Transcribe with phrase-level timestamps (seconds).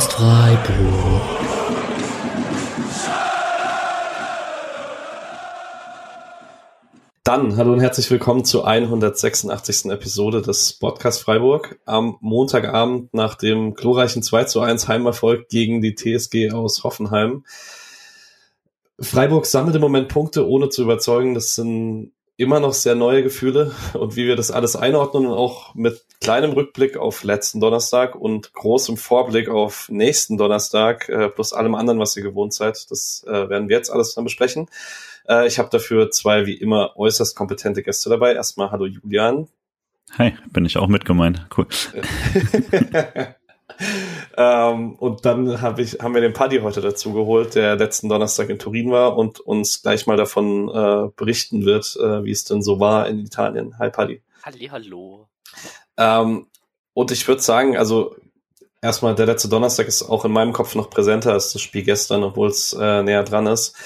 [0.00, 1.22] Podcast Freiburg.
[7.22, 9.90] Dann hallo und herzlich willkommen zur 186.
[9.90, 15.94] Episode des Podcast Freiburg am Montagabend nach dem glorreichen 2 zu 1 Heimerfolg gegen die
[15.94, 17.44] TSG aus Hoffenheim.
[18.98, 21.34] Freiburg sammelt im Moment Punkte, ohne zu überzeugen.
[21.34, 25.74] Das sind immer noch sehr neue Gefühle und wie wir das alles einordnen und auch
[25.74, 31.74] mit kleinem Rückblick auf letzten Donnerstag und großem Vorblick auf nächsten Donnerstag äh, plus allem
[31.74, 34.68] anderen, was ihr gewohnt seid, das äh, werden wir jetzt alles dann besprechen.
[35.28, 38.32] Äh, ich habe dafür zwei wie immer äußerst kompetente Gäste dabei.
[38.32, 39.48] Erstmal hallo Julian.
[40.16, 41.46] Hi, bin ich auch mit gemeint.
[41.54, 41.66] Cool.
[44.42, 48.48] ähm, und dann hab ich, haben wir den Paddy heute dazu geholt, der letzten Donnerstag
[48.48, 52.62] in Turin war und uns gleich mal davon äh, berichten wird, äh, wie es denn
[52.62, 53.78] so war in Italien.
[53.78, 54.22] Hi Paddy.
[54.42, 55.28] Halli, hallo.
[55.98, 56.46] Ähm,
[56.94, 58.16] und ich würde sagen, also
[58.80, 62.22] erstmal der letzte Donnerstag ist auch in meinem Kopf noch präsenter als das Spiel gestern,
[62.22, 63.76] obwohl es äh, näher dran ist.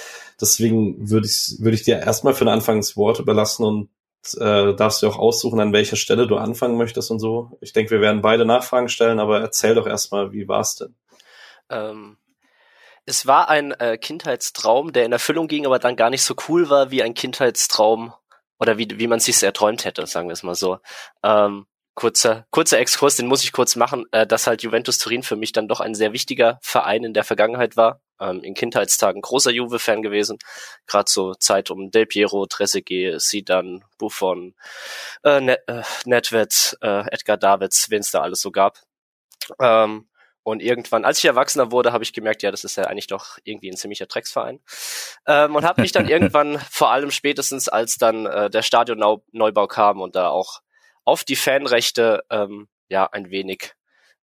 [0.41, 3.89] Deswegen würde ich, würde ich dir erstmal für ein Anfangswort überlassen und
[4.35, 7.59] äh, darfst du auch aussuchen, an welcher Stelle du anfangen möchtest und so.
[7.61, 10.95] Ich denke, wir werden beide Nachfragen stellen, aber erzähl doch erstmal, wie war es denn?
[11.69, 12.17] Ähm,
[13.07, 16.71] es war ein äh, Kindheitstraum, der in Erfüllung ging, aber dann gar nicht so cool
[16.71, 18.15] war wie ein Kindheitstraum
[18.59, 20.79] oder wie, wie man sich erträumt hätte, sagen wir es mal so.
[21.23, 25.37] Ähm, kurzer, kurzer Exkurs, den muss ich kurz machen, äh, dass halt Juventus Turin für
[25.37, 28.01] mich dann doch ein sehr wichtiger Verein in der Vergangenheit war.
[28.21, 30.39] Ähm, in Kindheitstagen großer Juve-Fan gewesen.
[30.87, 34.55] Gerade so Zeit um Del Piero, Trezeguet, Sidan, Buffon,
[35.25, 38.79] äh, Net, äh, Nedved, äh, Edgar Davids, wen es da alles so gab.
[39.61, 40.09] Ähm,
[40.45, 43.39] und irgendwann, als ich Erwachsener wurde, habe ich gemerkt, ja, das ist ja eigentlich doch
[43.45, 44.61] irgendwie ein ziemlicher Drecksverein.
[45.27, 50.03] Ähm, und habe mich dann irgendwann, vor allem spätestens, als dann äh, der Stadionneubau kam
[50.03, 50.61] und da auch
[51.05, 53.75] auf die Fanrechte ähm, ja ein wenig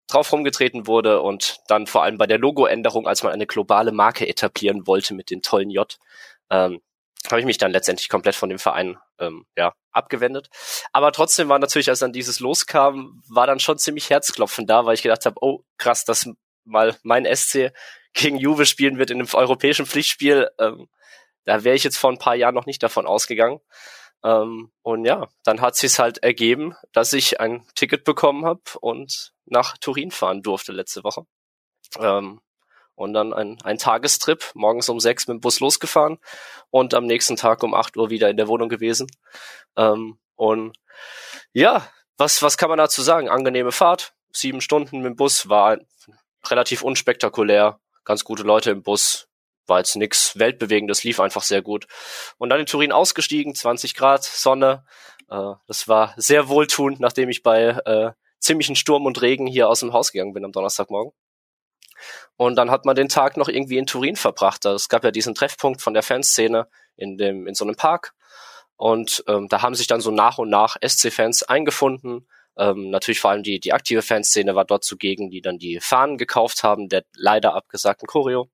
[0.07, 4.27] drauf rumgetreten wurde und dann vor allem bei der Logoänderung, als man eine globale Marke
[4.27, 5.97] etablieren wollte mit dem tollen J,
[6.49, 6.81] ähm,
[7.29, 10.49] habe ich mich dann letztendlich komplett von dem Verein ähm, ja abgewendet.
[10.91, 14.95] Aber trotzdem war natürlich, als dann dieses loskam, war dann schon ziemlich Herzklopfen da, weil
[14.95, 16.29] ich gedacht habe, oh krass, dass
[16.65, 17.71] mal mein SC
[18.13, 20.49] gegen Juve spielen wird in einem europäischen Pflichtspiel.
[20.59, 20.87] Ähm,
[21.45, 23.59] da wäre ich jetzt vor ein paar Jahren noch nicht davon ausgegangen.
[24.23, 29.33] Ähm, und ja, dann hat sich's halt ergeben, dass ich ein Ticket bekommen habe und
[29.51, 31.25] nach Turin fahren durfte letzte Woche.
[31.99, 32.41] Ähm,
[32.95, 36.19] und dann ein, ein Tagestrip, morgens um sechs mit dem Bus losgefahren
[36.69, 39.07] und am nächsten Tag um acht Uhr wieder in der Wohnung gewesen.
[39.75, 40.77] Ähm, und
[41.53, 43.29] ja, was, was kann man dazu sagen?
[43.29, 45.77] Angenehme Fahrt, sieben Stunden mit dem Bus, war
[46.45, 49.27] relativ unspektakulär, ganz gute Leute im Bus,
[49.67, 51.87] war jetzt nix weltbewegendes, lief einfach sehr gut.
[52.37, 54.85] Und dann in Turin ausgestiegen, 20 Grad, Sonne.
[55.29, 59.79] Äh, das war sehr wohltuend, nachdem ich bei äh, ziemlichen Sturm und Regen hier aus
[59.79, 61.13] dem Haus gegangen bin am Donnerstagmorgen.
[62.35, 64.65] Und dann hat man den Tag noch irgendwie in Turin verbracht.
[64.65, 68.13] Es gab ja diesen Treffpunkt von der Fanszene in dem in so einem Park.
[68.75, 72.27] Und ähm, da haben sich dann so nach und nach SC-Fans eingefunden.
[72.57, 76.17] Ähm, natürlich vor allem die, die aktive Fanszene war dort zugegen, die dann die Fahnen
[76.17, 78.49] gekauft haben, der leider abgesagten Choreo.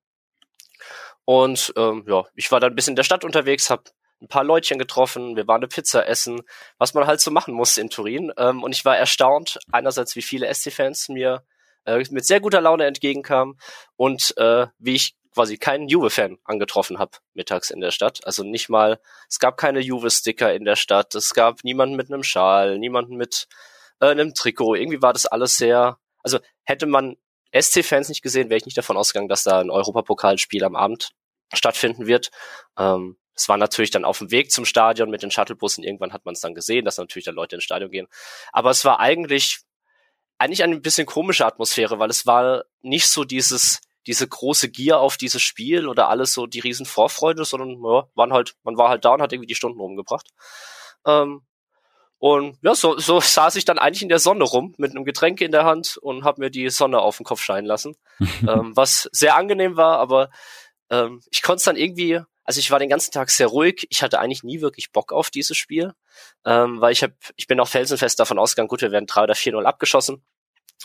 [1.24, 3.84] Und ähm, ja, ich war dann ein bisschen in der Stadt unterwegs, habe
[4.20, 6.42] ein paar Leutchen getroffen, wir waren eine Pizza essen,
[6.78, 8.32] was man halt so machen musste in Turin.
[8.36, 11.44] Ähm, und ich war erstaunt, einerseits, wie viele SC-Fans mir
[11.84, 13.58] äh, mit sehr guter Laune entgegenkamen
[13.96, 18.20] und äh, wie ich quasi keinen Juve-Fan angetroffen habe mittags in der Stadt.
[18.24, 22.24] Also nicht mal, es gab keine Juve-Sticker in der Stadt, es gab niemanden mit einem
[22.24, 23.46] Schal, niemanden mit
[24.00, 24.74] äh, einem Trikot.
[24.74, 27.16] Irgendwie war das alles sehr, also hätte man
[27.56, 31.12] SC-Fans nicht gesehen, wäre ich nicht davon ausgegangen, dass da ein Europapokalspiel am Abend
[31.54, 32.30] stattfinden wird.
[32.76, 35.84] Ähm, es war natürlich dann auf dem Weg zum Stadion mit den Shuttlebussen.
[35.84, 38.08] Irgendwann hat man es dann gesehen, dass natürlich dann Leute ins Stadion gehen.
[38.52, 39.60] Aber es war eigentlich,
[40.38, 45.16] eigentlich eine bisschen komische Atmosphäre, weil es war nicht so dieses, diese große Gier auf
[45.16, 49.04] dieses Spiel oder alles so die riesen Vorfreude, sondern ja, waren halt, man war halt
[49.04, 50.30] da und hat irgendwie die Stunden rumgebracht.
[51.06, 51.42] Ähm,
[52.18, 55.40] und ja, so, so saß ich dann eigentlich in der Sonne rum mit einem Getränk
[55.40, 57.94] in der Hand und habe mir die Sonne auf den Kopf scheinen lassen,
[58.48, 60.30] ähm, was sehr angenehm war, aber
[60.90, 63.86] ähm, ich konnte es dann irgendwie, also ich war den ganzen Tag sehr ruhig.
[63.90, 65.92] Ich hatte eigentlich nie wirklich Bock auf dieses Spiel,
[66.46, 69.34] ähm, weil ich habe, ich bin auch felsenfest davon ausgegangen, gut, wir werden 3 oder
[69.34, 70.24] 4-0 abgeschossen.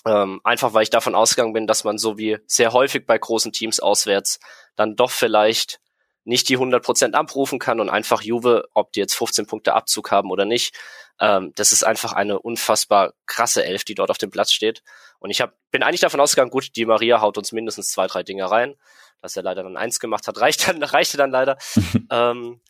[0.05, 3.53] Ähm, einfach weil ich davon ausgegangen bin, dass man so wie sehr häufig bei großen
[3.53, 4.41] Teams auswärts
[4.75, 5.79] dann doch vielleicht
[6.25, 10.31] nicht die 100% abrufen kann und einfach Juve, ob die jetzt 15 Punkte Abzug haben
[10.31, 10.75] oder nicht,
[11.21, 14.83] ähm, das ist einfach eine unfassbar krasse Elf, die dort auf dem Platz steht.
[15.19, 18.23] Und ich hab, bin eigentlich davon ausgegangen, gut, die Maria haut uns mindestens zwei, drei
[18.23, 18.75] Dinge rein
[19.23, 21.57] dass er leider dann eins gemacht hat, reicht dann, reichte dann leider.
[22.11, 22.61] ähm,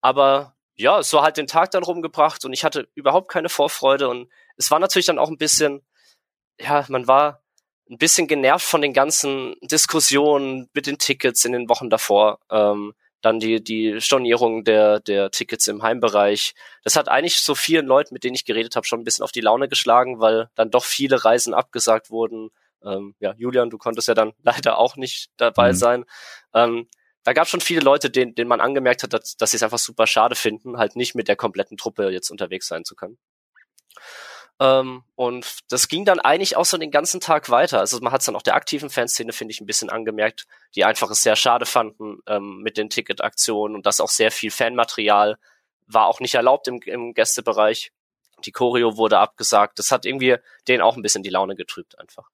[0.00, 4.30] aber ja, so halt den Tag dann rumgebracht und ich hatte überhaupt keine Vorfreude und
[4.56, 5.82] es war natürlich dann auch ein bisschen,
[6.60, 7.42] ja, man war
[7.90, 12.38] ein bisschen genervt von den ganzen Diskussionen mit den Tickets in den Wochen davor.
[12.50, 16.54] Ähm, dann die, die Stornierung der, der Tickets im Heimbereich.
[16.82, 19.30] Das hat eigentlich so vielen Leuten, mit denen ich geredet habe, schon ein bisschen auf
[19.30, 22.50] die Laune geschlagen, weil dann doch viele Reisen abgesagt wurden.
[22.84, 25.76] Ähm, ja, Julian, du konntest ja dann leider auch nicht dabei mhm.
[25.76, 26.04] sein.
[26.54, 26.88] Ähm,
[27.24, 29.62] da gab es schon viele Leute, denen, denen man angemerkt hat, dass, dass sie es
[29.62, 33.18] einfach super schade finden, halt nicht mit der kompletten Truppe jetzt unterwegs sein zu können.
[34.60, 37.80] Ähm, und das ging dann eigentlich auch so den ganzen Tag weiter.
[37.80, 40.84] Also man hat es dann auch der aktiven Fanszene, finde ich, ein bisschen angemerkt, die
[40.84, 45.36] einfach es sehr schade fanden ähm, mit den Ticketaktionen und dass auch sehr viel Fanmaterial
[45.86, 47.92] war auch nicht erlaubt im, im Gästebereich.
[48.46, 49.78] Die Choreo wurde abgesagt.
[49.78, 50.36] Das hat irgendwie
[50.68, 52.28] denen auch ein bisschen die Laune getrübt einfach.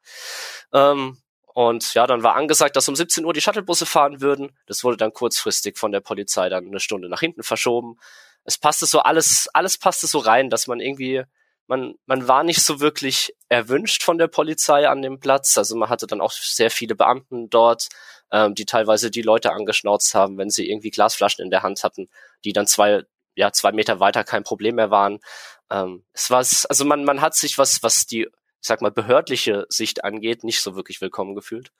[0.72, 4.56] Ähm, und ja, dann war angesagt, dass um 17 Uhr die Shuttlebusse fahren würden.
[4.66, 7.98] Das wurde dann kurzfristig von der Polizei dann eine Stunde nach hinten verschoben.
[8.44, 11.24] Es passte so alles, alles passte so rein, dass man irgendwie
[11.68, 15.56] man, man war nicht so wirklich erwünscht von der Polizei an dem Platz.
[15.56, 17.88] Also man hatte dann auch sehr viele Beamten dort,
[18.32, 22.08] ähm, die teilweise die Leute angeschnauzt haben, wenn sie irgendwie Glasflaschen in der Hand hatten,
[22.44, 25.20] die dann zwei, ja, zwei Meter weiter kein Problem mehr waren.
[25.70, 29.66] Ähm, es war, also man, man hat sich was, was die, ich sag mal, behördliche
[29.68, 31.72] Sicht angeht, nicht so wirklich willkommen gefühlt.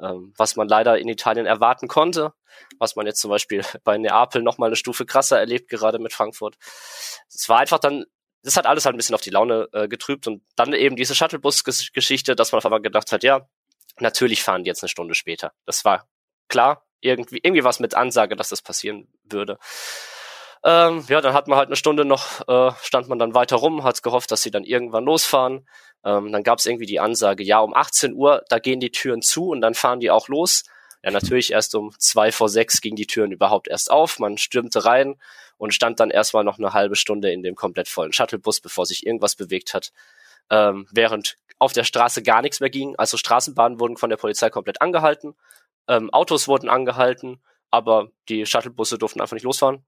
[0.00, 2.32] Ähm, was man leider in Italien erwarten konnte,
[2.78, 6.12] was man jetzt zum Beispiel bei Neapel noch mal eine Stufe krasser erlebt, gerade mit
[6.12, 6.56] Frankfurt.
[7.28, 8.04] Es war einfach dann
[8.44, 11.14] das hat alles halt ein bisschen auf die Laune äh, getrübt und dann eben diese
[11.14, 13.48] Shuttlebus-Geschichte, dass man auf einmal gedacht hat, ja,
[13.98, 15.52] natürlich fahren die jetzt eine Stunde später.
[15.64, 16.06] Das war
[16.48, 19.58] klar, irgendwie, irgendwie was mit Ansage, dass das passieren würde.
[20.64, 23.84] Ähm, ja, dann hat man halt eine Stunde noch, äh, stand man dann weiter rum,
[23.84, 25.68] hat gehofft, dass sie dann irgendwann losfahren.
[26.04, 29.20] Ähm, dann gab es irgendwie die Ansage, ja, um 18 Uhr, da gehen die Türen
[29.20, 30.64] zu und dann fahren die auch los.
[31.02, 34.18] Ja, natürlich erst um zwei vor sechs gingen die Türen überhaupt erst auf.
[34.18, 35.16] Man stürmte rein
[35.58, 39.06] und stand dann erstmal noch eine halbe Stunde in dem komplett vollen Shuttlebus, bevor sich
[39.06, 39.92] irgendwas bewegt hat.
[40.50, 42.96] Ähm, während auf der Straße gar nichts mehr ging.
[42.96, 45.34] Also Straßenbahnen wurden von der Polizei komplett angehalten.
[45.88, 49.84] Ähm, Autos wurden angehalten, aber die Shuttlebusse durften einfach nicht losfahren.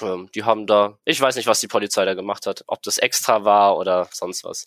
[0.00, 2.98] Ähm, die haben da, ich weiß nicht, was die Polizei da gemacht hat, ob das
[2.98, 4.64] extra war oder sonst was.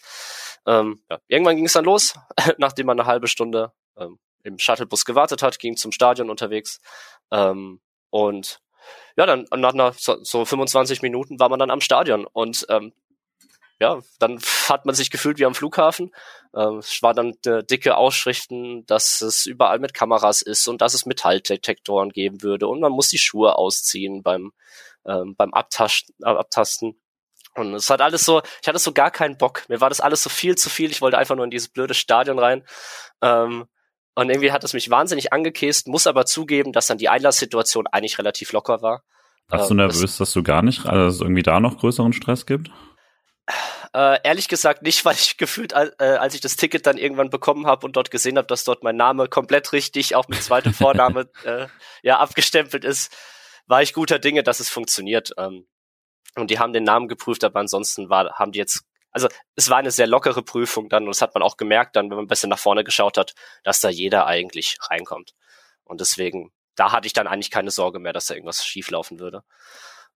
[0.66, 1.20] Ähm, ja.
[1.28, 2.14] Irgendwann ging es dann los,
[2.58, 6.80] nachdem man eine halbe Stunde ähm, im Shuttlebus gewartet hat, ging zum Stadion unterwegs.
[7.32, 7.82] Ähm,
[8.12, 8.60] und
[9.18, 12.26] ja, dann nach einer, so, so 25 Minuten war man dann am Stadion.
[12.26, 12.94] Und ähm,
[13.80, 14.40] ja, dann
[14.70, 16.12] hat man sich gefühlt wie am Flughafen.
[16.56, 20.94] Ähm, es war dann äh, dicke Ausschriften, dass es überall mit Kameras ist und dass
[20.94, 24.52] es Metalldetektoren geben würde und man muss die Schuhe ausziehen beim
[25.06, 27.00] ähm, beim Abtasten, äh, Abtasten.
[27.56, 29.64] Und es hat alles so, ich hatte so gar keinen Bock.
[29.70, 30.92] Mir war das alles so viel zu viel.
[30.92, 32.64] Ich wollte einfach nur in dieses blöde Stadion rein.
[33.22, 33.66] Ähm,
[34.16, 38.18] und irgendwie hat es mich wahnsinnig angekäst, muss aber zugeben, dass dann die Einlasssituation eigentlich
[38.18, 39.04] relativ locker war.
[39.48, 42.14] Warst du nervös, das, dass du gar nicht, also dass es irgendwie da noch größeren
[42.14, 42.72] Stress gibt?
[43.94, 47.66] Äh, ehrlich gesagt nicht, weil ich gefühlt, äh, als ich das Ticket dann irgendwann bekommen
[47.68, 51.30] habe und dort gesehen habe, dass dort mein Name komplett richtig, auch mit zweitem Vorname,
[51.44, 51.68] äh,
[52.02, 53.16] ja, abgestempelt ist,
[53.68, 55.32] war ich guter Dinge, dass es funktioniert.
[55.38, 55.68] Ähm,
[56.36, 59.78] und die haben den Namen geprüft, aber ansonsten war, haben die jetzt also es war
[59.78, 62.28] eine sehr lockere Prüfung dann und das hat man auch gemerkt dann, wenn man ein
[62.28, 63.34] bisschen nach vorne geschaut hat,
[63.64, 65.34] dass da jeder eigentlich reinkommt.
[65.86, 69.46] Und deswegen, da hatte ich dann eigentlich keine Sorge mehr, dass da irgendwas schieflaufen würde.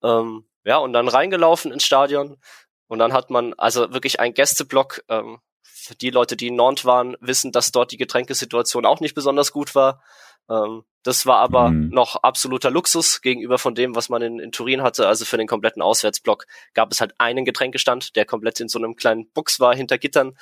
[0.04, 2.42] Ähm, ja, und dann reingelaufen ins Stadion
[2.90, 5.04] und dann hat man also wirklich ein Gästeblock.
[5.08, 9.16] Ähm, für die Leute, die in Nantes waren, wissen, dass dort die Getränkesituation auch nicht
[9.16, 10.04] besonders gut war.
[10.50, 11.90] Ähm, das war aber mhm.
[11.90, 15.08] noch absoluter Luxus gegenüber von dem, was man in, in Turin hatte.
[15.08, 18.96] Also für den kompletten Auswärtsblock gab es halt einen Getränkestand, der komplett in so einem
[18.96, 20.38] kleinen Box war hinter Gittern.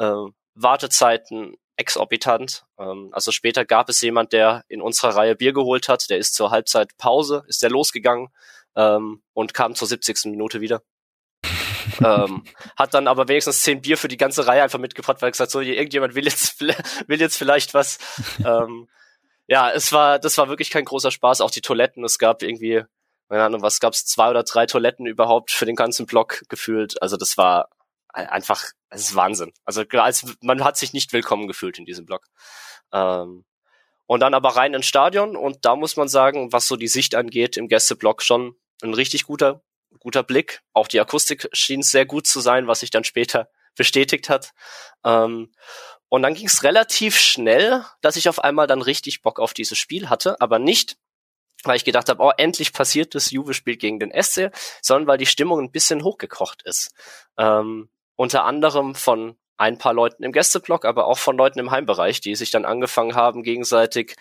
[0.00, 2.64] Ähm, Wartezeiten exorbitant.
[2.78, 6.08] Ähm, also später gab es jemand, der in unserer Reihe Bier geholt hat.
[6.10, 8.28] Der ist zur Halbzeitpause, ist der losgegangen
[8.76, 10.26] ähm, und kam zur 70.
[10.26, 10.82] Minute wieder.
[12.00, 12.44] Ähm,
[12.76, 15.50] hat dann aber wenigstens zehn Bier für die ganze Reihe einfach mitgebracht, weil er gesagt
[15.50, 16.60] so, irgendjemand will jetzt
[17.06, 17.98] will jetzt vielleicht was.
[18.44, 18.88] ähm,
[19.46, 21.40] ja, es war, das war wirklich kein großer Spaß.
[21.40, 22.84] Auch die Toiletten, es gab irgendwie,
[23.28, 27.00] keine Ahnung, was gab's, zwei oder drei Toiletten überhaupt für den ganzen Block gefühlt.
[27.02, 27.68] Also das war
[28.12, 29.52] einfach, es ist Wahnsinn.
[29.64, 32.26] Also als, man hat sich nicht willkommen gefühlt in diesem Block.
[32.92, 33.44] Ähm,
[34.06, 37.14] und dann aber rein ins Stadion und da muss man sagen, was so die Sicht
[37.14, 39.62] angeht, im Gästeblock schon ein richtig guter,
[39.98, 40.62] guter Blick.
[40.72, 44.52] Auch die Akustik schien sehr gut zu sein, was sich dann später bestätigt hat.
[45.04, 45.52] Ähm,
[46.08, 49.78] und dann ging es relativ schnell, dass ich auf einmal dann richtig Bock auf dieses
[49.78, 50.98] Spiel hatte, aber nicht,
[51.64, 54.50] weil ich gedacht habe, oh, endlich passiert das Juve-Spiel gegen den SC,
[54.82, 56.90] sondern weil die Stimmung ein bisschen hochgekocht ist.
[57.38, 62.20] Ähm, unter anderem von ein paar Leuten im Gästeblock, aber auch von Leuten im Heimbereich,
[62.20, 64.16] die sich dann angefangen haben, gegenseitig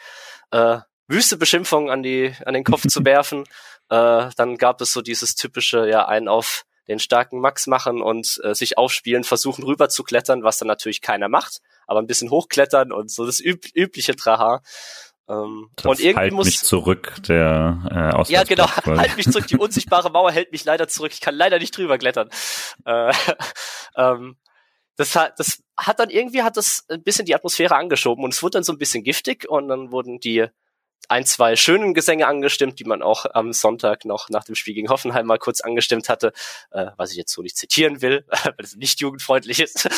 [0.51, 0.79] äh,
[1.11, 3.43] wüste Beschimpfungen an die an den Kopf zu werfen.
[3.89, 8.39] Äh, dann gab es so dieses typische, ja, ein auf den starken Max machen und
[8.43, 12.31] äh, sich aufspielen, versuchen rüber zu klettern, was dann natürlich keiner macht, aber ein bisschen
[12.31, 14.61] hochklettern und so das üb übliche Traha.
[15.29, 19.47] Ähm, das und irgendwie halt muss mich zurück, der äh, Ja, genau, halt mich zurück.
[19.47, 21.11] Die unsichtbare Mauer hält mich leider zurück.
[21.13, 22.29] Ich kann leider nicht drüber klettern.
[22.85, 23.13] Äh,
[23.95, 24.37] ähm,
[24.97, 28.43] das hat, das hat dann irgendwie hat das ein bisschen die Atmosphäre angeschoben und es
[28.43, 30.47] wurde dann so ein bisschen giftig und dann wurden die
[31.09, 34.89] ein, zwei schönen Gesänge angestimmt, die man auch am Sonntag noch nach dem Spiel gegen
[34.89, 36.31] Hoffenheim mal kurz angestimmt hatte,
[36.71, 39.89] äh, was ich jetzt so nicht zitieren will, weil es nicht jugendfreundlich ist.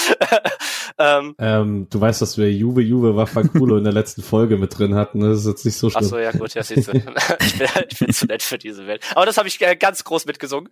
[0.98, 4.96] ähm, ähm, du weißt, dass wir Juve Juve Waffankulo in der letzten Folge mit drin
[4.96, 5.30] hatten, ne?
[5.30, 6.04] das ist jetzt nicht so schlimm.
[6.06, 6.94] Ach so, ja gut, ja, siehst du.
[7.40, 9.04] ich, bin, ich bin zu nett für diese Welt.
[9.16, 10.70] Aber das habe ich äh, ganz groß mitgesungen.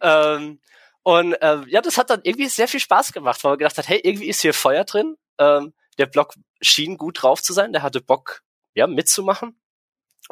[0.00, 0.58] ähm,
[1.02, 3.88] und äh, ja, das hat dann irgendwie sehr viel Spaß gemacht, weil man gedacht hat,
[3.88, 5.16] hey, irgendwie ist hier Feuer drin.
[5.38, 8.42] Ähm, der Block schien gut drauf zu sein, der hatte Bock,
[8.74, 9.60] ja, mitzumachen.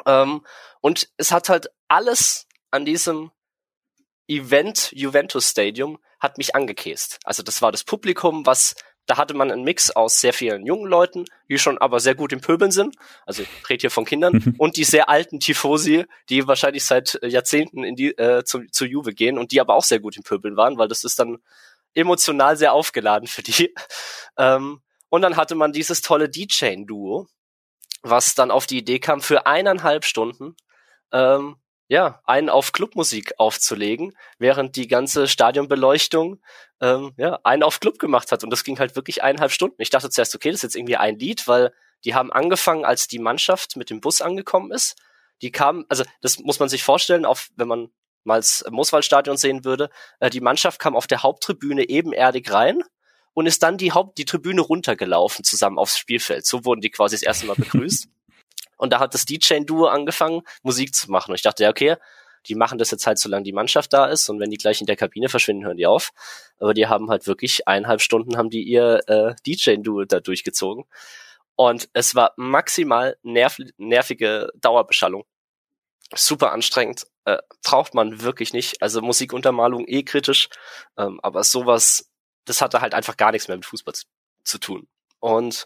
[0.05, 0.45] Ähm,
[0.81, 3.31] und es hat halt alles an diesem
[4.27, 7.19] Event Juventus Stadium hat mich angekäst.
[7.23, 10.87] Also das war das Publikum, was da hatte man einen Mix aus sehr vielen jungen
[10.87, 12.95] Leuten, die schon aber sehr gut im Pöbeln sind.
[13.25, 14.55] Also ich rede hier von Kindern mhm.
[14.57, 19.13] und die sehr alten Tifosi, die wahrscheinlich seit Jahrzehnten in die äh, zu, zu Juve
[19.13, 21.39] gehen und die aber auch sehr gut im Pöbeln waren, weil das ist dann
[21.93, 23.73] emotional sehr aufgeladen für die.
[24.35, 24.81] Ähm,
[25.13, 27.27] und dann hatte man dieses tolle D-Chain-Duo,
[28.01, 30.55] was dann auf die Idee kam, für eineinhalb Stunden
[31.11, 36.41] ähm, ja, einen auf Clubmusik aufzulegen, während die ganze Stadionbeleuchtung
[36.81, 38.43] ähm, ja, einen auf Club gemacht hat.
[38.43, 39.79] Und das ging halt wirklich eineinhalb Stunden.
[39.83, 41.71] Ich dachte zuerst, okay, das ist jetzt irgendwie ein Lied, weil
[42.05, 44.95] die haben angefangen, als die Mannschaft mit dem Bus angekommen ist.
[45.43, 47.89] Die kamen, also das muss man sich vorstellen, auch wenn man
[48.23, 52.81] mal das Mooswaldstadion sehen würde, äh, die Mannschaft kam auf der Haupttribüne ebenerdig rein
[53.33, 56.45] und ist dann die Haupt, die Tribüne runtergelaufen zusammen aufs Spielfeld.
[56.45, 58.07] So wurden die quasi das erste Mal begrüßt.
[58.77, 61.31] und da hat das DJ-Duo angefangen, Musik zu machen.
[61.31, 61.95] Und ich dachte, ja, okay,
[62.47, 64.87] die machen das jetzt halt, solange die Mannschaft da ist und wenn die gleich in
[64.87, 66.11] der Kabine verschwinden, hören die auf.
[66.59, 70.85] Aber die haben halt wirklich eineinhalb Stunden haben die ihr äh, DJ-Duo da durchgezogen.
[71.55, 75.23] Und es war maximal nerv nervige Dauerbeschallung.
[76.13, 77.07] Super anstrengend.
[77.25, 78.81] Äh, braucht man wirklich nicht.
[78.81, 80.49] Also Musikuntermalung eh kritisch.
[80.97, 82.11] Ähm, aber sowas
[82.45, 84.05] das hatte halt einfach gar nichts mehr mit Fußball zu,
[84.43, 84.87] zu tun.
[85.19, 85.65] Und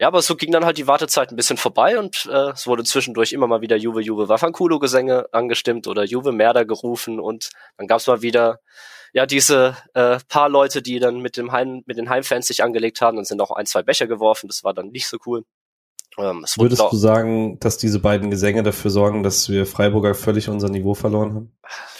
[0.00, 2.84] ja, aber so ging dann halt die Wartezeit ein bisschen vorbei und äh, es wurde
[2.84, 7.88] zwischendurch immer mal wieder Juve Juve Waffankulo Gesänge angestimmt oder Juve Merda gerufen und dann
[7.88, 8.60] gab's mal wieder
[9.12, 13.00] ja diese äh, paar Leute, die dann mit dem Heim mit den Heimfans sich angelegt
[13.00, 14.46] haben und sind auch ein zwei Becher geworfen.
[14.46, 15.44] Das war dann nicht so cool.
[16.16, 20.68] Ähm, Würdest du sagen, dass diese beiden Gesänge dafür sorgen, dass wir Freiburger völlig unser
[20.68, 21.52] Niveau verloren haben?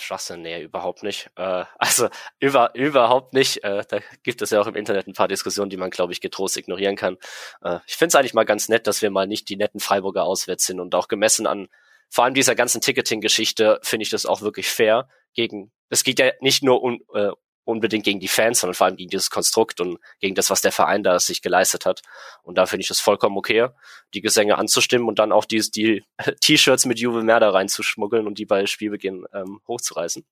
[0.09, 1.31] Schwachsinn, nee, überhaupt nicht.
[1.37, 2.09] Äh, also
[2.41, 3.63] über, überhaupt nicht.
[3.63, 6.21] Äh, da gibt es ja auch im Internet ein paar Diskussionen, die man, glaube ich,
[6.21, 7.19] getrost ignorieren kann.
[7.63, 10.25] Äh, ich finde es eigentlich mal ganz nett, dass wir mal nicht die netten Freiburger
[10.25, 11.69] auswärts sind und auch gemessen an
[12.11, 15.09] vor allem dieser ganzen Ticketing-Geschichte finde ich das auch wirklich fair.
[15.35, 17.29] Gegen, es geht ja nicht nur um, äh,
[17.69, 20.73] unbedingt gegen die Fans, sondern vor allem gegen dieses Konstrukt und gegen das, was der
[20.73, 22.01] Verein da sich geleistet hat.
[22.43, 23.69] Und da finde ich es vollkommen okay,
[24.15, 26.03] die Gesänge anzustimmen und dann auch die, die
[26.41, 30.25] T-Shirts mit Juve Merda reinzuschmuggeln und die bei Spielbeginn ähm, hochzureißen.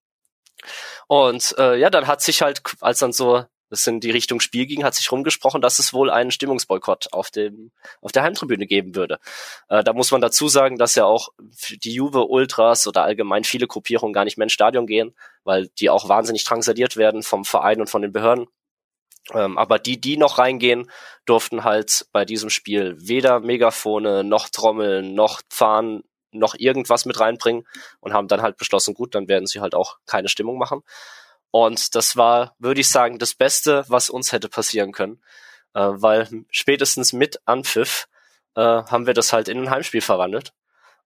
[1.08, 4.66] Und äh, ja, dann hat sich halt, als dann so das in die Richtung Spiel
[4.66, 8.94] ging, hat sich rumgesprochen, dass es wohl einen Stimmungsboykott auf dem auf der Heimtribüne geben
[8.94, 9.18] würde.
[9.68, 13.66] Äh, da muss man dazu sagen, dass ja auch die Juve Ultras oder allgemein viele
[13.66, 17.80] Gruppierungen gar nicht mehr ins Stadion gehen, weil die auch wahnsinnig drangsaliert werden vom Verein
[17.80, 18.46] und von den Behörden.
[19.34, 20.90] Ähm, aber die, die noch reingehen,
[21.24, 27.66] durften halt bei diesem Spiel weder Megafone noch Trommeln noch Fahnen noch irgendwas mit reinbringen
[28.00, 30.82] und haben dann halt beschlossen, gut, dann werden sie halt auch keine Stimmung machen.
[31.56, 35.22] Und das war, würde ich sagen, das Beste, was uns hätte passieren können.
[35.72, 38.08] Äh, weil spätestens mit Anpfiff
[38.56, 40.52] äh, haben wir das halt in ein Heimspiel verwandelt.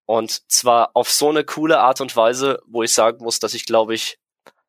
[0.06, 3.64] Und zwar auf so eine coole Art und Weise, wo ich sagen muss, dass ich,
[3.64, 4.18] glaube ich,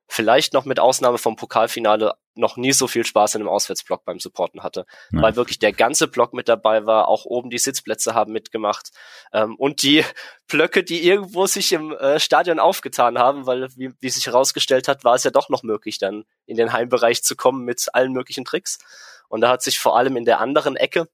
[0.08, 4.20] vielleicht noch mit Ausnahme vom Pokalfinale noch nie so viel Spaß in einem Auswärtsblock beim
[4.20, 5.24] Supporten hatte, Nein.
[5.24, 8.92] weil wirklich der ganze Block mit dabei war, auch oben die Sitzplätze haben mitgemacht
[9.34, 10.04] ähm, und die
[10.48, 15.04] Blöcke, die irgendwo sich im äh, Stadion aufgetan haben, weil wie, wie sich herausgestellt hat,
[15.04, 18.46] war es ja doch noch möglich, dann in den Heimbereich zu kommen mit allen möglichen
[18.46, 18.80] Tricks.
[19.30, 21.08] Und da hat sich vor allem in der anderen Ecke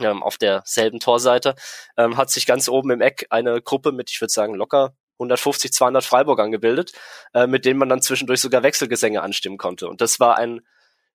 [0.00, 1.54] ähm, auf derselben Torseite,
[1.96, 5.72] ähm, hat sich ganz oben im Eck eine Gruppe mit, ich würde sagen, locker 150,
[5.72, 6.92] 200 Freiburgern gebildet,
[7.34, 9.88] äh, mit denen man dann zwischendurch sogar Wechselgesänge anstimmen konnte.
[9.88, 10.60] Und das war ein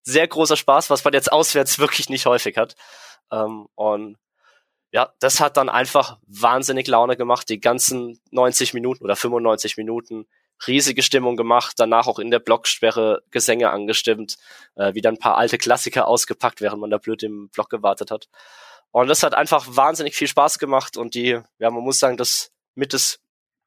[0.03, 2.75] sehr großer Spaß, was man jetzt auswärts wirklich nicht häufig hat.
[3.31, 4.17] Ähm, und
[4.91, 10.27] ja, das hat dann einfach wahnsinnig Laune gemacht, die ganzen 90 Minuten oder 95 Minuten
[10.67, 14.37] riesige Stimmung gemacht, danach auch in der Blocksperre Gesänge angestimmt,
[14.75, 18.29] äh, wieder ein paar alte Klassiker ausgepackt, während man da blöd im Block gewartet hat.
[18.91, 22.51] Und das hat einfach wahnsinnig viel Spaß gemacht und die, ja, man muss sagen, das
[22.75, 23.19] mit das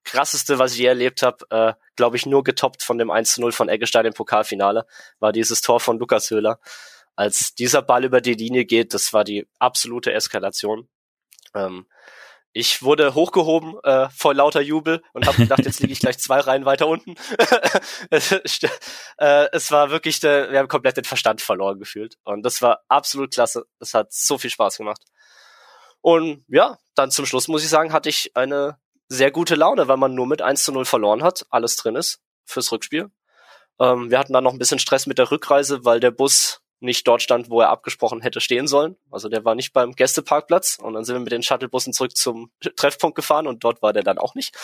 [0.06, 3.40] krasseste, was ich je erlebt habe, äh, glaube ich, nur getoppt von dem 1 zu
[3.42, 4.86] 0 von Eggestein im Pokalfinale,
[5.18, 6.58] war dieses Tor von Lukas Höhler.
[7.16, 10.88] Als dieser Ball über die Linie geht, das war die absolute Eskalation.
[11.54, 11.86] Ähm,
[12.52, 16.40] ich wurde hochgehoben äh, vor lauter Jubel und habe gedacht, jetzt liege ich gleich zwei
[16.40, 17.14] Reihen weiter unten.
[18.10, 22.16] äh, es war wirklich, äh, wir haben komplett den Verstand verloren gefühlt.
[22.24, 23.66] Und das war absolut klasse.
[23.78, 25.02] Es hat so viel Spaß gemacht.
[26.00, 29.96] Und ja, dann zum Schluss muss ich sagen, hatte ich eine sehr gute Laune, weil
[29.96, 33.10] man nur mit 1 zu 0 verloren hat, alles drin ist fürs Rückspiel.
[33.78, 37.06] Ähm, wir hatten dann noch ein bisschen Stress mit der Rückreise, weil der Bus nicht
[37.08, 38.96] dort stand, wo er abgesprochen hätte stehen sollen.
[39.10, 42.50] Also der war nicht beim Gästeparkplatz und dann sind wir mit den Shuttlebussen zurück zum
[42.76, 44.54] Treffpunkt gefahren und dort war der dann auch nicht.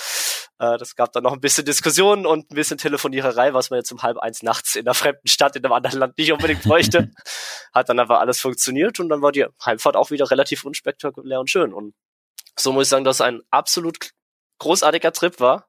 [0.58, 3.92] Äh, das gab dann noch ein bisschen Diskussionen und ein bisschen Telefoniererei, was man jetzt
[3.92, 7.10] um halb eins nachts in einer fremden Stadt in einem anderen Land nicht unbedingt bräuchte.
[7.74, 11.48] Hat dann aber alles funktioniert und dann war die Heimfahrt auch wieder relativ unspektakulär und
[11.48, 11.72] schön.
[11.72, 11.94] Und
[12.58, 14.10] so muss ich sagen, dass ein absolut
[14.58, 15.68] großartiger Trip war.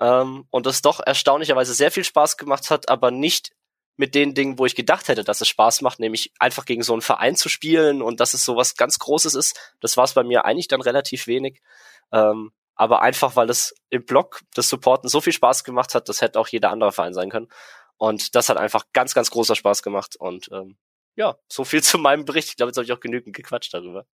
[0.00, 3.52] Ähm, und das doch erstaunlicherweise sehr viel Spaß gemacht hat, aber nicht
[3.96, 6.92] mit den Dingen, wo ich gedacht hätte, dass es Spaß macht, nämlich einfach gegen so
[6.92, 9.74] einen Verein zu spielen und dass es so was ganz Großes ist.
[9.80, 11.62] Das war es bei mir eigentlich dann relativ wenig.
[12.12, 16.20] Ähm, aber einfach, weil es im Block des Supporten so viel Spaß gemacht hat, das
[16.20, 17.48] hätte auch jeder andere Verein sein können.
[17.96, 20.16] Und das hat einfach ganz, ganz großer Spaß gemacht.
[20.16, 20.76] Und ähm,
[21.14, 22.48] ja, so viel zu meinem Bericht.
[22.48, 24.06] Ich glaube, jetzt habe ich auch genügend gequatscht darüber.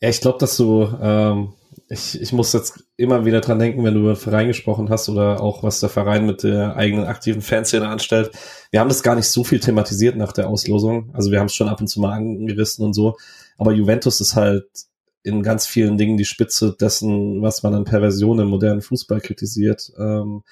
[0.00, 1.52] Ja, ich glaube, dass du ähm,
[1.88, 5.08] ich, ich muss jetzt immer wieder dran denken, wenn du über den Verein gesprochen hast
[5.08, 8.30] oder auch was der Verein mit der eigenen aktiven Fanszene anstellt.
[8.70, 11.10] Wir haben das gar nicht so viel thematisiert nach der Auslosung.
[11.14, 13.16] Also wir haben es schon ab und zu mal angerissen und so.
[13.58, 14.66] Aber Juventus ist halt
[15.24, 19.92] in ganz vielen Dingen die Spitze dessen, was man an Perversion im modernen Fußball kritisiert.
[19.98, 20.44] Ähm,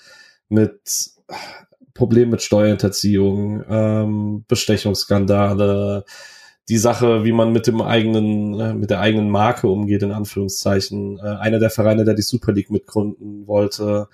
[0.48, 0.80] mit
[1.94, 6.04] Problemen mit Steuerhinterziehung, ähm, Bestechungsskandale,
[6.68, 11.18] die Sache, wie man mit dem eigenen, äh, mit der eigenen Marke umgeht, in Anführungszeichen.
[11.18, 14.08] Äh, einer der Vereine, der die Super League mitgründen wollte,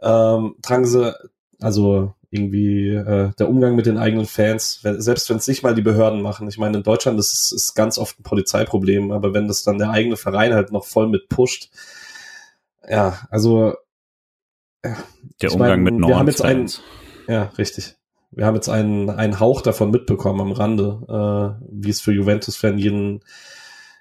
[0.00, 1.14] ähm, tragen sie,
[1.60, 5.74] also irgendwie äh, der Umgang mit den eigenen Fans, wenn, selbst wenn es nicht mal
[5.74, 6.48] die Behörden machen.
[6.48, 9.90] Ich meine, in Deutschland ist es ganz oft ein Polizeiproblem, aber wenn das dann der
[9.90, 11.70] eigene Verein halt noch voll mit pusht,
[12.88, 13.74] ja, also
[14.84, 14.96] ja,
[15.40, 16.70] der Umgang mein, mit wir haben jetzt einen,
[17.26, 17.95] ja, richtig
[18.36, 22.78] wir haben jetzt einen, einen Hauch davon mitbekommen am Rande, äh, wie es für Juventus-Fan
[22.78, 23.24] jeden,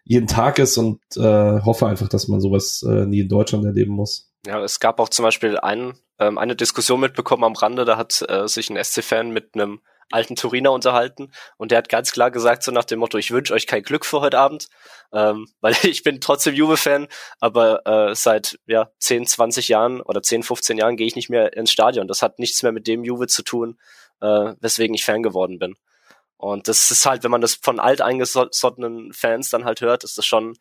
[0.04, 3.94] jeden Tag ist und äh, hoffe einfach, dass man sowas äh, nie in Deutschland erleben
[3.94, 4.30] muss.
[4.46, 8.24] Ja, es gab auch zum Beispiel einen, ähm, eine Diskussion mitbekommen am Rande, da hat
[8.28, 9.80] äh, sich ein SC-Fan mit einem
[10.12, 13.54] alten Turiner unterhalten und der hat ganz klar gesagt, so nach dem Motto, ich wünsche
[13.54, 14.68] euch kein Glück für heute Abend,
[15.14, 17.08] ähm, weil ich bin trotzdem Juve-Fan,
[17.40, 21.56] aber äh, seit ja 10, 20 Jahren oder 10, 15 Jahren gehe ich nicht mehr
[21.56, 22.08] ins Stadion.
[22.08, 23.80] Das hat nichts mehr mit dem Juve zu tun,
[24.26, 25.76] äh, weswegen ich Fan geworden bin.
[26.38, 30.26] Und das ist halt, wenn man das von alteingesottenen Fans dann halt hört, ist das
[30.26, 30.58] schon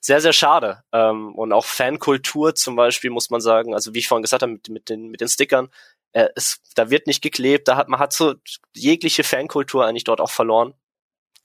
[0.00, 0.82] sehr, sehr schade.
[0.92, 4.52] Ähm, und auch Fankultur zum Beispiel, muss man sagen, also wie ich vorhin gesagt habe,
[4.52, 5.68] mit, mit, den, mit den Stickern,
[6.12, 8.34] äh, es, da wird nicht geklebt, da hat man hat so
[8.74, 10.74] jegliche Fankultur eigentlich dort auch verloren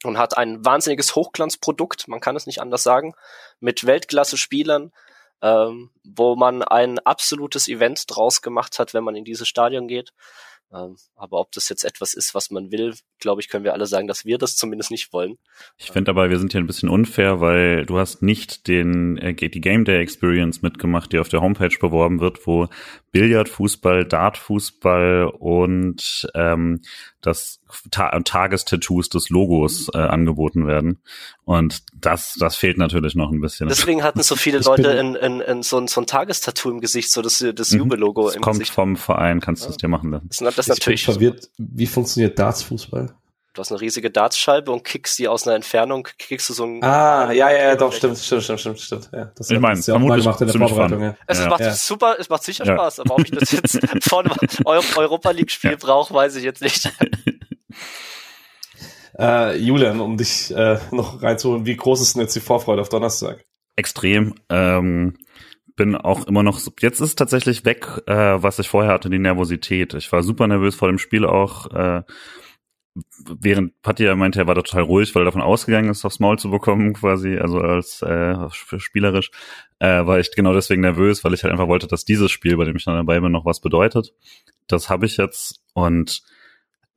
[0.03, 3.13] und hat ein wahnsinniges Hochglanzprodukt, man kann es nicht anders sagen,
[3.59, 4.91] mit Weltklasse-Spielern,
[5.41, 10.13] ähm, wo man ein absolutes Event draus gemacht hat, wenn man in dieses Stadion geht.
[10.73, 13.85] Ähm, aber ob das jetzt etwas ist, was man will, glaube ich, können wir alle
[13.85, 15.37] sagen, dass wir das zumindest nicht wollen.
[15.77, 19.33] Ich finde aber, wir sind hier ein bisschen unfair, weil du hast nicht den äh,
[19.33, 22.67] die Game Day Experience mitgemacht, die auf der Homepage beworben wird, wo
[23.11, 26.81] Billard, Fußball, Dart, Fußball und ähm,
[27.19, 31.01] das Ta Tagestattoos des Logos äh, angeboten werden.
[31.43, 33.67] Und das, das fehlt natürlich noch ein bisschen.
[33.67, 37.11] Deswegen hatten so viele Leute in, in, in so, ein, so ein Tagestattoo im Gesicht,
[37.11, 37.79] so das, das mhm.
[37.79, 38.73] Jubellogo im kommt Gesicht.
[38.73, 40.29] vom Verein, kannst du es dir machen lassen.
[40.67, 43.15] Das, ich natürlich bin verwirrt, wie funktioniert Darts-Fußball?
[43.53, 46.81] Du hast eine riesige Dartscheibe und kickst die aus einer Entfernung, kickst du so ein.
[46.81, 49.09] Ah, ja, ja, ja, doch, stimmt, stimmt, stimmt, stimmt, stimmt.
[49.11, 51.03] Ja, das ich meine, ja auch gemacht in der Vorbereitung.
[51.03, 51.15] Ja.
[51.27, 51.49] Es ja.
[51.49, 51.73] macht ja.
[51.73, 55.75] super, es macht sicher Spaß, aber ob ich das jetzt vor einem Europa League Spiel
[55.75, 56.91] brauche, weiß ich jetzt nicht.
[59.19, 62.89] Äh, Julian, um dich äh, noch reinzuholen, wie groß ist denn jetzt die Vorfreude auf
[62.89, 63.45] Donnerstag?
[63.75, 64.35] Extrem.
[64.49, 65.17] Ähm,
[65.75, 69.93] bin auch immer noch, jetzt ist tatsächlich weg, äh, was ich vorher hatte, die Nervosität.
[69.93, 71.71] Ich war super nervös vor dem Spiel auch.
[71.71, 72.03] Äh,
[73.39, 76.49] während Patti meinte, er war total ruhig, weil er davon ausgegangen ist, aufs Maul zu
[76.51, 79.31] bekommen, quasi, also als äh, spielerisch,
[79.79, 82.65] äh, war ich genau deswegen nervös, weil ich halt einfach wollte, dass dieses Spiel, bei
[82.65, 84.13] dem ich dann dabei bin, noch was bedeutet.
[84.67, 86.21] Das habe ich jetzt und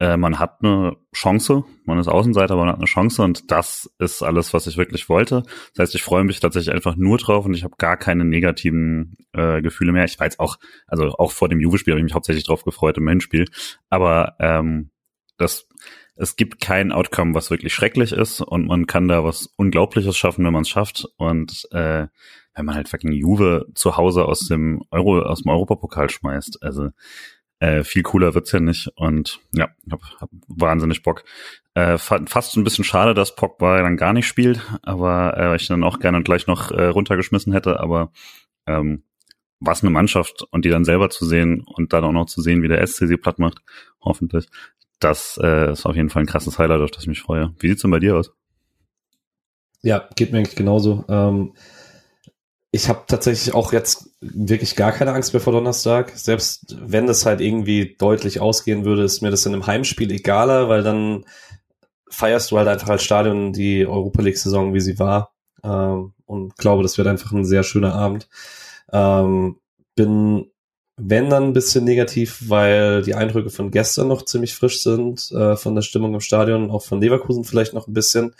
[0.01, 3.91] äh, man hat eine Chance, man ist Außenseiter, aber man hat eine Chance und das
[3.99, 5.43] ist alles, was ich wirklich wollte.
[5.75, 9.17] Das heißt, ich freue mich tatsächlich einfach nur drauf und ich habe gar keine negativen
[9.33, 10.05] äh, Gefühle mehr.
[10.05, 13.09] Ich jetzt auch, also auch vor dem Juve-Spiel habe ich mich hauptsächlich drauf gefreut im
[13.09, 13.47] Hinspiel,
[13.89, 14.91] aber ähm,
[15.37, 15.69] das
[16.17, 20.45] es gibt kein Outcome, was wirklich schrecklich ist und man kann da was Unglaubliches schaffen,
[20.45, 21.07] wenn man es schafft.
[21.17, 22.07] Und äh,
[22.55, 26.63] wenn man halt fucking Juve zu Hause aus dem Euro, aus dem Europapokal schmeißt.
[26.63, 26.91] Also
[27.61, 28.89] äh, viel cooler wird's ja nicht.
[28.97, 31.25] Und ja, hab, hab wahnsinnig Bock.
[31.75, 35.85] Äh, fast ein bisschen schade, dass Pogba dann gar nicht spielt, aber äh, ich dann
[35.85, 37.81] auch gerne gleich noch äh, runtergeschmissen hätte.
[37.81, 38.13] Aber
[38.67, 39.05] ähm,
[39.61, 42.63] was eine Mannschaft und die dann selber zu sehen und dann auch noch zu sehen,
[42.63, 43.59] wie der SC sie platt macht,
[44.01, 44.47] hoffentlich.
[45.01, 47.55] Das äh, ist auf jeden Fall ein krasses Highlight, auf das ich mich freue.
[47.59, 48.33] Wie sieht's denn bei dir aus?
[49.83, 51.05] Ja, geht mir eigentlich genauso.
[51.09, 51.53] Ähm,
[52.75, 56.11] ich habe tatsächlich auch jetzt wirklich gar keine Angst mehr vor Donnerstag.
[56.17, 60.69] Selbst wenn das halt irgendwie deutlich ausgehen würde, ist mir das in einem Heimspiel egaler,
[60.69, 61.25] weil dann
[62.11, 65.33] feierst du halt einfach als Stadion die Europa League-Saison, wie sie war.
[65.63, 68.29] Ähm, und glaube, das wird einfach ein sehr schöner Abend.
[68.93, 69.61] Ähm,
[69.95, 70.51] bin,
[70.97, 75.55] wenn dann ein bisschen negativ, weil die Eindrücke von gestern noch ziemlich frisch sind, äh,
[75.55, 78.35] von der Stimmung im Stadion, auch von Leverkusen vielleicht noch ein bisschen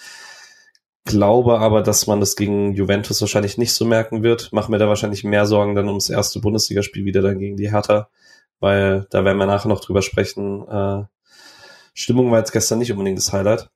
[1.05, 4.49] glaube aber, dass man das gegen Juventus wahrscheinlich nicht so merken wird.
[4.53, 8.09] Mach mir da wahrscheinlich mehr Sorgen dann ums erste Bundesligaspiel wieder dann gegen die Hertha,
[8.61, 10.67] weil da werden wir nachher noch drüber sprechen.
[10.69, 11.05] Äh,
[11.95, 13.69] Stimmung war jetzt gestern nicht unbedingt das Highlight.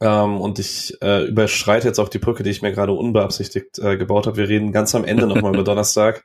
[0.00, 3.96] Ähm, und ich äh, überschreite jetzt auch die Brücke, die ich mir gerade unbeabsichtigt äh,
[3.96, 4.38] gebaut habe.
[4.38, 6.24] Wir reden ganz am Ende nochmal über Donnerstag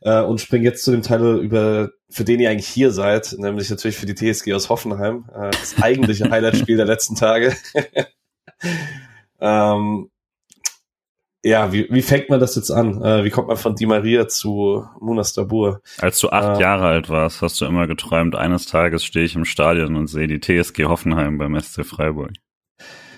[0.00, 3.70] äh, und springen jetzt zu dem Teil über, für den ihr eigentlich hier seid, nämlich
[3.70, 7.54] natürlich für die TSG aus Hoffenheim, äh, das eigentliche Highlight-Spiel der letzten Tage.
[9.42, 10.08] Ähm,
[11.44, 13.02] ja, wie, wie fängt man das jetzt an?
[13.02, 15.82] Äh, wie kommt man von Di Maria zu Munas Dabur?
[15.98, 19.34] Als du acht äh, Jahre alt warst, hast du immer geträumt, eines Tages stehe ich
[19.34, 22.30] im Stadion und sehe die TSG Hoffenheim beim SC Freiburg.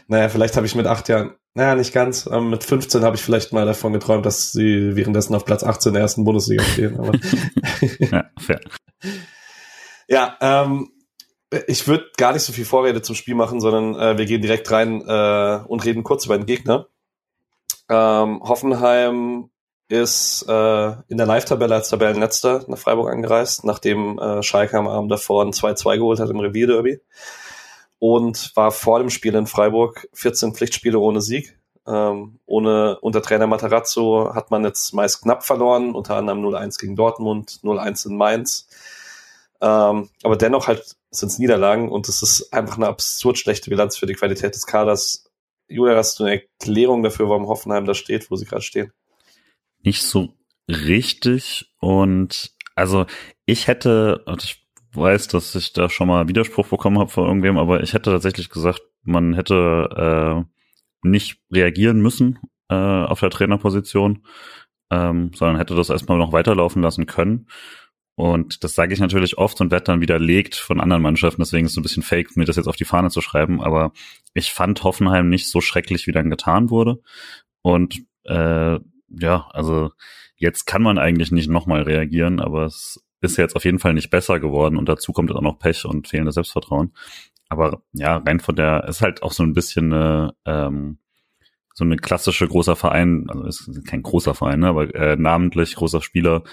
[0.09, 3.23] Naja, vielleicht habe ich mit acht Jahren, naja, nicht ganz, ähm, mit 15 habe ich
[3.23, 6.99] vielleicht mal davon geträumt, dass sie währenddessen auf Platz 18 der ersten Bundesliga stehen.
[6.99, 7.13] Aber
[7.99, 8.61] ja, fair.
[10.09, 10.89] Ja, ähm,
[11.67, 14.71] ich würde gar nicht so viel Vorrede zum Spiel machen, sondern äh, wir gehen direkt
[14.71, 16.89] rein äh, und reden kurz über den Gegner.
[17.89, 19.51] Ähm, Hoffenheim
[19.89, 25.11] ist äh, in der Live-Tabelle als Tabellenletzter nach Freiburg angereist, nachdem äh, Schalke am Abend
[25.13, 27.01] davor ein 2-2 geholt hat im Revierderby
[27.99, 31.59] und war vor dem Spiel in Freiburg 14 Pflichtspiele ohne Sieg.
[31.87, 36.97] Ähm, ohne unter Trainer Matarazzo hat man jetzt meist knapp verloren, unter anderem 0-1 gegen
[36.97, 38.69] Dortmund, 0-1 in Mainz.
[39.65, 43.97] Ähm, aber dennoch halt sind es Niederlagen und es ist einfach eine absurd schlechte Bilanz
[43.97, 45.25] für die Qualität des Kaders.
[45.69, 48.93] Julia, hast du eine Erklärung dafür, warum Hoffenheim da steht, wo sie gerade stehen?
[49.83, 50.35] Nicht so
[50.69, 53.07] richtig und also
[53.47, 57.83] ich hätte, ich weiß, dass ich da schon mal Widerspruch bekommen habe von irgendwem, aber
[57.83, 64.27] ich hätte tatsächlich gesagt, man hätte äh, nicht reagieren müssen äh, auf der Trainerposition,
[64.91, 67.49] ähm, sondern hätte das erstmal noch weiterlaufen lassen können.
[68.17, 71.43] Und das sage ich natürlich oft und werde dann widerlegt von anderen Mannschaften.
[71.43, 73.61] Deswegen ist es ein bisschen fake, mir das jetzt auf die Fahne zu schreiben.
[73.61, 73.93] Aber
[74.35, 77.01] ich fand Hoffenheim nicht so schrecklich, wie dann getan wurde.
[77.63, 79.91] Und äh, ja, also
[80.37, 84.11] jetzt kann man eigentlich nicht nochmal reagieren, aber es ist jetzt auf jeden Fall nicht
[84.11, 84.77] besser geworden.
[84.77, 86.93] Und dazu kommt auch noch Pech und fehlendes Selbstvertrauen.
[87.49, 90.99] Aber ja, rein von der, ist halt auch so ein bisschen eine, ähm,
[91.75, 96.01] so eine klassische großer Verein, also ist kein großer Verein, ne, aber äh, namentlich großer
[96.03, 96.45] Spieler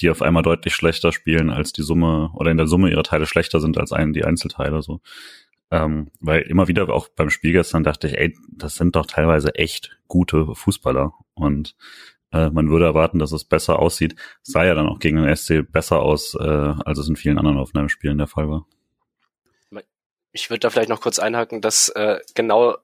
[0.00, 3.26] die auf einmal deutlich schlechter spielen als die Summe oder in der Summe ihre Teile
[3.26, 5.00] schlechter sind als einen die Einzelteile so.
[5.70, 9.54] Ähm, weil immer wieder auch beim Spiel gestern dachte ich, ey, das sind doch teilweise
[9.56, 11.74] echt gute Fußballer und
[12.32, 14.14] äh, man würde erwarten, dass es besser aussieht.
[14.42, 17.58] Sah ja dann auch gegen den SC besser aus, äh, als es in vielen anderen
[17.58, 18.66] Aufnahmespielen der Fall war.
[20.32, 22.76] Ich würde da vielleicht noch kurz einhaken, dass äh, genau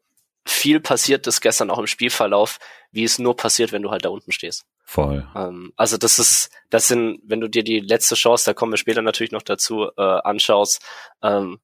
[0.47, 2.59] viel passiert ist gestern auch im Spielverlauf,
[2.91, 4.65] wie es nur passiert, wenn du halt da unten stehst.
[4.85, 5.27] Voll.
[5.35, 8.79] Ähm, also das ist, das sind, wenn du dir die letzte Chance, da kommen wir
[8.79, 10.83] später natürlich noch dazu, äh, anschaust,
[11.23, 11.61] ähm,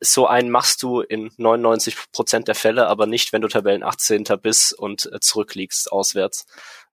[0.00, 4.24] so einen machst du in 99 Prozent der Fälle, aber nicht, wenn du Tabellen 18.
[4.42, 6.46] bist und äh, zurückliegst auswärts.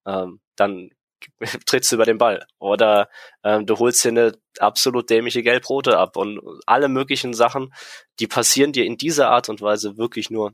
[0.06, 0.92] Ähm, dann
[1.66, 2.46] trittst du über den Ball.
[2.60, 3.10] Oder
[3.44, 7.74] ähm, du holst dir eine absolut dämliche Gelbrote ab und alle möglichen Sachen,
[8.20, 10.54] die passieren dir in dieser Art und Weise wirklich nur,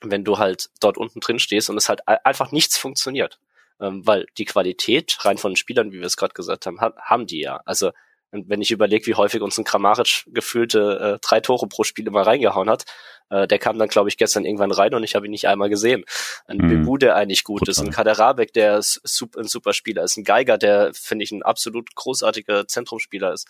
[0.00, 3.40] wenn du halt dort unten drin stehst und es halt einfach nichts funktioniert.
[3.84, 6.94] Ähm, weil die Qualität rein von den Spielern, wie wir es gerade gesagt haben, ha
[6.96, 7.60] haben die ja.
[7.64, 7.90] Also
[8.30, 12.22] wenn ich überlege, wie häufig uns ein Kramaric gefühlte äh, drei Tore pro Spiel immer
[12.22, 12.84] reingehauen hat,
[13.30, 15.68] äh, der kam dann, glaube ich, gestern irgendwann rein und ich habe ihn nicht einmal
[15.68, 16.04] gesehen.
[16.46, 16.68] Ein mhm.
[16.68, 20.24] Bebu, der eigentlich gut, gut ist, ein Kaderabek, der super, ein super Spieler ist, ein
[20.24, 23.48] Geiger, der, finde ich, ein absolut großartiger Zentrumspieler ist.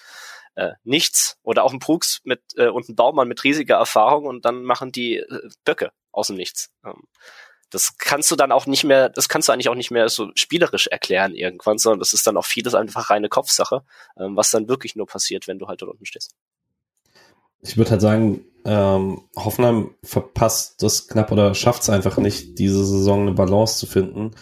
[0.55, 1.39] Äh, nichts.
[1.43, 4.93] Oder auch ein Brooks mit äh, und ein Baumann mit riesiger Erfahrung und dann machen
[4.93, 6.73] die äh, Böcke aus dem Nichts.
[6.85, 7.03] Ähm,
[7.71, 10.31] das kannst du dann auch nicht mehr, das kannst du eigentlich auch nicht mehr so
[10.35, 13.83] spielerisch erklären irgendwann, sondern das ist dann auch vieles einfach reine Kopfsache,
[14.19, 16.35] ähm, was dann wirklich nur passiert, wenn du halt dort unten stehst.
[17.63, 22.85] Ich würde halt sagen, ähm, Hoffenheim verpasst das knapp oder schafft es einfach nicht, diese
[22.85, 24.35] Saison eine Balance zu finden.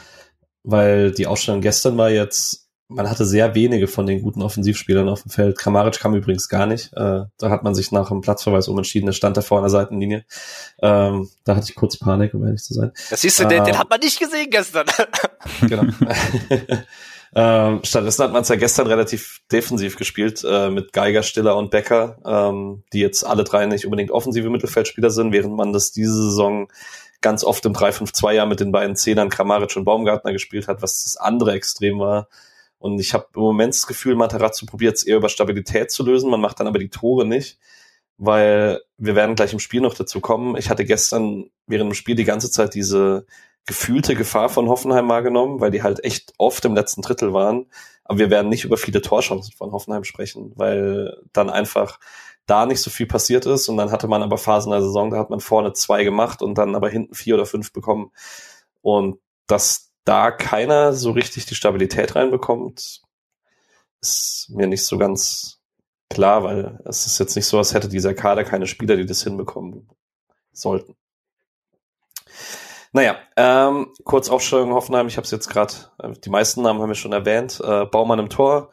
[0.64, 2.61] weil die Ausstellung gestern war jetzt,
[2.94, 5.58] man hatte sehr wenige von den guten Offensivspielern auf dem Feld.
[5.58, 6.92] Kramaric kam übrigens gar nicht.
[6.94, 9.06] Äh, da hat man sich nach dem Platzverweis umentschieden.
[9.06, 10.24] Der stand davor an der Seitenlinie.
[10.80, 12.92] Ähm, da hatte ich kurz Panik, um ehrlich zu sein.
[13.10, 14.86] Das siehst du, äh, den, den hat man nicht gesehen gestern.
[15.68, 15.84] genau.
[17.34, 21.70] Ähm, stattdessen hat man es ja gestern relativ defensiv gespielt äh, mit Geiger, Stiller und
[21.70, 26.12] Becker, ähm, die jetzt alle drei nicht unbedingt offensive Mittelfeldspieler sind, während man das diese
[26.12, 26.68] Saison
[27.22, 31.04] ganz oft im 3-5-2 Jahr mit den beiden Zehnern Kramaric und Baumgartner gespielt hat, was
[31.04, 32.28] das andere Extrem war.
[32.82, 36.28] Und ich habe im Moment das Gefühl, Matarazzo probiert es eher über Stabilität zu lösen,
[36.28, 37.60] man macht dann aber die Tore nicht,
[38.18, 40.56] weil wir werden gleich im Spiel noch dazu kommen.
[40.56, 43.24] Ich hatte gestern während dem Spiel die ganze Zeit diese
[43.66, 47.66] gefühlte Gefahr von Hoffenheim wahrgenommen, weil die halt echt oft im letzten Drittel waren.
[48.02, 52.00] Aber wir werden nicht über viele Torchancen von Hoffenheim sprechen, weil dann einfach
[52.46, 53.68] da nicht so viel passiert ist.
[53.68, 56.58] Und dann hatte man aber Phasen der Saison, da hat man vorne zwei gemacht und
[56.58, 58.10] dann aber hinten vier oder fünf bekommen.
[58.80, 63.02] Und dass da keiner so richtig die Stabilität reinbekommt,
[64.00, 65.60] ist mir nicht so ganz
[66.10, 69.22] klar, weil es ist jetzt nicht so, als hätte dieser Kader keine Spieler, die das
[69.22, 69.88] hinbekommen
[70.52, 70.96] sollten.
[72.92, 76.90] Naja, ähm, kurz Aufstellung Hoffenheim, ich habe es jetzt gerade, äh, die meisten Namen haben
[76.90, 77.58] wir schon erwähnt.
[77.64, 78.70] Äh, Baumann im Tor,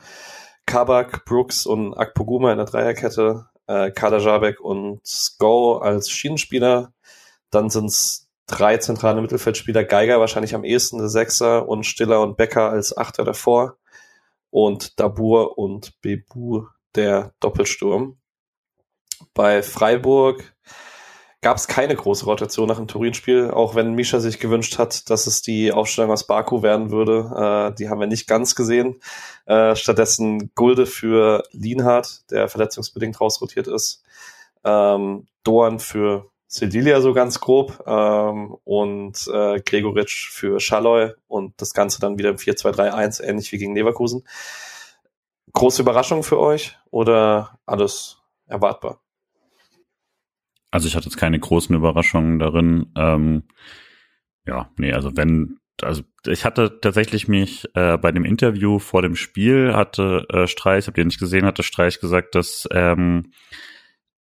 [0.65, 6.91] Kabak, Brooks und Akpoguma in der Dreierkette, äh, Kader Jabek und Sko als Schienenspieler.
[7.49, 12.37] Dann sind es drei zentrale Mittelfeldspieler, Geiger wahrscheinlich am ehesten der Sechser und Stiller und
[12.37, 13.77] Becker als Achter davor
[14.49, 18.17] und Dabur und Bebu der Doppelsturm.
[19.33, 20.55] Bei Freiburg
[21.41, 25.27] gab es keine große Rotation nach dem Turin-Spiel, auch wenn Misha sich gewünscht hat, dass
[25.27, 27.71] es die Aufstellung aus Baku werden würde.
[27.71, 28.99] Äh, die haben wir nicht ganz gesehen.
[29.45, 34.03] Äh, stattdessen Gulde für Lienhardt, der verletzungsbedingt rausrotiert ist.
[34.65, 41.75] Ähm, Dorn für Sedilia so ganz grob ähm, und äh, Gregoritsch für Schalloy und das
[41.75, 44.27] Ganze dann wieder im 4-2-3-1, ähnlich wie gegen Leverkusen.
[45.53, 48.99] Große Überraschung für euch oder alles erwartbar?
[50.71, 52.91] Also ich hatte jetzt keine großen Überraschungen darin.
[52.97, 53.43] Ähm,
[54.47, 59.15] ja, nee, also wenn, also ich hatte tatsächlich mich äh, bei dem Interview vor dem
[59.15, 63.49] Spiel hatte äh, Streich, habt ihr nicht gesehen, hatte Streich gesagt, dass ähm, äh,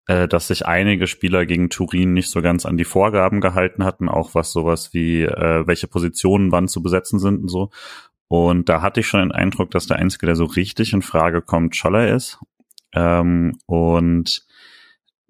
[0.07, 4.35] dass sich einige Spieler gegen Turin nicht so ganz an die Vorgaben gehalten hatten, auch
[4.35, 7.71] was sowas wie äh, welche Positionen wann zu besetzen sind und so.
[8.29, 11.43] Und da hatte ich schon den Eindruck, dass der Einzige, der so richtig in Frage
[11.43, 12.39] kommt, Scholler ist.
[12.93, 14.47] Ähm, und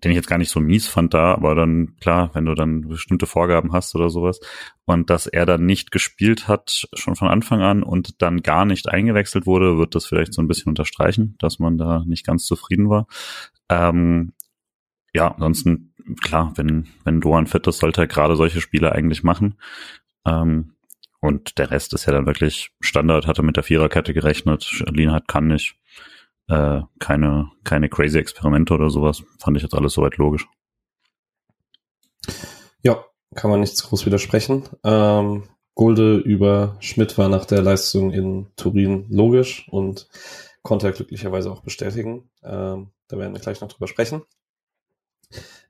[0.04, 2.88] den ich jetzt gar nicht so mies fand da, aber dann, klar, wenn du dann
[2.88, 4.38] bestimmte Vorgaben hast oder sowas
[4.84, 8.88] und dass er dann nicht gespielt hat, schon von Anfang an und dann gar nicht
[8.88, 12.90] eingewechselt wurde, wird das vielleicht so ein bisschen unterstreichen, dass man da nicht ganz zufrieden
[12.90, 13.06] war.
[13.70, 14.33] Ähm,
[15.14, 19.58] ja, ansonsten, klar, wenn, wenn Doan fit ist, sollte er gerade solche Spiele eigentlich machen.
[20.26, 20.74] Ähm,
[21.20, 25.46] und der Rest ist ja dann wirklich Standard, hatte mit der Viererkette gerechnet, Lienhardt kann
[25.46, 25.76] nicht
[26.48, 29.22] äh, keine, keine crazy Experimente oder sowas.
[29.38, 30.46] Fand ich jetzt alles soweit logisch.
[32.82, 34.64] Ja, kann man nichts groß widersprechen.
[34.82, 40.08] Ähm, Gulde über Schmidt war nach der Leistung in Turin logisch und
[40.62, 42.30] konnte er glücklicherweise auch bestätigen.
[42.42, 44.22] Ähm, da werden wir gleich noch drüber sprechen.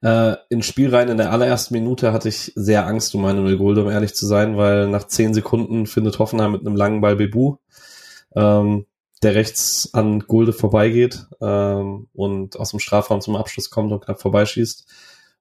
[0.05, 3.83] Äh, in Spiel rein in der allerersten Minute hatte ich sehr Angst um Manuel Gulde,
[3.83, 7.57] um ehrlich zu sein, weil nach zehn Sekunden findet Hoffenheim mit einem langen Ball Bebu.
[8.37, 8.85] Ähm,
[9.23, 14.21] der rechts an Gulde vorbeigeht ähm, und aus dem Strafraum zum Abschluss kommt und knapp
[14.21, 14.87] vorbeischießt.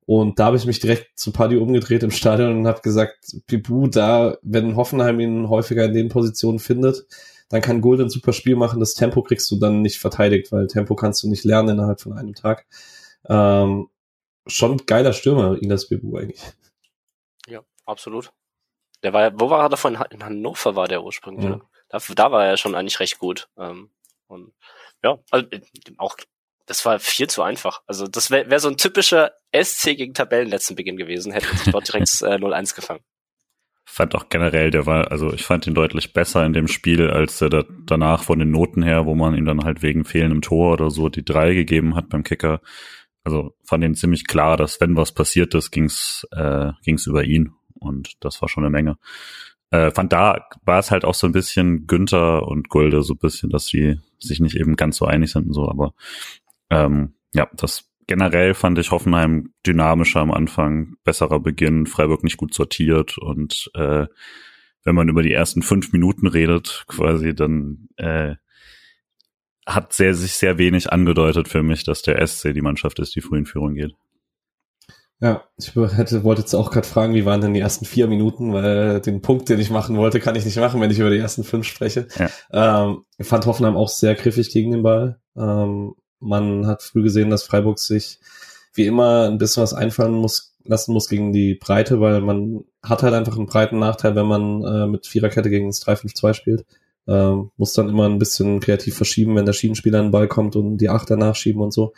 [0.05, 3.87] Und da habe ich mich direkt zu Paddy umgedreht im Stadion und habe gesagt, Pipu,
[3.87, 7.05] da, wenn Hoffenheim ihn häufiger in den Positionen findet,
[7.49, 8.79] dann kann Gulde ein super Spiel machen.
[8.79, 12.13] Das Tempo kriegst du dann nicht verteidigt, weil Tempo kannst du nicht lernen innerhalb von
[12.13, 12.65] einem Tag.
[13.27, 13.87] Ähm,
[14.47, 16.43] schon geiler Stürmer, Inas Bibu eigentlich.
[17.47, 18.31] Ja, absolut.
[19.03, 19.97] Der war, wo war er davon?
[20.11, 21.45] In Hannover war der ursprünglich.
[21.45, 21.61] Ja.
[21.89, 23.49] Da, da war er schon eigentlich recht gut.
[23.57, 23.89] Ähm,
[24.27, 24.53] und
[25.03, 25.61] ja, also äh,
[25.97, 26.15] auch
[26.65, 27.81] das war viel zu einfach.
[27.87, 32.35] Also das wäre wär so ein typischer SC gegen Tabellenletzten-Beginn gewesen, hätte dort direkt äh,
[32.35, 33.01] 0-1 gefangen.
[33.85, 37.41] Fand auch generell, der war, also ich fand ihn deutlich besser in dem Spiel, als
[37.41, 40.73] er da, danach von den Noten her, wo man ihm dann halt wegen fehlendem Tor
[40.73, 42.61] oder so die drei gegeben hat beim Kicker.
[43.23, 47.53] Also fand ihn ziemlich klar, dass wenn was passiert ist, ging's äh, ging's über ihn
[47.79, 48.97] und das war schon eine Menge.
[49.71, 53.19] Äh, fand da war es halt auch so ein bisschen Günther und Gulde so ein
[53.19, 55.93] bisschen, dass sie sich nicht eben ganz so einig sind und so, aber
[56.69, 62.53] ähm, ja, das generell fand ich Hoffenheim dynamischer am Anfang, besserer Beginn, Freiburg nicht gut
[62.53, 64.07] sortiert und äh,
[64.83, 68.35] wenn man über die ersten fünf Minuten redet, quasi, dann äh,
[69.65, 73.21] hat sehr, sich sehr wenig angedeutet für mich, dass der SC die Mannschaft ist, die
[73.21, 73.93] früh in Führung geht.
[75.19, 78.51] Ja, ich hätte, wollte jetzt auch gerade fragen, wie waren denn die ersten vier Minuten,
[78.51, 81.17] weil den Punkt, den ich machen wollte, kann ich nicht machen, wenn ich über die
[81.17, 82.09] ersten fünf spreche.
[82.19, 82.83] Ja.
[82.83, 85.21] Ähm, ich fand Hoffenheim auch sehr griffig gegen den Ball.
[85.37, 88.19] Ähm, man hat früh gesehen, dass Freiburg sich
[88.73, 93.03] wie immer ein bisschen was einfallen muss, lassen muss gegen die Breite, weil man hat
[93.03, 96.65] halt einfach einen breiten Nachteil, wenn man äh, mit Viererkette gegen das 3-5-2 spielt.
[97.07, 100.55] Ähm, muss dann immer ein bisschen kreativ verschieben, wenn der Schienenspieler an den Ball kommt
[100.55, 101.93] und die Achter nachschieben und so.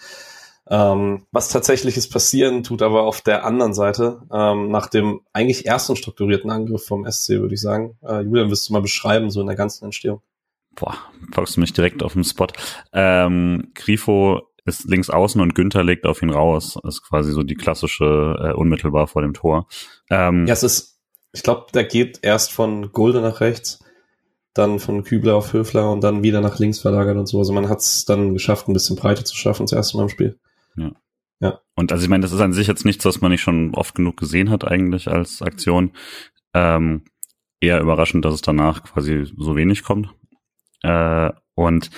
[0.68, 5.68] Ähm, was tatsächlich ist passieren, tut aber auf der anderen Seite, ähm, nach dem eigentlich
[5.68, 7.98] ersten strukturierten Angriff vom SC, würde ich sagen.
[8.02, 10.22] Äh, Julian, wirst du mal beschreiben, so in der ganzen Entstehung?
[10.76, 10.98] Boah,
[11.32, 12.48] packst du mich direkt auf den Spot.
[12.94, 16.80] Ähm, Grifo ist links außen und Günther legt auf ihn raus.
[16.84, 19.68] Das ist quasi so die klassische äh, unmittelbar vor dem Tor.
[20.10, 21.00] Ähm, ja, es ist,
[21.32, 23.80] ich glaube, der geht erst von Gulde nach rechts,
[24.56, 27.38] dann von Kübler auf Höfler und dann wieder nach links verlagert und so.
[27.38, 30.10] Also man hat es dann geschafft, ein bisschen Breite zu schaffen, das erste Mal im
[30.10, 30.40] Spiel.
[30.76, 30.92] Ja.
[31.42, 31.60] Ja.
[31.76, 33.94] Und also ich meine, das ist an sich jetzt nichts, was man nicht schon oft
[33.94, 35.92] genug gesehen hat eigentlich als Aktion.
[36.54, 37.04] Ähm,
[37.60, 40.10] eher überraschend, dass es danach quasi so wenig kommt.
[40.82, 41.90] Äh, und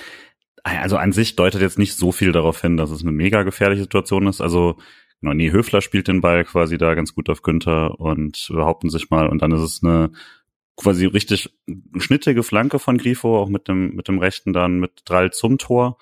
[0.63, 3.83] also an sich deutet jetzt nicht so viel darauf hin, dass es eine mega gefährliche
[3.83, 4.41] Situation ist.
[4.41, 4.77] Also
[5.21, 9.11] genau, nee, Höfler spielt den Ball quasi da ganz gut auf Günther und behaupten sich
[9.11, 10.11] mal und dann ist es eine
[10.77, 11.53] quasi richtig
[11.97, 15.97] schnittige Flanke von Grifo, auch mit dem, mit dem rechten dann mit Drall zum Tor.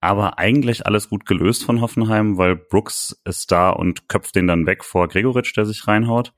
[0.00, 4.66] Aber eigentlich alles gut gelöst von Hoffenheim, weil Brooks ist da und köpft den dann
[4.66, 6.34] weg vor Gregoritsch, der sich reinhaut.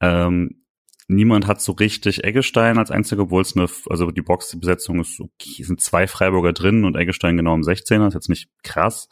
[0.00, 0.66] Ähm,
[1.08, 5.62] Niemand hat so richtig Eggestein als einziger, obwohl es eine, also die Boxbesetzung ist okay,
[5.62, 9.08] sind zwei Freiburger drin und Eggestein genau im 16er, ist jetzt nicht krass.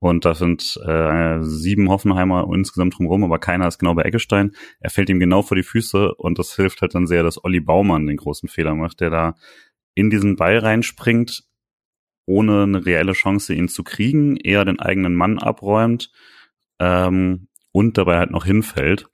[0.00, 4.52] Und da sind äh, sieben Hoffenheimer insgesamt drumherum, aber keiner ist genau bei Eggestein.
[4.80, 7.60] Er fällt ihm genau vor die Füße und das hilft halt dann sehr, dass Olli
[7.60, 9.34] Baumann den großen Fehler macht, der da
[9.94, 11.44] in diesen Ball reinspringt,
[12.26, 16.10] ohne eine reelle Chance, ihn zu kriegen, eher den eigenen Mann abräumt
[16.78, 19.10] ähm, und dabei halt noch hinfällt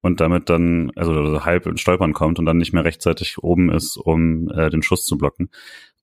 [0.00, 3.96] und damit dann, also halb ins Stolpern kommt und dann nicht mehr rechtzeitig oben ist,
[3.96, 5.50] um äh, den Schuss zu blocken.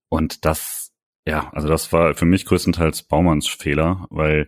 [0.10, 0.81] Und das,
[1.28, 4.48] ja, also das war für mich größtenteils Baumanns Fehler, weil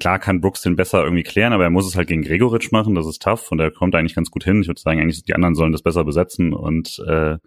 [0.00, 2.94] klar kann Brooks den besser irgendwie klären, aber er muss es halt gegen Gregoritsch machen,
[2.94, 4.60] das ist tough und er kommt eigentlich ganz gut hin.
[4.60, 7.38] Ich würde sagen, eigentlich die anderen sollen das besser besetzen und äh,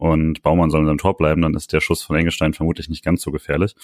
[0.00, 3.04] und Baumann soll in seinem Tor bleiben, dann ist der Schuss von Engelstein vermutlich nicht
[3.04, 3.74] ganz so gefährlich.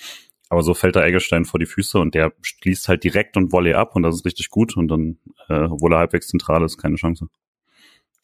[0.48, 3.74] Aber so fällt der Eggestein vor die Füße und der schließt halt direkt und Volley
[3.74, 5.18] ab und das ist richtig gut und dann,
[5.50, 7.28] äh, obwohl er halbwegs zentral ist, keine Chance.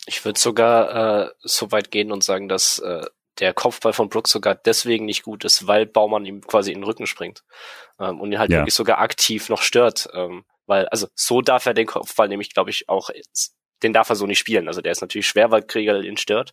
[0.06, 3.04] Ich würde sogar äh, so weit gehen und sagen, dass äh,
[3.38, 6.84] der Kopfball von Brooks sogar deswegen nicht gut ist, weil Baumann ihm quasi in den
[6.84, 7.44] Rücken springt
[7.98, 8.58] ähm, und ihn halt ja.
[8.58, 10.08] wirklich sogar aktiv noch stört.
[10.12, 13.10] Ähm, weil, also so darf er den Kopfball nämlich, glaube ich, auch
[13.82, 14.68] den darf er so nicht spielen.
[14.68, 16.52] Also der ist natürlich schwer, weil Krieger ihn stört,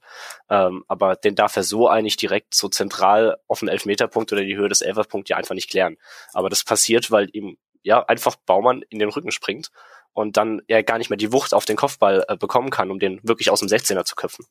[0.50, 4.56] ähm, aber den darf er so eigentlich direkt so zentral auf den Elfmeterpunkt oder die
[4.56, 5.98] Höhe des Elferpunkt ja einfach nicht klären.
[6.34, 9.70] Aber das passiert, weil ihm ja einfach Baumann in den Rücken springt
[10.14, 13.00] und dann er gar nicht mehr die Wucht auf den Kopfball äh, bekommen kann, um
[13.00, 14.46] den wirklich aus dem 16er zu köpfen.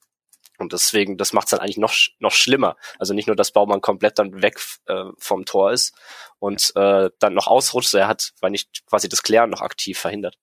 [0.59, 2.77] Und deswegen, das macht es dann eigentlich noch, noch schlimmer.
[2.99, 5.95] Also nicht nur, dass Baumann komplett dann weg äh, vom Tor ist
[6.39, 10.37] und äh, dann noch ausrutscht, er hat, weil nicht quasi das Klären noch aktiv verhindert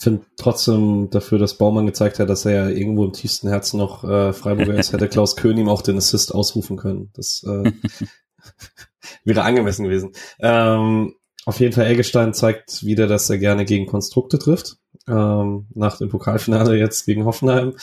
[0.00, 4.02] finde trotzdem dafür, dass Baumann gezeigt hat, dass er ja irgendwo im tiefsten Herzen noch
[4.02, 7.10] äh, Freiburger ist, hätte Klaus König auch den Assist ausrufen können.
[7.14, 7.70] Das äh,
[9.24, 10.12] wäre angemessen gewesen.
[10.38, 14.78] Ähm, auf jeden Fall Eggestein zeigt wieder, dass er gerne gegen Konstrukte trifft.
[15.06, 17.74] Ähm, nach dem Pokalfinale jetzt gegen Hoffenheim.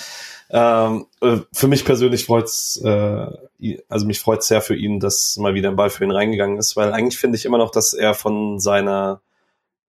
[0.50, 3.28] Ähm, äh, für mich persönlich freut's, äh,
[3.90, 6.76] also mich freut's sehr für ihn, dass mal wieder ein Ball für ihn reingegangen ist,
[6.78, 9.22] weil eigentlich finde ich immer noch, dass er von seiner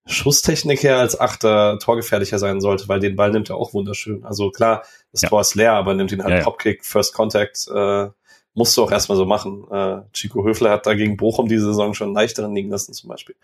[0.06, 4.24] Schusstechnik her als Achter torgefährlicher sein sollte, weil den Ball nimmt er auch wunderschön.
[4.24, 5.28] Also klar, das ja.
[5.28, 8.08] Tor ist leer, aber nimmt ihn halt ja, Dropkick, First Contact, äh,
[8.54, 9.66] musst du auch erstmal so machen.
[9.70, 13.36] Äh, Chico Höfler hat dagegen Bochum diese Saison schon leichteren liegen lassen zum Beispiel.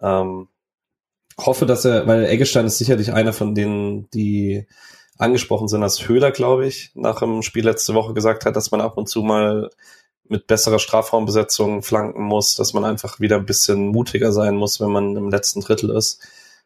[0.00, 0.48] Ähm,
[1.38, 4.66] hoffe, dass er, weil Eggestein ist sicherlich einer von denen, die
[5.18, 8.80] angesprochen sind als Höhler, glaube ich, nach dem Spiel letzte Woche gesagt hat, dass man
[8.80, 9.70] ab und zu mal
[10.28, 14.90] mit besserer Strafraumbesetzung flanken muss, dass man einfach wieder ein bisschen mutiger sein muss, wenn
[14.90, 16.20] man im letzten Drittel ist.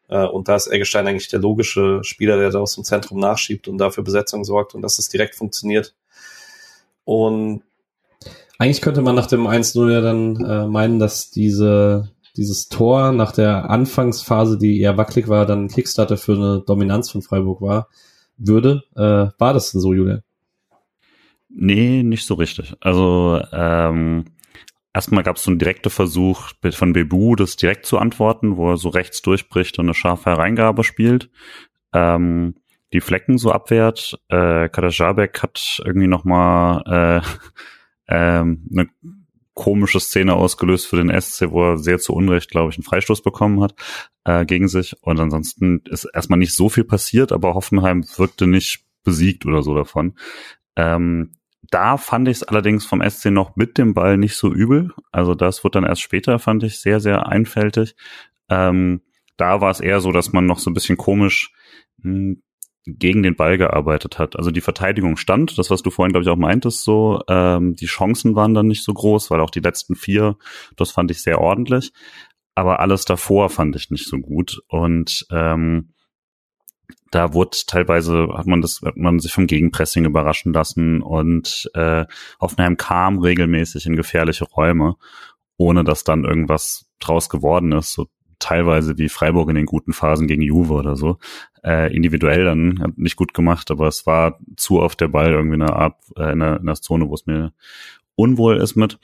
[0.09, 3.69] Äh, und da ist Eggestein eigentlich der logische Spieler, der da aus dem Zentrum nachschiebt
[3.69, 5.95] und dafür Besetzung sorgt und dass es direkt funktioniert.
[7.05, 7.63] Und
[8.59, 13.33] eigentlich könnte man nach dem 1-0 ja dann äh, meinen, dass diese, dieses Tor nach
[13.33, 17.89] der Anfangsphase, die eher wackelig war, dann Kickstarter für eine Dominanz von Freiburg war,
[18.47, 18.83] würde.
[18.95, 20.23] Äh, war das denn so, Julian?
[21.49, 22.75] Nee, nicht so richtig.
[22.81, 24.25] Also ähm,
[24.95, 28.77] erstmal gab es so einen direkten Versuch von Bebu, das direkt zu antworten, wo er
[28.77, 31.31] so rechts durchbricht und eine scharfe Hereingabe spielt.
[31.93, 32.55] Ähm,
[32.93, 34.19] die Flecken so abwehrt.
[34.29, 37.27] Äh, Kadajabek hat irgendwie noch mal äh,
[38.09, 38.89] ähm, eine
[39.55, 43.23] komische Szene ausgelöst für den SC, wo er sehr zu Unrecht, glaube ich, einen Freistoß
[43.23, 43.75] bekommen hat
[44.25, 44.97] äh, gegen sich.
[45.03, 49.75] Und ansonsten ist erstmal nicht so viel passiert, aber Hoffenheim wirkte nicht besiegt oder so
[49.75, 50.15] davon.
[50.77, 51.33] Ähm,
[51.71, 54.93] da fand ich es allerdings vom SC noch mit dem Ball nicht so übel.
[55.11, 57.95] Also das wird dann erst später, fand ich, sehr, sehr einfältig.
[58.49, 59.03] Ähm,
[59.37, 61.53] da war es eher so, dass man noch so ein bisschen komisch
[61.99, 62.43] mh, hm,
[62.85, 64.37] gegen den Ball gearbeitet hat.
[64.37, 67.87] Also die Verteidigung stand, das, was du vorhin, glaube ich, auch meintest, so, ähm, die
[67.87, 70.37] Chancen waren dann nicht so groß, weil auch die letzten vier,
[70.77, 71.93] das fand ich sehr ordentlich.
[72.55, 74.61] Aber alles davor fand ich nicht so gut.
[74.69, 75.93] Und ähm,
[77.11, 82.07] da wurde teilweise, hat man das, hat man sich vom Gegenpressing überraschen lassen und äh,
[82.41, 84.97] Hoffenheim kam regelmäßig in gefährliche Räume,
[85.57, 87.93] ohne dass dann irgendwas draus geworden ist.
[87.93, 88.09] So
[88.39, 91.19] teilweise wie Freiburg in den guten Phasen gegen Juve oder so.
[91.65, 95.63] Äh, individuell dann nicht gut gemacht, aber es war zu oft der Ball irgendwie in
[95.63, 97.53] einer Art, äh, in, einer, in einer Zone, wo es mir
[98.17, 98.99] unwohl ist mit.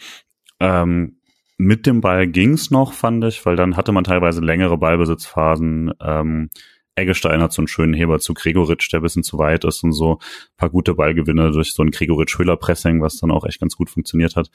[0.59, 1.19] Ähm,
[1.57, 5.93] mit dem Ball ging's noch, fand ich, weil dann hatte man teilweise längere Ballbesitzphasen.
[6.01, 6.51] Ähm,
[6.95, 9.93] Eggestein hat so einen schönen Heber zu Gregoritsch, der ein bisschen zu weit ist und
[9.93, 13.91] so ein paar gute Ballgewinne durch so ein Gregoritsch-Höhler-Pressing, was dann auch echt ganz gut
[13.91, 14.51] funktioniert hat.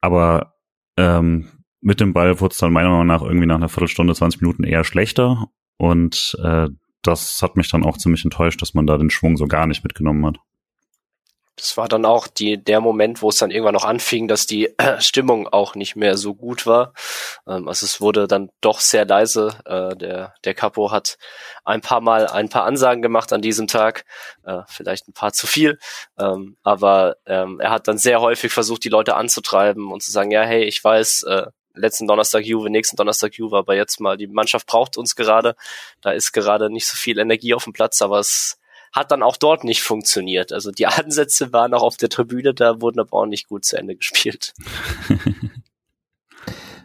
[0.00, 0.54] Aber
[0.96, 1.48] ähm,
[1.80, 4.64] mit dem Ball wurde es dann meiner Meinung nach irgendwie nach einer Viertelstunde, 20 Minuten
[4.64, 5.48] eher schlechter.
[5.76, 6.68] Und äh,
[7.02, 9.84] das hat mich dann auch ziemlich enttäuscht, dass man da den Schwung so gar nicht
[9.84, 10.36] mitgenommen hat.
[11.56, 14.76] Das war dann auch die, der Moment, wo es dann irgendwann noch anfing, dass die
[14.78, 16.94] äh, Stimmung auch nicht mehr so gut war.
[17.46, 19.58] Ähm, also es wurde dann doch sehr leise.
[19.66, 21.18] Äh, der, der Capo hat
[21.64, 24.04] ein paar Mal ein paar Ansagen gemacht an diesem Tag,
[24.44, 25.78] äh, vielleicht ein paar zu viel,
[26.18, 30.30] ähm, aber ähm, er hat dann sehr häufig versucht, die Leute anzutreiben und zu sagen,
[30.30, 34.26] ja, hey, ich weiß, äh, letzten Donnerstag Juve, nächsten Donnerstag Juve, aber jetzt mal, die
[34.26, 35.56] Mannschaft braucht uns gerade.
[36.00, 38.58] Da ist gerade nicht so viel Energie auf dem Platz, aber es
[38.92, 40.52] hat dann auch dort nicht funktioniert.
[40.52, 43.76] Also die Ansätze waren auch auf der Tribüne, da wurden aber auch nicht gut zu
[43.76, 44.54] Ende gespielt.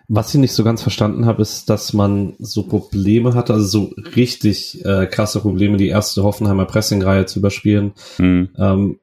[0.09, 3.93] Was ich nicht so ganz verstanden habe, ist, dass man so Probleme hatte, also so
[4.15, 7.91] richtig äh, krasse Probleme, die erste Hoffenheimer Pressing-Reihe zu überspielen.
[8.17, 8.49] Mhm.
[8.57, 8.99] Ähm,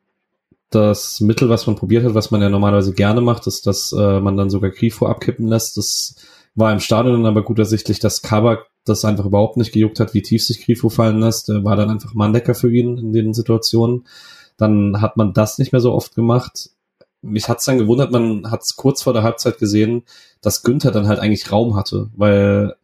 [0.74, 4.20] das Mittel, was man probiert hat, was man ja normalerweise gerne macht, ist, dass äh,
[4.20, 5.76] man dann sogar Grifo abkippen lässt.
[5.76, 6.16] Das
[6.54, 10.22] war im Stadion aber gut ersichtlich, dass Kabak das einfach überhaupt nicht gejuckt hat, wie
[10.22, 11.48] tief sich Grifo fallen lässt.
[11.48, 14.06] Der war dann einfach Manndecker für ihn in den Situationen.
[14.56, 16.70] Dann hat man das nicht mehr so oft gemacht.
[17.22, 20.02] Mich hat's dann gewundert, man hat's kurz vor der Halbzeit gesehen,
[20.42, 22.74] dass Günther dann halt eigentlich Raum hatte, weil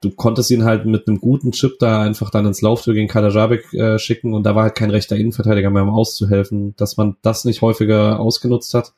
[0.00, 3.72] du konntest ihn halt mit einem guten Chip da einfach dann ins Lauftour gegen Kalajabek
[3.74, 6.74] äh, schicken und da war halt kein rechter Innenverteidiger mehr, um auszuhelfen.
[6.76, 8.94] Dass man das nicht häufiger ausgenutzt hat,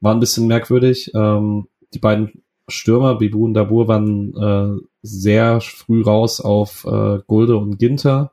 [0.00, 1.12] war ein bisschen merkwürdig.
[1.14, 7.56] Ähm, die beiden Stürmer, Bibu und Dabur, waren äh, sehr früh raus auf äh, Gulde
[7.56, 8.32] und Ginter.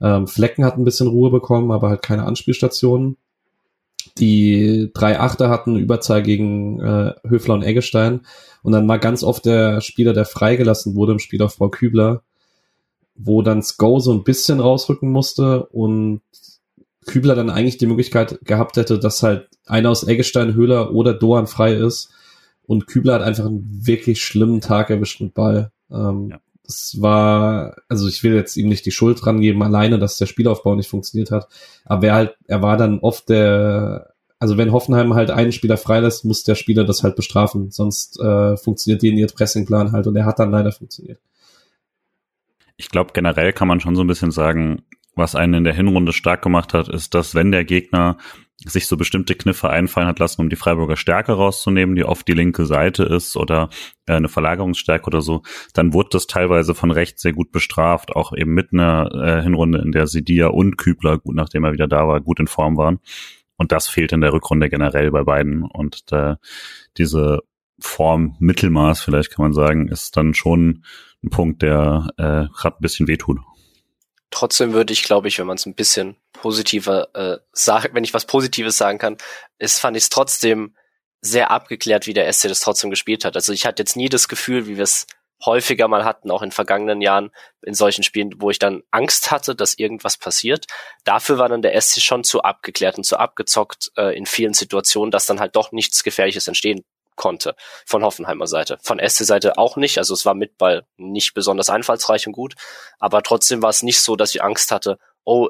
[0.00, 3.16] Ähm, Flecken hat ein bisschen Ruhe bekommen, aber halt keine Anspielstationen.
[4.18, 8.20] Die drei Achter hatten Überzahl gegen äh, Höfler und Eggestein.
[8.62, 12.22] Und dann war ganz oft der Spieler, der freigelassen wurde im Spiel auf Frau Kübler,
[13.14, 16.20] wo dann Sko so ein bisschen rausrücken musste und
[17.06, 21.46] Kübler dann eigentlich die Möglichkeit gehabt hätte, dass halt einer aus Eggestein, Höhler oder Doan
[21.46, 22.10] frei ist.
[22.64, 25.72] Und Kübler hat einfach einen wirklich schlimmen Tag erwischt mit Ball.
[25.90, 26.40] Ähm, ja.
[26.64, 30.26] Das war, also ich will jetzt ihm nicht die Schuld dran geben, alleine, dass der
[30.26, 31.48] Spielaufbau nicht funktioniert hat.
[31.84, 36.24] Aber er halt, er war dann oft der, also wenn Hoffenheim halt einen Spieler freilässt,
[36.24, 37.70] muss der Spieler das halt bestrafen.
[37.70, 41.20] Sonst äh, funktioniert in ihr Pressingplan halt und er hat dann leider funktioniert.
[42.76, 44.82] Ich glaube, generell kann man schon so ein bisschen sagen,
[45.14, 48.16] was einen in der Hinrunde stark gemacht hat, ist, dass wenn der Gegner
[48.66, 52.34] sich so bestimmte Kniffe einfallen hat lassen, um die Freiburger Stärke rauszunehmen, die oft die
[52.34, 53.70] linke Seite ist oder
[54.06, 55.42] äh, eine Verlagerungsstärke oder so,
[55.74, 59.78] dann wurde das teilweise von rechts sehr gut bestraft, auch eben mit einer äh, Hinrunde,
[59.78, 63.00] in der Sidia und Kübler, gut nachdem er wieder da war, gut in Form waren.
[63.56, 65.62] Und das fehlt in der Rückrunde generell bei beiden.
[65.62, 66.36] Und äh,
[66.98, 67.40] diese
[67.78, 70.84] Form Mittelmaß, vielleicht kann man sagen, ist dann schon
[71.22, 73.38] ein Punkt, der äh, gerade ein bisschen wehtut.
[74.32, 78.14] Trotzdem würde ich, glaube ich, wenn man es ein bisschen positiver äh, sagt, wenn ich
[78.14, 79.18] was Positives sagen kann,
[79.58, 80.74] ist, fand ich es trotzdem
[81.20, 83.36] sehr abgeklärt, wie der SC das trotzdem gespielt hat.
[83.36, 85.06] Also ich hatte jetzt nie das Gefühl, wie wir es
[85.44, 87.30] häufiger mal hatten, auch in vergangenen Jahren,
[87.60, 90.66] in solchen Spielen, wo ich dann Angst hatte, dass irgendwas passiert.
[91.04, 95.10] Dafür war dann der SC schon zu abgeklärt und zu abgezockt äh, in vielen Situationen,
[95.10, 96.84] dass dann halt doch nichts Gefährliches entstehen
[97.16, 97.54] konnte
[97.86, 98.78] von Hoffenheimer Seite.
[98.82, 99.98] Von SC-Seite auch nicht.
[99.98, 102.54] Also es war mit Ball nicht besonders einfallsreich und gut.
[102.98, 105.48] Aber trotzdem war es nicht so, dass ich Angst hatte, oh,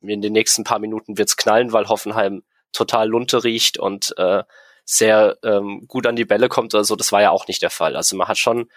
[0.00, 2.42] in den nächsten paar Minuten wird's knallen, weil Hoffenheim
[2.72, 4.42] total Lunte riecht und äh,
[4.84, 6.96] sehr ähm, gut an die Bälle kommt oder so.
[6.96, 7.94] Das war ja auch nicht der Fall.
[7.94, 8.68] Also man hat schon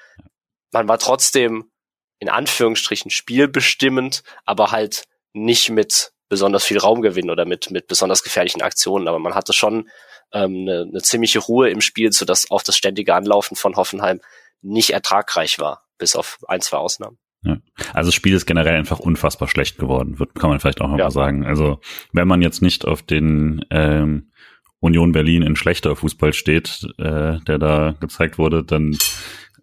[0.75, 1.71] man war trotzdem
[2.19, 8.61] in Anführungsstrichen spielbestimmend, aber halt nicht mit besonders viel Raumgewinn oder mit, mit besonders gefährlichen
[8.61, 9.07] Aktionen.
[9.07, 9.89] Aber man hatte schon
[10.33, 14.21] ähm, eine, eine ziemliche Ruhe im Spiel, sodass auch das ständige Anlaufen von Hoffenheim
[14.61, 17.17] nicht ertragreich war, bis auf ein, zwei Ausnahmen.
[17.43, 17.57] Ja.
[17.93, 20.97] Also das Spiel ist generell einfach unfassbar schlecht geworden, wird, kann man vielleicht auch noch
[20.97, 21.05] ja.
[21.05, 21.45] mal sagen.
[21.45, 21.79] Also
[22.11, 24.31] wenn man jetzt nicht auf den ähm,
[24.79, 28.97] Union Berlin in schlechter Fußball steht, äh, der da gezeigt wurde, dann,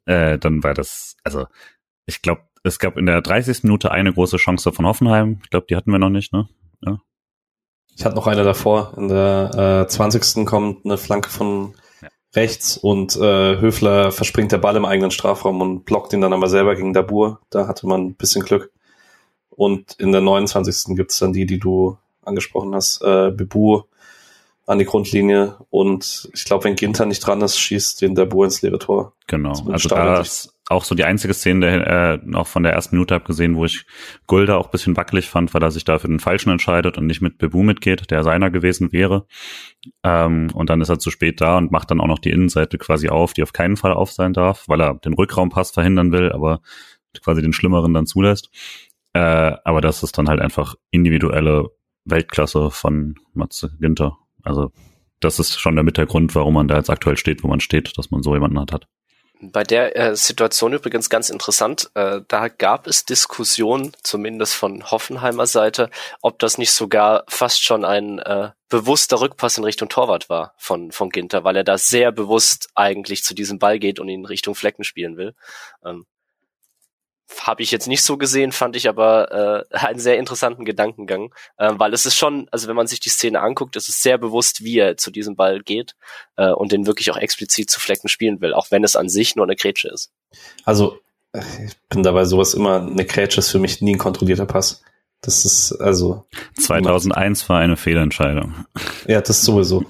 [0.07, 1.47] äh, dann war das, also
[2.07, 3.65] ich glaube, es gab in der 30.
[3.65, 5.41] Minute eine große Chance von Hoffenheim.
[5.43, 6.49] Ich glaube, die hatten wir noch nicht, ne?
[6.81, 7.01] Ja.
[7.97, 8.95] Ich hatte noch eine davor.
[8.97, 10.47] In der äh, 20.
[10.47, 11.74] kommt eine Flanke von
[12.34, 16.49] rechts und äh, Höfler verspringt der Ball im eigenen Strafraum und blockt ihn dann aber
[16.49, 17.40] selber gegen Dabur.
[17.51, 18.70] Da hatte man ein bisschen Glück.
[19.51, 20.97] Und in der 29.
[20.97, 23.82] gibt's dann die, die du angesprochen hast, äh, Bebu
[24.66, 28.62] an die Grundlinie und ich glaube, wenn Ginter nicht dran ist, schießt den Dabur ins
[28.62, 29.12] leere Tor.
[29.26, 32.97] Genau, also da ist auch so die einzige Szene, der, äh, auch von der ersten
[32.97, 33.85] Minute abgesehen, wo ich
[34.27, 37.20] Gulda auch bisschen wackelig fand, weil er sich da für den Falschen entscheidet und nicht
[37.20, 39.27] mit Bebu mitgeht, der seiner gewesen wäre.
[40.03, 42.79] Ähm, und dann ist er zu spät da und macht dann auch noch die Innenseite
[42.79, 46.33] quasi auf, die auf keinen Fall auf sein darf, weil er den Rückraumpass verhindern will,
[46.33, 46.61] aber
[47.23, 48.51] quasi den Schlimmeren dann zulässt.
[49.12, 49.20] Äh,
[49.64, 51.70] aber das ist dann halt einfach individuelle
[52.05, 54.18] Weltklasse von Matze Ginter.
[54.43, 54.73] Also
[55.20, 58.11] das ist schon der Mittelgrund, warum man da jetzt aktuell steht, wo man steht, dass
[58.11, 58.89] man so jemanden hat.
[59.45, 65.49] Bei der äh, Situation übrigens ganz interessant, äh, da gab es Diskussionen, zumindest von Hoffenheimer
[65.49, 65.90] Seite,
[66.20, 70.93] ob das nicht sogar fast schon ein äh, bewusster Rückpass in Richtung Torwart war von,
[70.93, 74.55] von Ginter, weil er da sehr bewusst eigentlich zu diesem Ball geht und ihn Richtung
[74.55, 75.34] Flecken spielen will.
[75.84, 76.07] Ähm,
[77.41, 81.73] habe ich jetzt nicht so gesehen, fand ich aber äh, einen sehr interessanten Gedankengang, äh,
[81.77, 84.64] weil es ist schon, also wenn man sich die Szene anguckt, ist es sehr bewusst,
[84.64, 85.95] wie er zu diesem Ball geht
[86.37, 89.37] äh, und den wirklich auch explizit zu Flecken spielen will, auch wenn es an sich
[89.37, 90.11] nur eine Grätsche ist.
[90.64, 90.99] Also
[91.35, 94.83] ich bin dabei sowas immer, eine Grätsche ist für mich nie ein kontrollierter Pass.
[95.23, 96.27] Das ist also
[96.61, 98.66] 2001 war eine Fehlentscheidung.
[99.07, 99.85] Ja, das sowieso.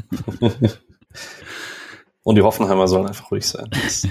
[2.22, 3.68] und die Hoffenheimer sollen einfach ruhig sein.
[3.70, 4.06] Das,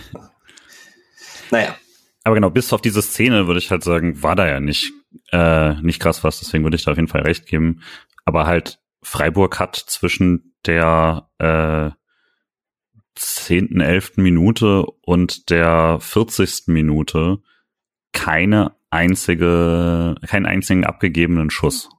[1.52, 1.76] naja.
[2.24, 4.94] Aber genau, bis auf diese Szene würde ich halt sagen, war da ja nicht,
[5.32, 7.82] äh, nicht krass was, deswegen würde ich da auf jeden Fall recht geben.
[8.26, 11.90] Aber halt, Freiburg hat zwischen der äh,
[13.16, 14.18] 10., 11.
[14.18, 16.68] Minute und der 40.
[16.68, 17.40] Minute
[18.14, 21.90] keine einzige, keinen einzigen abgegebenen Schuss.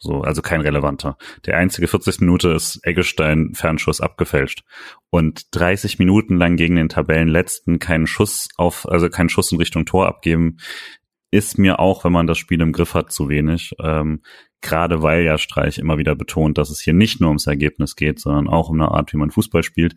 [0.00, 1.18] So, also kein relevanter.
[1.44, 4.62] Der einzige 40 Minute ist Eggestein Fernschuss abgefälscht.
[5.10, 9.86] Und 30 Minuten lang gegen den Tabellenletzten keinen Schuss auf, also keinen Schuss in Richtung
[9.86, 10.58] Tor abgeben,
[11.30, 13.72] ist mir auch, wenn man das Spiel im Griff hat, zu wenig.
[13.82, 14.22] Ähm,
[14.60, 18.18] Gerade weil ja Streich immer wieder betont, dass es hier nicht nur ums Ergebnis geht,
[18.18, 19.94] sondern auch um eine Art, wie man Fußball spielt.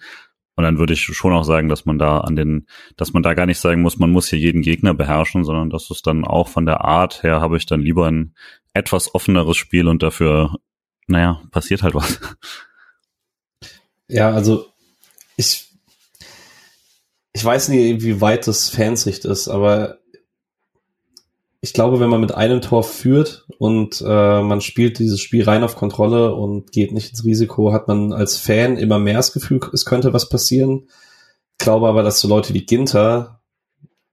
[0.56, 3.34] Und dann würde ich schon auch sagen, dass man da an den, dass man da
[3.34, 6.49] gar nicht sagen muss, man muss hier jeden Gegner beherrschen, sondern dass es dann auch
[6.49, 8.36] von der Art her habe ich dann lieber ein
[8.74, 10.56] etwas offeneres Spiel und dafür,
[11.08, 12.20] naja, passiert halt was.
[14.08, 14.66] Ja, also
[15.38, 15.70] ich,
[17.32, 20.00] ich weiß nicht, wie weit das Fansicht ist, aber
[21.62, 25.64] ich glaube, wenn man mit einem Tor führt und äh, man spielt dieses Spiel rein
[25.64, 29.60] auf Kontrolle und geht nicht ins Risiko, hat man als Fan immer mehr das Gefühl,
[29.72, 30.88] es könnte was passieren.
[31.60, 33.41] Ich glaube aber, dass so Leute wie Ginter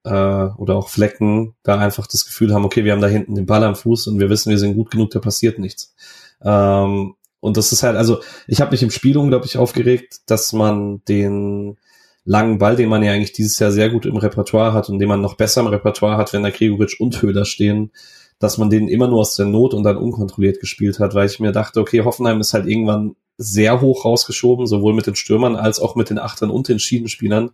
[0.05, 3.47] äh, oder auch Flecken da einfach das Gefühl haben, okay, wir haben da hinten den
[3.47, 5.95] Ball am Fuß und wir wissen, wir sind gut genug, da passiert nichts.
[6.43, 11.03] Ähm, und das ist halt, also ich habe mich im Spiel unglaublich aufgeregt, dass man
[11.07, 11.77] den
[12.25, 15.09] langen Ball, den man ja eigentlich dieses Jahr sehr gut im Repertoire hat und den
[15.09, 17.93] man noch besser im Repertoire hat, wenn da Gregoritsch und Höhler stehen,
[18.39, 21.41] dass man den immer nur aus der Not und dann unkontrolliert gespielt hat, weil ich
[21.41, 25.81] mir dachte, okay, Hoffenheim ist halt irgendwann sehr hoch rausgeschoben, sowohl mit den Stürmern als
[25.81, 27.51] auch mit den Achtern und den Schiedenspielern.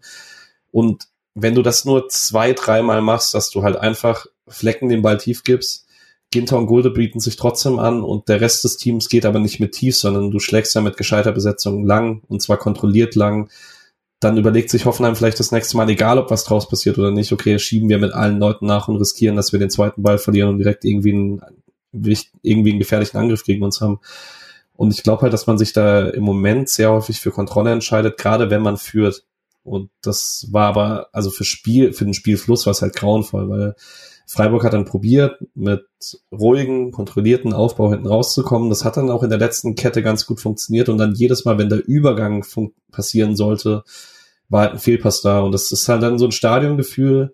[0.72, 1.05] Und
[1.35, 5.43] wenn du das nur zwei, dreimal machst, dass du halt einfach Flecken den Ball tief
[5.43, 5.87] gibst,
[6.30, 9.61] Ginter und Gulde bieten sich trotzdem an und der Rest des Teams geht aber nicht
[9.61, 13.49] mit tief, sondern du schlägst ja mit gescheiter Besetzung lang und zwar kontrolliert lang
[14.24, 17.32] dann überlegt sich Hoffenheim vielleicht das nächste Mal, egal ob was draus passiert oder nicht,
[17.32, 20.49] okay, schieben wir mit allen Leuten nach und riskieren, dass wir den zweiten Ball verlieren
[20.49, 21.43] und direkt irgendwie einen,
[22.43, 24.01] irgendwie einen gefährlichen Angriff gegen uns haben.
[24.76, 28.16] Und ich glaube halt, dass man sich da im Moment sehr häufig für Kontrolle entscheidet,
[28.16, 29.24] gerade wenn man führt.
[29.65, 33.75] Und das war aber, also für Spiel, für den Spielfluss war es halt grauenvoll, weil
[34.27, 35.87] Freiburg hat dann probiert, mit
[36.31, 38.71] ruhigen, kontrollierten Aufbau hinten rauszukommen.
[38.71, 41.59] Das hat dann auch in der letzten Kette ganz gut funktioniert und dann jedes Mal,
[41.59, 42.45] wenn der Übergang
[42.91, 43.85] passieren sollte,
[44.49, 45.41] war halt ein Fehlpass da.
[45.41, 47.33] Und das ist halt dann so ein Stadiongefühl.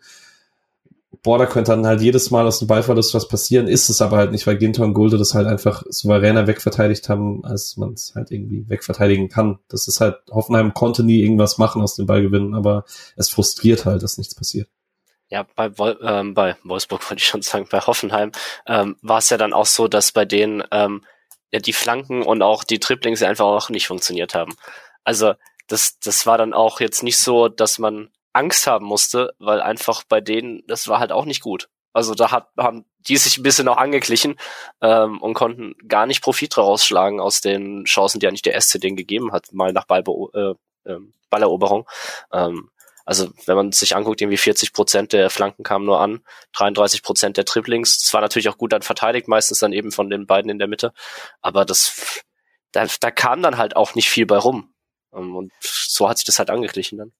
[1.23, 4.17] Boah, da könnte dann halt jedes Mal aus dem Ballverlust was passieren, ist es aber
[4.17, 8.13] halt nicht, weil Ginter und Gulde das halt einfach souveräner wegverteidigt haben, als man es
[8.15, 9.59] halt irgendwie wegverteidigen kann.
[9.69, 12.85] Das ist halt, Hoffenheim konnte nie irgendwas machen aus dem Ballgewinnen, aber
[13.17, 14.69] es frustriert halt, dass nichts passiert
[15.31, 15.71] ja, bei,
[16.03, 18.33] ähm, bei Wolfsburg wollte ich schon sagen, bei Hoffenheim
[18.67, 21.05] ähm, war es ja dann auch so, dass bei denen ähm,
[21.53, 24.55] ja, die Flanken und auch die Triplings einfach auch nicht funktioniert haben.
[25.05, 25.35] Also
[25.69, 30.05] das, das war dann auch jetzt nicht so, dass man Angst haben musste, weil einfach
[30.05, 31.69] bei denen, das war halt auch nicht gut.
[31.93, 34.37] Also da hat, haben die sich ein bisschen auch angeglichen
[34.81, 38.81] ähm, und konnten gar nicht Profit daraus schlagen aus den Chancen, die eigentlich der SC
[38.81, 40.99] denen gegeben hat, mal nach Ballbeo äh, äh,
[41.31, 41.89] Balleroberung.
[42.33, 42.71] Ähm,
[43.05, 46.21] also wenn man sich anguckt, irgendwie 40 Prozent der Flanken kamen nur an,
[46.53, 47.99] 33 Prozent der Triplings.
[47.99, 50.69] Das war natürlich auch gut dann verteidigt, meistens dann eben von den beiden in der
[50.69, 50.93] Mitte.
[51.41, 52.23] Aber das,
[52.71, 54.73] da, da kam dann halt auch nicht viel bei rum.
[55.13, 57.13] Ähm, und so hat sich das halt angeglichen dann.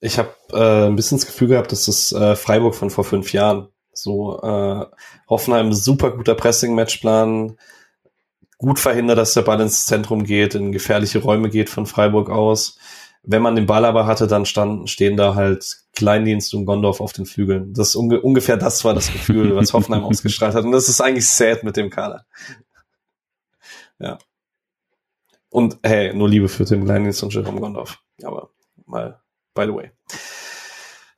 [0.00, 3.32] Ich habe äh, ein bisschen das Gefühl gehabt, dass das äh, Freiburg von vor fünf
[3.32, 4.86] Jahren so äh,
[5.28, 7.56] Hoffenheim super guter Pressing-Matchplan,
[8.58, 12.78] gut verhindert, dass der Ball ins Zentrum geht, in gefährliche Räume geht von Freiburg aus.
[13.22, 17.12] Wenn man den Ball aber hatte, dann standen, stehen da halt Kleindienst und Gondorf auf
[17.12, 17.74] den Flügeln.
[17.74, 20.64] Das unge ungefähr das war das Gefühl, was Hoffenheim ausgestrahlt hat.
[20.64, 22.24] Und das ist eigentlich sad mit dem Kader.
[23.98, 24.18] Ja.
[25.50, 28.00] Und hey, nur Liebe für Tim Kleindienst und Jerome Gondorf.
[28.22, 28.50] Aber
[28.86, 29.20] mal,
[29.58, 29.90] by the way.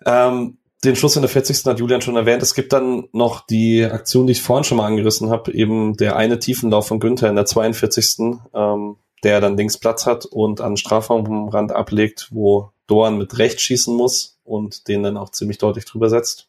[0.07, 1.66] Ähm, den Schluss in der 40.
[1.66, 2.43] hat Julian schon erwähnt.
[2.43, 6.16] Es gibt dann noch die Aktion, die ich vorhin schon mal angerissen habe, eben der
[6.16, 8.38] eine Tiefenlauf von Günther in der 42.
[8.55, 13.95] Ähm, der dann links Platz hat und an Strafraumrand ablegt, wo Doan mit rechts schießen
[13.95, 16.49] muss und den dann auch ziemlich deutlich drüber setzt.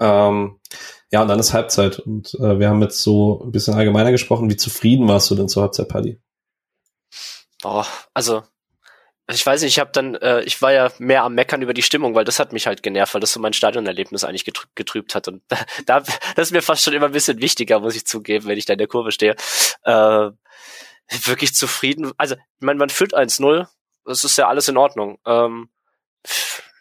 [0.00, 0.58] Ähm,
[1.12, 4.50] ja, und dann ist Halbzeit und äh, wir haben jetzt so ein bisschen allgemeiner gesprochen.
[4.50, 6.18] Wie zufrieden warst du denn zur Halbzeit, Paddy?
[7.62, 7.84] Oh,
[8.14, 8.42] also
[9.34, 11.82] ich weiß nicht, ich habe dann, äh, ich war ja mehr am Meckern über die
[11.82, 15.14] Stimmung, weil das hat mich halt genervt, weil das so mein Stadionerlebnis eigentlich getrübt, getrübt
[15.14, 15.28] hat.
[15.28, 15.42] Und
[15.86, 18.66] da, das ist mir fast schon immer ein bisschen wichtiger, muss ich zugeben, wenn ich
[18.66, 19.36] da in der Kurve stehe.
[19.82, 20.30] Äh,
[21.24, 22.12] wirklich zufrieden.
[22.16, 23.66] Also, ich meine, man führt 1-0,
[24.04, 25.18] das ist ja alles in Ordnung.
[25.26, 25.70] Ähm,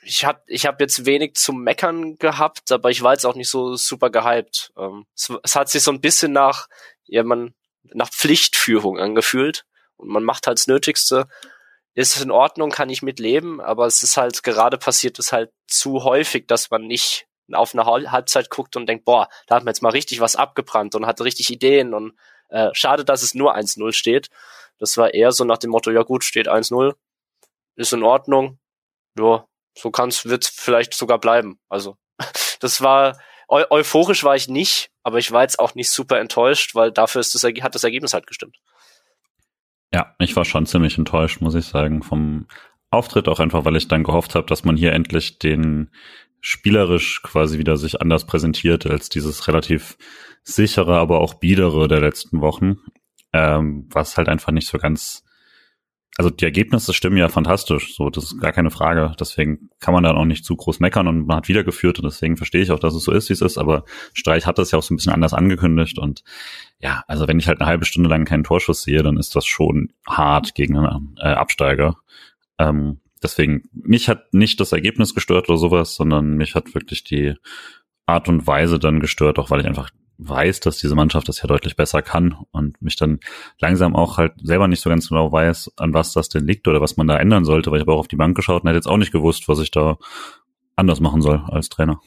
[0.01, 3.49] ich habe ich hab jetzt wenig zum Meckern gehabt, aber ich war jetzt auch nicht
[3.49, 4.71] so super gehypt.
[4.77, 6.67] Ähm, es, es hat sich so ein bisschen nach,
[7.05, 9.65] ja, man, nach Pflichtführung angefühlt
[9.97, 11.27] und man macht halt das Nötigste
[11.93, 16.03] ist in Ordnung, kann ich mitleben, aber es ist halt gerade passiert es halt zu
[16.03, 19.81] häufig, dass man nicht auf eine Halbzeit guckt und denkt, boah, da hat man jetzt
[19.81, 22.13] mal richtig was abgebrannt und hatte richtig Ideen und
[22.49, 24.29] äh, schade, dass es nur 1-0 steht.
[24.77, 26.93] Das war eher so nach dem Motto, ja gut, steht 1-0,
[27.75, 28.59] ist in Ordnung,
[29.17, 29.45] ja,
[29.77, 31.59] so kann's, wird's vielleicht sogar bleiben.
[31.69, 31.97] Also,
[32.59, 36.75] das war, eu euphorisch war ich nicht, aber ich war jetzt auch nicht super enttäuscht,
[36.75, 38.57] weil dafür ist das, hat das Ergebnis halt gestimmt.
[39.93, 42.47] Ja, ich war schon ziemlich enttäuscht, muss ich sagen, vom
[42.91, 45.89] Auftritt auch einfach, weil ich dann gehofft habe, dass man hier endlich den
[46.41, 49.97] spielerisch quasi wieder sich anders präsentiert als dieses relativ
[50.43, 52.77] sichere, aber auch biedere der letzten Wochen,
[53.33, 55.23] ähm, was halt einfach nicht so ganz
[56.17, 59.13] also die Ergebnisse stimmen ja fantastisch, so das ist gar keine Frage.
[59.17, 62.35] Deswegen kann man dann auch nicht zu groß meckern und man hat wiedergeführt und deswegen
[62.35, 63.57] verstehe ich auch, dass es so ist, wie es ist.
[63.57, 66.23] Aber Streich hat das ja auch so ein bisschen anders angekündigt und
[66.79, 69.45] ja, also wenn ich halt eine halbe Stunde lang keinen Torschuss sehe, dann ist das
[69.45, 71.95] schon hart gegen einen äh, Absteiger.
[72.57, 77.35] Ähm, deswegen mich hat nicht das Ergebnis gestört oder sowas, sondern mich hat wirklich die
[78.05, 79.89] Art und Weise dann gestört, auch weil ich einfach
[80.19, 83.19] weiß, dass diese Mannschaft das ja deutlich besser kann und mich dann
[83.59, 86.81] langsam auch halt selber nicht so ganz genau weiß, an was das denn liegt oder
[86.81, 88.77] was man da ändern sollte, weil ich habe auch auf die Bank geschaut und hätte
[88.77, 89.97] jetzt auch nicht gewusst, was ich da
[90.75, 92.01] anders machen soll als Trainer.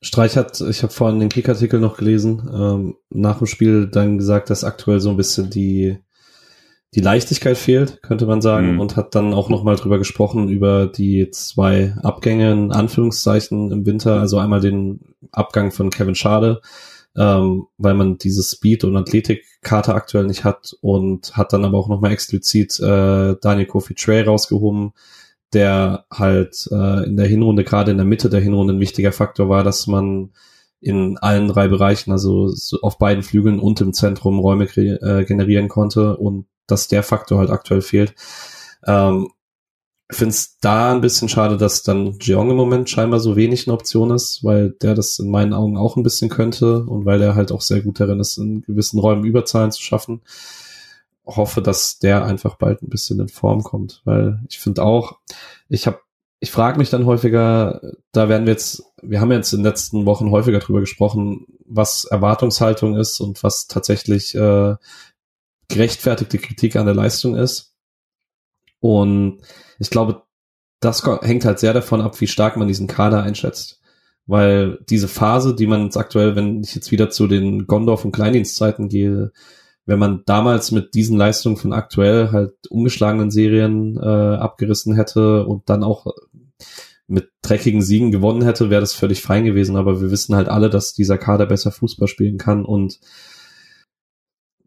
[0.00, 4.50] Streich hat, ich habe vorhin den Kickartikel noch gelesen, ähm, nach dem Spiel dann gesagt,
[4.50, 5.98] dass aktuell so ein bisschen die
[6.94, 8.80] die Leichtigkeit fehlt, könnte man sagen, mhm.
[8.80, 14.20] und hat dann auch nochmal drüber gesprochen, über die zwei Abgänge, in Anführungszeichen, im Winter,
[14.20, 16.62] also einmal den Abgang von Kevin Schade,
[17.14, 21.88] ähm, weil man diese Speed- und Athletikkarte aktuell nicht hat und hat dann aber auch
[21.88, 24.92] nochmal explizit äh, Daniel Kofi Trey rausgehoben,
[25.52, 29.50] der halt äh, in der Hinrunde, gerade in der Mitte der Hinrunde ein wichtiger Faktor
[29.50, 30.30] war, dass man
[30.80, 36.16] in allen drei Bereichen, also auf beiden Flügeln und im Zentrum Räume äh, generieren konnte
[36.16, 38.14] und dass der Faktor halt aktuell fehlt.
[38.86, 39.28] Ähm,
[40.10, 43.74] finde es da ein bisschen schade, dass dann Jeong im Moment scheinbar so wenig eine
[43.74, 47.34] Option ist, weil der das in meinen Augen auch ein bisschen könnte und weil er
[47.34, 50.22] halt auch sehr gut darin ist, in gewissen Räumen Überzahlen zu schaffen.
[51.26, 55.18] Hoffe, dass der einfach bald ein bisschen in Form kommt, weil ich finde auch,
[55.68, 55.98] ich habe
[56.40, 57.80] ich frage mich dann häufiger,
[58.12, 62.04] da werden wir jetzt, wir haben jetzt in den letzten Wochen häufiger drüber gesprochen, was
[62.04, 64.76] Erwartungshaltung ist und was tatsächlich äh,
[65.68, 67.74] gerechtfertigte Kritik an der Leistung ist.
[68.80, 69.40] Und
[69.78, 70.22] ich glaube,
[70.80, 73.80] das hängt halt sehr davon ab, wie stark man diesen Kader einschätzt.
[74.26, 78.12] Weil diese Phase, die man jetzt aktuell, wenn ich jetzt wieder zu den Gondorf- und
[78.12, 79.32] Kleindienstzeiten gehe,
[79.86, 85.70] wenn man damals mit diesen Leistungen von aktuell halt umgeschlagenen Serien äh, abgerissen hätte und
[85.70, 86.06] dann auch
[87.06, 89.76] mit dreckigen Siegen gewonnen hätte, wäre das völlig fein gewesen.
[89.76, 93.00] Aber wir wissen halt alle, dass dieser Kader besser Fußball spielen kann und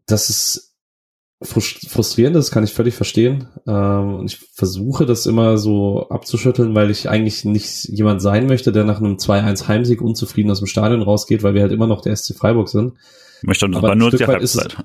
[0.06, 0.71] das ist
[1.44, 3.48] frustrierend ist, kann ich völlig verstehen.
[3.66, 8.72] Ähm, und ich versuche das immer so abzuschütteln, weil ich eigentlich nicht jemand sein möchte,
[8.72, 12.00] der nach einem 2-1 Heimsieg unzufrieden aus dem Stadion rausgeht, weil wir halt immer noch
[12.00, 12.94] der SC Freiburg sind.
[13.40, 14.76] Ich möchte aber, aber nur die Halbzeit.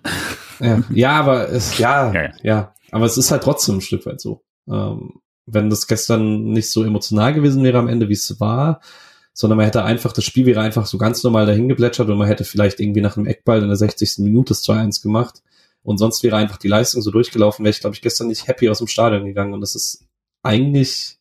[0.59, 4.05] ja, ja, aber es, ja, ja, ja, ja, aber es ist halt trotzdem ein Stück
[4.05, 4.41] weit so.
[4.67, 8.81] Ähm, wenn das gestern nicht so emotional gewesen wäre am Ende, wie es war,
[9.33, 12.27] sondern man hätte einfach, das Spiel wäre einfach so ganz normal dahin geplätschert und man
[12.27, 14.19] hätte vielleicht irgendwie nach einem Eckball in der 60.
[14.19, 15.43] Minute das 2-1 gemacht
[15.87, 18.67] und sonst wäre einfach die Leistung so durchgelaufen, wäre ich, glaube ich, gestern nicht happy
[18.67, 19.53] aus dem Stadion gegangen.
[19.53, 20.05] Und das ist
[20.43, 21.17] eigentlich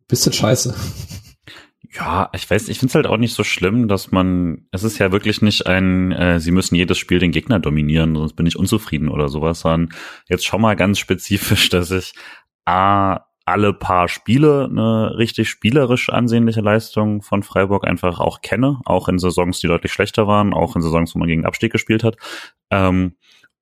[0.00, 0.74] ein bisschen scheiße.
[1.90, 4.98] Ja, ich weiß, ich finde es halt auch nicht so schlimm, dass man, es ist
[4.98, 8.58] ja wirklich nicht ein, äh, sie müssen jedes Spiel den Gegner dominieren, sonst bin ich
[8.58, 9.96] unzufrieden oder sowas, sondern
[10.28, 12.12] jetzt schon mal ganz spezifisch, dass ich
[12.66, 19.08] A, alle paar Spiele eine richtig spielerisch ansehnliche Leistung von Freiburg einfach auch kenne, auch
[19.08, 22.16] in Saisons, die deutlich schlechter waren, auch in Saisons, wo man gegen Abstieg gespielt hat.
[22.70, 23.14] Ähm,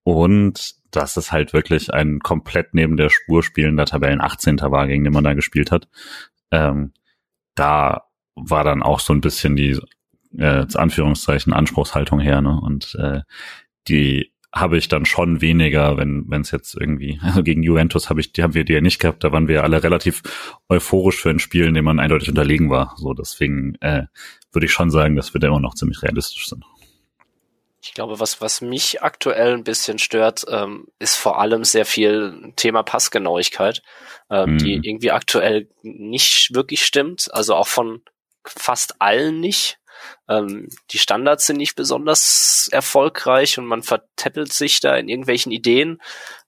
[0.05, 4.61] und dass es halt wirklich ein komplett neben der Spur spielender Tabellen 18.
[4.61, 5.89] war, gegen den man da gespielt hat.
[6.51, 6.93] Ähm,
[7.55, 9.79] da war dann auch so ein bisschen die
[10.37, 12.59] äh, Anführungszeichen Anspruchshaltung her, ne?
[12.61, 13.21] Und äh,
[13.89, 18.21] die habe ich dann schon weniger, wenn wenn es jetzt irgendwie also gegen Juventus habe
[18.21, 20.23] ich die haben wir die ja nicht gehabt, da waren wir alle relativ
[20.69, 22.95] euphorisch für ein Spiel, in dem man eindeutig unterlegen war.
[22.99, 24.05] So deswegen äh,
[24.53, 26.65] würde ich schon sagen, dass wir da immer noch ziemlich realistisch sind.
[27.85, 32.53] Ich glaube, was, was mich aktuell ein bisschen stört, ähm, ist vor allem sehr viel
[32.55, 33.83] Thema Passgenauigkeit,
[34.31, 34.59] ähm, mhm.
[34.59, 38.03] die irgendwie aktuell nicht wirklich stimmt, also auch von
[38.45, 39.79] fast allen nicht.
[40.29, 46.01] Ähm, die Standards sind nicht besonders erfolgreich und man vertäppelt sich da in irgendwelchen Ideen.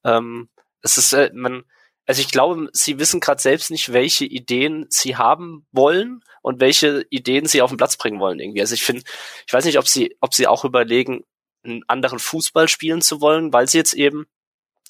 [0.05, 0.49] Ähm,
[0.83, 1.65] es ist, äh, man,
[2.07, 7.07] also ich glaube, sie wissen gerade selbst nicht, welche Ideen sie haben wollen und welche
[7.09, 8.61] Ideen sie auf den Platz bringen wollen irgendwie.
[8.61, 9.03] Also ich finde,
[9.47, 11.25] ich weiß nicht, ob sie, ob sie auch überlegen,
[11.65, 14.27] einen anderen Fußball spielen zu wollen, weil sie jetzt eben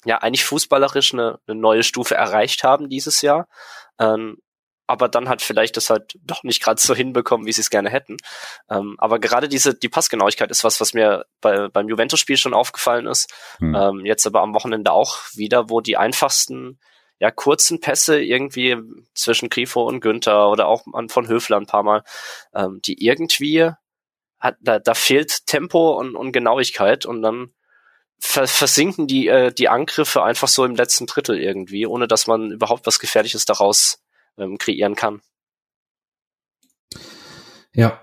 [0.03, 3.47] ja eigentlich fußballerisch eine, eine neue Stufe erreicht haben dieses Jahr.
[3.99, 4.37] Ähm,
[4.85, 7.89] aber dann hat vielleicht das halt doch nicht gerade so hinbekommen, wie sie es gerne
[7.89, 8.17] hätten.
[8.69, 13.07] Ähm, aber gerade diese die Passgenauigkeit ist was, was mir bei, beim Juventus-Spiel schon aufgefallen
[13.07, 13.33] ist.
[13.59, 13.75] Hm.
[13.75, 16.79] Ähm, jetzt aber am Wochenende auch wieder, wo die einfachsten
[17.19, 18.77] ja, kurzen Pässe irgendwie
[19.13, 22.03] zwischen Grifo und Günther oder auch von Höfler ein paar Mal,
[22.53, 23.71] ähm, die irgendwie
[24.39, 27.53] hat, da, da fehlt Tempo und, und Genauigkeit und dann
[28.19, 32.85] versinken die, äh, die Angriffe einfach so im letzten Drittel irgendwie, ohne dass man überhaupt
[32.87, 34.01] was Gefährliches daraus
[34.37, 35.21] ähm, kreieren kann.
[37.73, 38.01] Ja.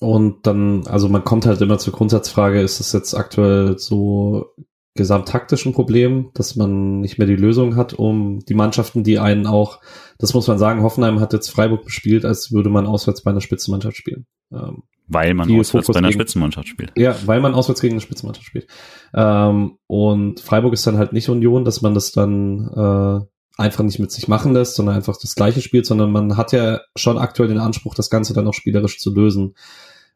[0.00, 4.54] Und dann, also man kommt halt immer zur Grundsatzfrage, ist es jetzt aktuell so
[4.98, 9.46] gesamttaktisch ein Problem, dass man nicht mehr die Lösung hat, um die Mannschaften, die einen
[9.46, 9.80] auch,
[10.18, 13.40] das muss man sagen, Hoffenheim hat jetzt Freiburg bespielt, als würde man auswärts bei einer
[13.40, 14.26] Spitzenmannschaft spielen.
[14.52, 16.92] Ähm, weil man auswärts Fokus bei einer gegen, Spitzenmannschaft spielt.
[16.96, 18.66] Ja, weil man auswärts gegen eine Spitzenmannschaft spielt.
[19.14, 23.98] Ähm, und Freiburg ist dann halt nicht Union, dass man das dann äh, einfach nicht
[23.98, 27.48] mit sich machen lässt, sondern einfach das gleiche spielt, sondern man hat ja schon aktuell
[27.48, 29.54] den Anspruch, das Ganze dann auch spielerisch zu lösen.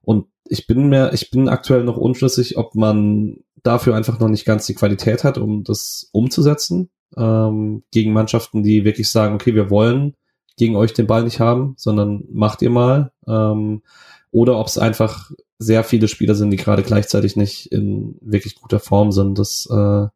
[0.03, 4.45] Und ich bin mir, ich bin aktuell noch unschlüssig, ob man dafür einfach noch nicht
[4.45, 6.91] ganz die Qualität hat, um das umzusetzen.
[7.17, 10.15] Ähm, gegen Mannschaften, die wirklich sagen, okay, wir wollen
[10.57, 13.13] gegen euch den Ball nicht haben, sondern macht ihr mal.
[13.27, 13.83] Ähm,
[14.31, 18.81] oder ob es einfach sehr viele Spieler sind, die gerade gleichzeitig nicht in wirklich guter
[18.81, 19.39] Form sind.
[19.39, 20.09] Das äh,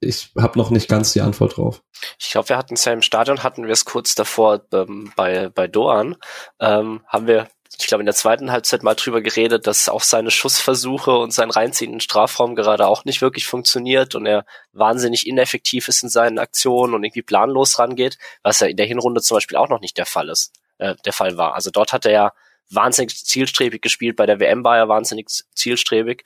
[0.00, 1.82] ich habe noch nicht ganz die Antwort drauf.
[2.18, 5.48] Ich glaube, wir hatten es ja im Stadion, hatten wir es kurz davor ähm, bei,
[5.48, 6.16] bei Doan,
[6.60, 7.48] ähm, haben wir,
[7.78, 11.50] ich glaube, in der zweiten Halbzeit mal drüber geredet, dass auch seine Schussversuche und sein
[11.50, 16.08] Reinziehen in den Strafraum gerade auch nicht wirklich funktioniert und er wahnsinnig ineffektiv ist in
[16.08, 19.80] seinen Aktionen und irgendwie planlos rangeht, was ja in der Hinrunde zum Beispiel auch noch
[19.80, 21.54] nicht der Fall ist, äh, der Fall war.
[21.54, 22.32] Also dort hat er ja
[22.70, 26.24] wahnsinnig zielstrebig gespielt, bei der WM war er wahnsinnig zielstrebig.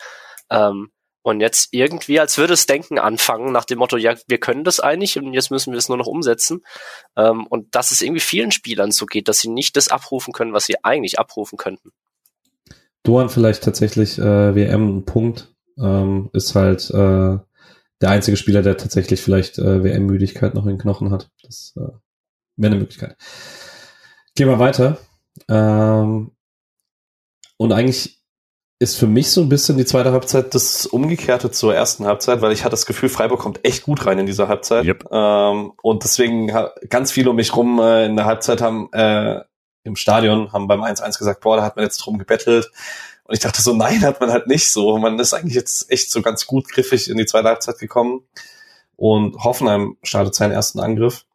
[0.51, 0.91] Ähm,
[1.23, 4.81] und jetzt irgendwie, als würde es Denken anfangen, nach dem Motto, ja, wir können das
[4.81, 6.65] eigentlich und jetzt müssen wir es nur noch umsetzen.
[7.17, 10.53] Ähm, und dass es irgendwie vielen Spielern so geht, dass sie nicht das abrufen können,
[10.53, 11.93] was sie eigentlich abrufen könnten.
[13.03, 17.39] Duan vielleicht tatsächlich äh, WM Punkt ähm, ist halt äh,
[18.01, 21.31] der einzige Spieler, der tatsächlich vielleicht äh, WM-Müdigkeit noch in den Knochen hat.
[21.43, 21.81] Das äh,
[22.57, 23.17] wäre eine Möglichkeit.
[24.35, 24.99] Gehen wir weiter.
[25.49, 26.33] Ähm,
[27.57, 28.20] und eigentlich
[28.81, 32.51] ist für mich so ein bisschen die zweite Halbzeit das Umgekehrte zur ersten Halbzeit, weil
[32.51, 34.87] ich hatte das Gefühl, Freiburg kommt echt gut rein in dieser Halbzeit.
[34.87, 35.05] Yep.
[35.13, 36.51] Ähm, und deswegen
[36.89, 39.43] ganz viele um mich rum äh, in der Halbzeit haben äh,
[39.85, 42.71] im Stadion haben beim 1-1 gesagt, boah, da hat man jetzt drum gebettelt.
[43.25, 44.97] Und ich dachte so, nein, hat man halt nicht so.
[44.97, 48.23] Man ist eigentlich jetzt echt so ganz gut griffig in die zweite Halbzeit gekommen.
[48.97, 51.27] Und Hoffenheim startet seinen ersten Angriff.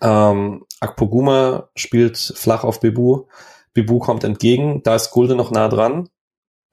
[0.00, 3.24] Ähm, Akpoguma spielt flach auf Bebu.
[3.74, 6.08] Bebu kommt entgegen, da ist Gulde noch nah dran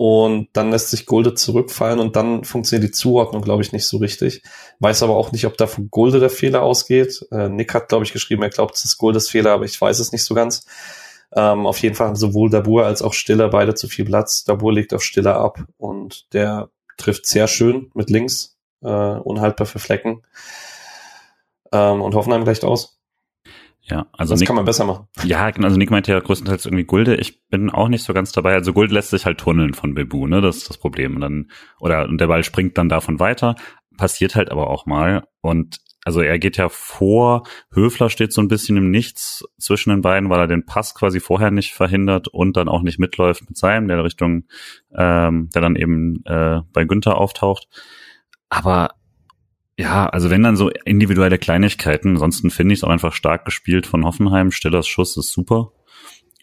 [0.02, 3.97] und dann lässt sich Gulde zurückfallen und dann funktioniert die Zuordnung, glaube ich, nicht so
[3.97, 4.43] richtig.
[4.80, 7.28] Weiß aber auch nicht, ob da von Gulde der Fehler ausgeht.
[7.34, 10.00] Äh, Nick hat, glaube ich, geschrieben, er glaubt, es ist Guldes Fehler, aber ich weiß
[10.00, 10.66] es nicht so ganz.
[11.36, 14.45] Ähm, auf jeden Fall haben sowohl Dabur als auch Stiller beide zu viel Platz.
[14.45, 19.80] Dabur legt auf Stiller ab und der trifft sehr schön mit links, äh, unhaltbar für
[19.80, 20.22] Flecken.
[21.74, 22.99] Ähm, und Hoffenheim gleicht aus.
[23.90, 25.08] Ja, also das Nick, kann man besser machen.
[25.24, 27.16] Ja, genau, also Nick meinte ja größtenteils irgendwie Gulde.
[27.16, 28.54] Ich bin auch nicht so ganz dabei.
[28.54, 30.42] Also Gulde lässt sich halt tunneln von Bebu, ne?
[30.42, 31.16] Das ist das Problem.
[31.16, 33.56] Und dann, oder und der Ball springt dann davon weiter.
[33.98, 35.24] Passiert halt aber auch mal.
[35.42, 40.02] Und also er geht ja vor, Höfler steht so ein bisschen im Nichts zwischen den
[40.02, 43.58] beiden, weil er den Pass quasi vorher nicht verhindert und dann auch nicht mitläuft mit
[43.58, 44.46] seinem, der Richtung,
[44.96, 47.68] ähm, der dann eben äh, bei Günther auftaucht.
[48.50, 48.92] Aber
[49.80, 53.88] ja, also wenn dann so individuelle Kleinigkeiten, ansonsten finde ich es auch einfach stark gespielt
[53.88, 54.52] von Hoffenheim.
[54.52, 55.72] Stillers Schuss ist super.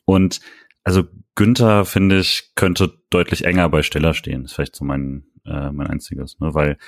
[0.07, 0.41] Und
[0.85, 4.47] also Günther, finde ich, könnte deutlich enger bei Stiller stehen.
[4.47, 6.55] Ist vielleicht so mein, äh, mein einziges, ne?
[6.55, 6.79] weil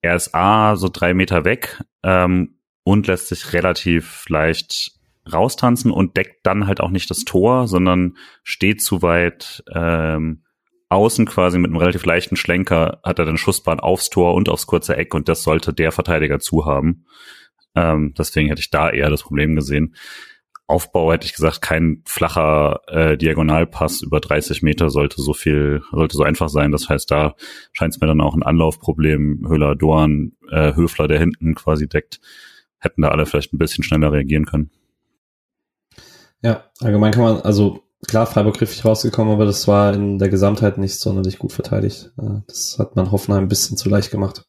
[0.00, 4.92] er ist A, so drei Meter weg ähm, und lässt sich relativ leicht
[5.32, 10.44] raustanzen und deckt dann halt auch nicht das Tor, sondern steht zu weit ähm,
[10.88, 14.66] außen quasi mit einem relativ leichten Schlenker hat er den Schussbahn aufs Tor und aufs
[14.66, 17.04] kurze Eck und das sollte der Verteidiger zuhaben.
[17.74, 19.94] Ähm, deswegen hätte ich da eher das Problem gesehen.
[20.66, 26.16] Aufbau hätte ich gesagt, kein flacher äh, Diagonalpass über 30 Meter sollte so viel, sollte
[26.16, 26.72] so einfach sein.
[26.72, 27.34] Das heißt, da
[27.72, 29.46] scheint es mir dann auch ein Anlaufproblem.
[29.48, 32.20] Höhler, Dorn, äh, Höfler, der hinten quasi deckt,
[32.78, 34.70] hätten da alle vielleicht ein bisschen schneller reagieren können.
[36.42, 40.78] Ja, allgemein kann man, also klar, Freiburg griffig rausgekommen, aber das war in der Gesamtheit
[40.78, 42.12] nicht sonderlich gut verteidigt.
[42.18, 44.44] Äh, das hat man Hoffenheim ein bisschen zu leicht gemacht.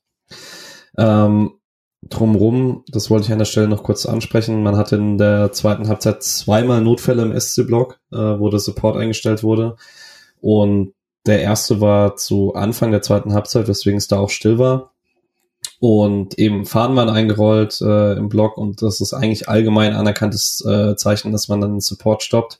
[0.97, 1.53] Ähm,
[2.03, 5.87] drumrum, das wollte ich an der Stelle noch kurz ansprechen, man hatte in der zweiten
[5.87, 9.75] Halbzeit zweimal Notfälle im SC-Block, äh, wo der Support eingestellt wurde.
[10.41, 10.93] Und
[11.25, 14.93] der erste war zu Anfang der zweiten Halbzeit, weswegen es da auch still war.
[15.79, 20.95] Und eben Faden waren eingerollt äh, im Block und das ist eigentlich allgemein anerkanntes äh,
[20.95, 22.59] Zeichen, dass man dann Support stoppt.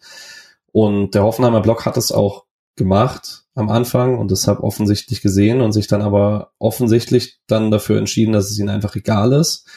[0.72, 2.46] Und der Hoffenheimer Block hat es auch
[2.76, 8.32] gemacht am Anfang und deshalb offensichtlich gesehen und sich dann aber offensichtlich dann dafür entschieden,
[8.32, 9.68] dass es ihnen einfach egal ist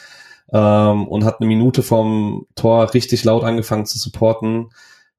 [0.51, 4.69] ähm, und hat eine Minute vom Tor richtig laut angefangen zu supporten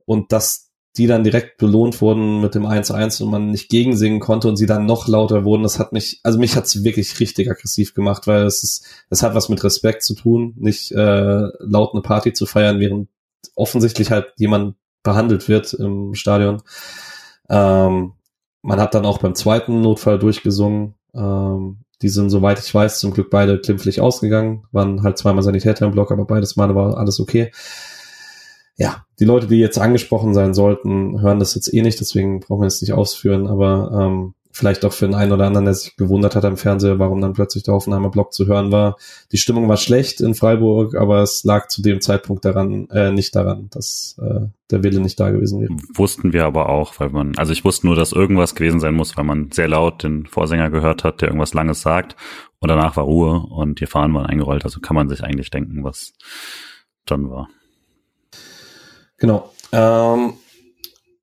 [0.07, 4.49] und dass die dann direkt belohnt wurden mit dem 1-1 und man nicht gegensingen konnte
[4.49, 7.51] und sie dann noch lauter wurden, das hat mich, also mich hat es wirklich richtig
[7.51, 11.93] aggressiv gemacht, weil es ist, es hat was mit Respekt zu tun, nicht äh, laut
[11.93, 13.09] eine Party zu feiern, während
[13.57, 16.63] offensichtlich halt jemand behandelt wird im Stadion.
[17.49, 18.15] Ähm,
[18.63, 20.95] man hat dann auch beim zweiten Notfall durchgesungen.
[21.15, 24.65] Ähm, die sind, soweit ich weiß, zum Glück beide klimpflich ausgegangen.
[24.73, 27.53] Waren halt zweimal Sanitäter im Block, aber beides Mal war alles okay.
[28.77, 32.63] Ja, die Leute, die jetzt angesprochen sein sollten, hören das jetzt eh nicht, deswegen brauchen
[32.63, 35.97] wir es nicht ausführen, aber ähm, vielleicht auch für den einen oder anderen, der sich
[35.97, 38.97] gewundert hat am Fernseher, warum dann plötzlich der Hoffenheimer Block zu hören war.
[39.33, 43.35] Die Stimmung war schlecht in Freiburg, aber es lag zu dem Zeitpunkt daran, äh, nicht
[43.35, 45.75] daran, dass äh, der Wille nicht da gewesen wäre.
[45.95, 49.17] Wussten wir aber auch, weil man, also ich wusste nur, dass irgendwas gewesen sein muss,
[49.17, 52.15] weil man sehr laut den Vorsänger gehört hat, der irgendwas Langes sagt
[52.61, 55.83] und danach war Ruhe und die Fahnen waren eingerollt, also kann man sich eigentlich denken,
[55.83, 56.13] was
[57.07, 57.49] dann war.
[59.19, 59.53] Genau.
[59.73, 60.35] Ähm,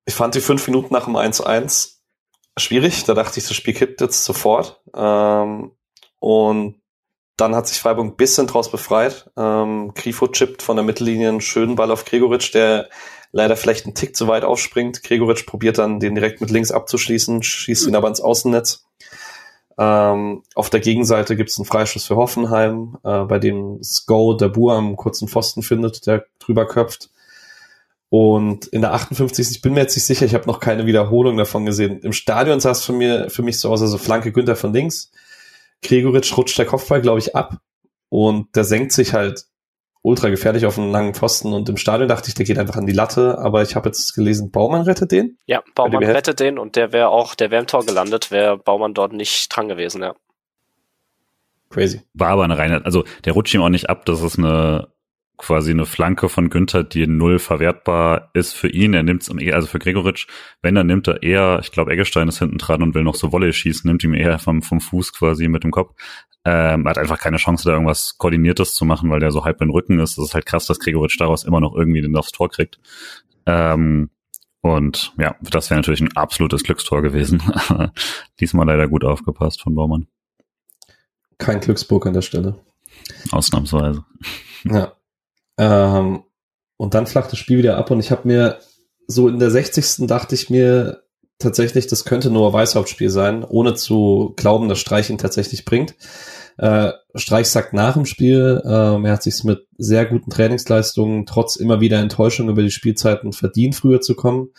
[0.04, 2.01] ich fand die fünf Minuten nach dem 1-1
[2.56, 3.04] schwierig.
[3.04, 4.80] Da dachte ich, das Spiel kippt jetzt sofort.
[4.94, 5.72] Ähm,
[6.18, 6.80] und
[7.36, 9.30] dann hat sich Freiburg ein bisschen draus befreit.
[9.36, 12.88] Ähm, Grifo chippt von der Mittellinie einen schönen Ball auf Gregoritsch, der
[13.32, 15.02] leider vielleicht einen Tick zu weit aufspringt.
[15.02, 18.84] Gregoritsch probiert dann, den direkt mit links abzuschließen, schießt ihn aber ins Außennetz.
[19.78, 24.48] Ähm, auf der Gegenseite gibt es einen Freischuss für Hoffenheim, äh, bei dem Sko der
[24.48, 27.10] Bur am kurzen Pfosten findet, der drüber köpft.
[28.12, 29.52] Und in der 58.
[29.52, 32.00] Ich bin mir jetzt nicht sicher, ich habe noch keine Wiederholung davon gesehen.
[32.00, 35.10] Im Stadion sah es für, mir, für mich so aus, also Flanke Günther von links.
[35.80, 37.56] Gregoritsch rutscht der Kopfball, glaube ich, ab.
[38.10, 39.46] Und der senkt sich halt
[40.02, 41.54] ultra gefährlich auf einen langen Pfosten.
[41.54, 43.38] Und im Stadion dachte ich, der geht einfach an die Latte.
[43.38, 45.38] Aber ich habe jetzt gelesen, Baumann rettet den.
[45.46, 48.92] Ja, Baumann rettet den und der wäre auch, der wäre im Tor gelandet, wäre Baumann
[48.92, 50.14] dort nicht dran gewesen, ja.
[51.70, 52.02] Crazy.
[52.12, 54.91] War aber eine reine, also der rutscht ihm auch nicht ab, das ist eine
[55.42, 58.94] quasi eine Flanke von Günther, die null verwertbar ist für ihn.
[58.94, 60.28] Er nimmt es, also für Gregoritsch,
[60.62, 63.32] wenn, dann nimmt er eher, ich glaube, Eggestein ist hinten dran und will noch so
[63.32, 65.94] Wolle schießen, nimmt ihm eher vom, vom Fuß quasi mit dem Kopf.
[66.44, 69.70] Ähm, hat einfach keine Chance, da irgendwas Koordiniertes zu machen, weil der so halb im
[69.70, 70.16] Rücken ist.
[70.16, 72.78] Das ist halt krass, dass Gregoritsch daraus immer noch irgendwie den aufs Tor kriegt.
[73.46, 74.10] Ähm,
[74.60, 77.42] und ja, das wäre natürlich ein absolutes Glückstor gewesen.
[78.40, 80.06] Diesmal leider gut aufgepasst von Baumann.
[81.38, 82.60] Kein Glücksburg an der Stelle.
[83.32, 84.04] Ausnahmsweise.
[84.62, 84.92] Ja.
[85.58, 86.22] Ähm,
[86.76, 88.58] und dann flacht das Spiel wieder ab und ich habe mir
[89.06, 90.06] so in der 60.
[90.06, 91.02] dachte ich mir,
[91.38, 95.94] tatsächlich, das könnte nur Weißhauptspiel sein, ohne zu glauben, dass Streich ihn tatsächlich bringt.
[96.58, 101.56] Äh, Streich sagt nach dem Spiel, äh, er hat sich mit sehr guten Trainingsleistungen trotz
[101.56, 104.50] immer wieder Enttäuschung über die Spielzeiten verdient, früher zu kommen.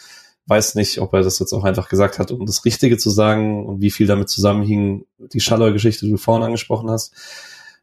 [0.46, 3.66] Weiß nicht, ob er das jetzt auch einfach gesagt hat, um das Richtige zu sagen
[3.66, 7.14] und wie viel damit zusammenhing, die Schallor-Geschichte, die du vorhin angesprochen hast.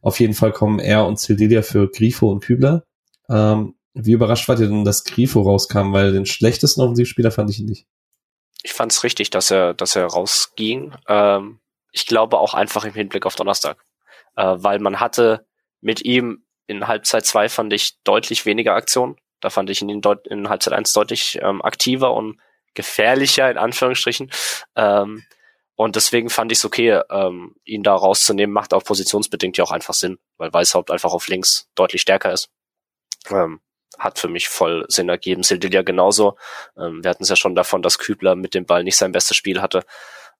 [0.01, 2.83] Auf jeden Fall kommen er und Sildilia für Grifo und Kübler.
[3.31, 5.93] Ähm, wie überrascht wart ihr denn, dass Grifo rauskam?
[5.93, 7.87] Weil den schlechtesten Offensivspieler fand ich ihn nicht.
[8.63, 10.93] Ich fand es richtig, dass er, dass er rausging.
[11.07, 11.59] Ähm,
[11.91, 13.83] ich glaube auch einfach im Hinblick auf Donnerstag.
[14.35, 15.45] Äh, weil man hatte
[15.81, 19.15] mit ihm in Halbzeit zwei fand ich deutlich weniger Aktionen.
[19.41, 22.39] Da fand ich ihn in, Deut in Halbzeit eins deutlich ähm, aktiver und
[22.75, 24.31] gefährlicher, in Anführungsstrichen.
[24.75, 25.23] Ähm,
[25.75, 29.71] und deswegen fand ich es okay, ähm, ihn da rauszunehmen, macht auch positionsbedingt ja auch
[29.71, 32.49] einfach Sinn, weil Weißhaupt einfach auf links deutlich stärker ist.
[33.29, 33.61] Ähm,
[33.99, 35.43] hat für mich voll Sinn ergeben.
[35.43, 36.37] Sildilia genauso.
[36.77, 39.37] Ähm, wir hatten es ja schon davon, dass Kübler mit dem Ball nicht sein bestes
[39.37, 39.83] Spiel hatte.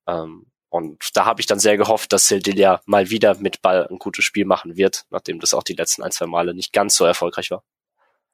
[0.08, 4.00] Ähm, und da habe ich dann sehr gehofft, dass Sildilia mal wieder mit Ball ein
[4.00, 7.04] gutes Spiel machen wird, nachdem das auch die letzten ein, zwei Male nicht ganz so
[7.04, 7.64] erfolgreich war.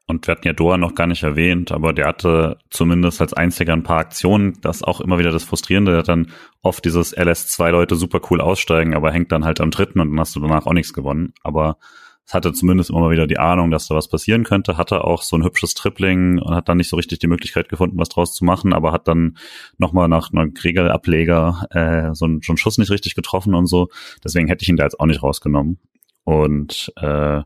[0.09, 3.73] Und wir hatten ja Doha noch gar nicht erwähnt, aber der hatte zumindest als einziger
[3.73, 4.57] ein paar Aktionen.
[4.61, 5.91] Das auch immer wieder das Frustrierende.
[5.91, 6.31] Der hat dann
[6.61, 10.33] oft dieses LS2-Leute super cool aussteigen, aber hängt dann halt am dritten und dann hast
[10.35, 11.33] du danach auch nichts gewonnen.
[11.43, 11.77] Aber
[12.33, 15.37] hatte zumindest immer mal wieder die Ahnung, dass da was passieren könnte, hatte auch so
[15.37, 18.43] ein hübsches Tripling und hat dann nicht so richtig die Möglichkeit gefunden, was draus zu
[18.43, 19.37] machen, aber hat dann
[19.77, 23.89] nochmal nach einem Regelableger äh, so, einen, so einen Schuss nicht richtig getroffen und so.
[24.23, 25.79] Deswegen hätte ich ihn da jetzt auch nicht rausgenommen.
[26.23, 27.43] Und äh,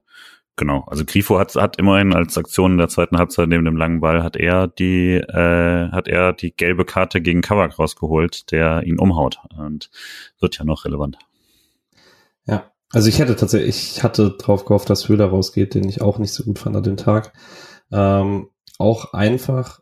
[0.58, 4.02] Genau, also Grifo hat, hat immerhin als Aktion in der zweiten Halbzeit neben dem langen
[4.02, 9.00] Ball hat er die äh, hat er die gelbe Karte gegen Kavak rausgeholt, der ihn
[9.00, 9.90] umhaut und
[10.40, 11.18] wird ja noch relevant.
[12.46, 16.18] Ja, also ich hätte tatsächlich, ich hatte drauf gehofft, dass Höhler rausgeht, den ich auch
[16.18, 17.34] nicht so gut fand an dem Tag.
[17.92, 19.82] Ähm, auch einfach,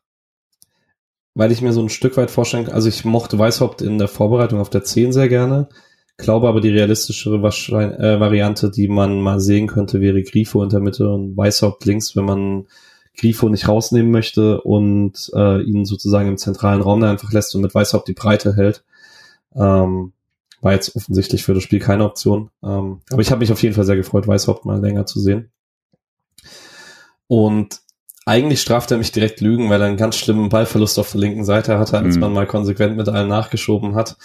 [1.34, 4.07] weil ich mir so ein Stück weit vorstellen kann, also ich mochte Weißhaupt in der
[4.07, 5.70] Vorbereitung auf der 10 sehr gerne
[6.20, 10.82] glaube aber, die realistischere äh, Variante, die man mal sehen könnte, wäre Grifo in der
[10.82, 12.68] Mitte und Weißhaupt links, wenn man
[13.18, 17.62] Grifo nicht rausnehmen möchte und äh, ihn sozusagen im zentralen Raum da einfach lässt und
[17.62, 18.84] mit Weißhaupt die Breite hält.
[19.55, 20.14] Ähm,
[20.62, 22.49] war jetzt offensichtlich für das Spiel keine Option.
[22.64, 25.51] Ähm, aber ich habe mich auf jeden Fall sehr gefreut, Weißhaupt mal länger zu sehen.
[27.28, 27.82] Und
[28.26, 31.45] eigentlich straft er mich direkt Lügen, weil er einen ganz schlimmen Ballverlust auf der linken
[31.45, 32.22] Seite hatte, als mhm.
[32.22, 34.18] man mal konsequent mit allen nachgeschoben hat.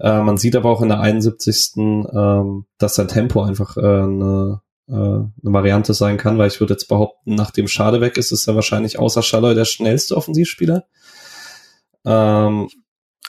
[0.00, 1.72] Äh, man sieht aber auch in der 71.
[1.76, 6.74] Ähm, dass sein Tempo einfach äh, eine, äh, eine Variante sein kann, weil ich würde
[6.74, 10.84] jetzt behaupten, nachdem Schade weg ist, ist er wahrscheinlich außer Schalloy der schnellste Offensivspieler.
[12.04, 12.68] Ähm,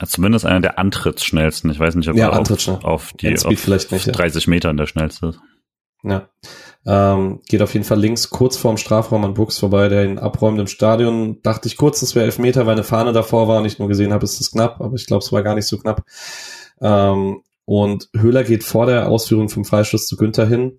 [0.05, 1.69] Zumindest einer der antrittsschnellsten.
[1.69, 4.87] Ich weiß nicht, ob ja, er auf, auf die auf vielleicht nicht, 30 Metern der
[4.87, 5.39] schnellste ist.
[6.03, 6.29] Ja.
[6.85, 10.59] Ähm, geht auf jeden Fall links kurz vorm Strafraum an Brooks vorbei, der ihn abräumt
[10.59, 11.41] im Stadion.
[11.43, 13.87] Dachte ich kurz, das wäre elf Meter, weil eine Fahne davor war und ich nur
[13.87, 16.03] gesehen habe, es ist knapp, aber ich glaube, es war gar nicht so knapp.
[16.81, 20.77] Ähm, und Höhler geht vor der Ausführung vom Freistoß zu Günther hin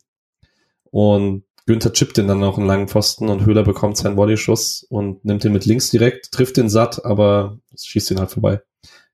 [0.91, 5.25] und Günther chippt den dann noch einen langen Pfosten und Höhler bekommt seinen Bodyschuss und
[5.25, 8.61] nimmt den mit links direkt, trifft den satt, aber schießt ihn halt vorbei.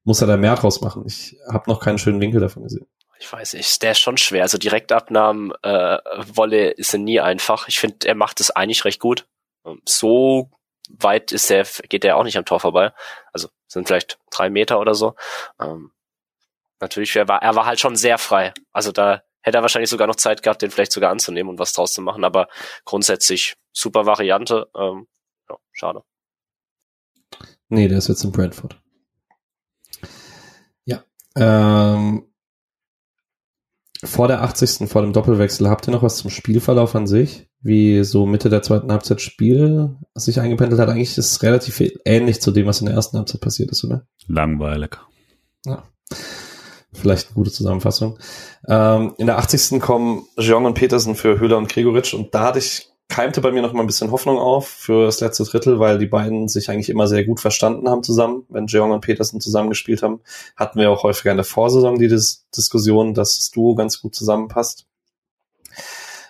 [0.05, 1.05] Muss er da mehr draus machen.
[1.07, 2.87] Ich habe noch keinen schönen Winkel davon gesehen
[3.21, 4.43] ich weiß nicht, der ist schon schwer.
[4.43, 5.99] Also Direktabnahmen, äh,
[6.35, 7.69] Wolle ist er nie einfach.
[7.69, 9.29] Ich finde, er macht es eigentlich recht gut.
[9.85, 10.51] So
[10.89, 12.93] weit ist er, geht er auch nicht am Tor vorbei.
[13.33, 15.17] Also sind vielleicht drei Meter oder so.
[15.61, 15.93] Ähm,
[16.81, 18.55] natürlich, er war, er war halt schon sehr frei.
[18.73, 21.75] Also da hätte er wahrscheinlich sogar noch Zeit gehabt, den vielleicht sogar anzunehmen und was
[21.75, 22.25] draus zu machen.
[22.25, 22.49] Aber
[22.87, 24.71] grundsätzlich super Variante.
[24.75, 25.09] Ähm,
[25.51, 26.03] ja, schade.
[27.69, 28.80] Nee, der ist jetzt in Brentford.
[31.37, 32.25] Ähm,
[34.03, 34.89] vor der 80.
[34.89, 37.49] vor dem Doppelwechsel, habt ihr noch was zum Spielverlauf an sich?
[37.61, 40.89] Wie so Mitte der zweiten Halbzeit Spiel sich eingependelt hat?
[40.89, 44.07] Eigentlich ist es relativ ähnlich zu dem, was in der ersten Halbzeit passiert ist, oder?
[44.27, 44.97] Langweilig.
[45.67, 45.83] Ja.
[46.93, 48.19] Vielleicht eine gute Zusammenfassung.
[48.67, 49.81] Ähm, in der 80.
[49.81, 53.61] kommen Jeong und Petersen für Höhler und Gregoritsch und da hatte ich keimte bei mir
[53.61, 56.89] noch mal ein bisschen Hoffnung auf für das letzte Drittel, weil die beiden sich eigentlich
[56.89, 58.47] immer sehr gut verstanden haben zusammen.
[58.49, 60.21] Wenn Jeong und Peterson zusammengespielt haben,
[60.57, 64.15] hatten wir auch häufiger in der Vorsaison die Dis Diskussion, dass das Duo ganz gut
[64.15, 64.87] zusammenpasst.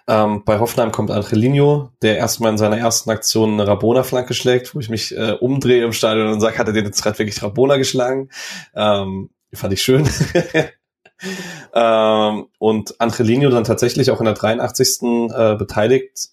[0.09, 4.81] Ähm, bei Hoffenheim kommt Angelino, der erstmal in seiner ersten Aktion eine Rabona-Flanke schlägt, wo
[4.81, 7.77] ich mich äh, umdrehe im Stadion und sage, hat er den jetzt gerade wirklich Rabona
[7.77, 8.31] geschlagen?
[8.75, 10.09] Ähm, fand ich schön.
[11.75, 15.03] ähm, und Angelino dann tatsächlich auch in der 83.
[15.33, 16.31] Äh, beteiligt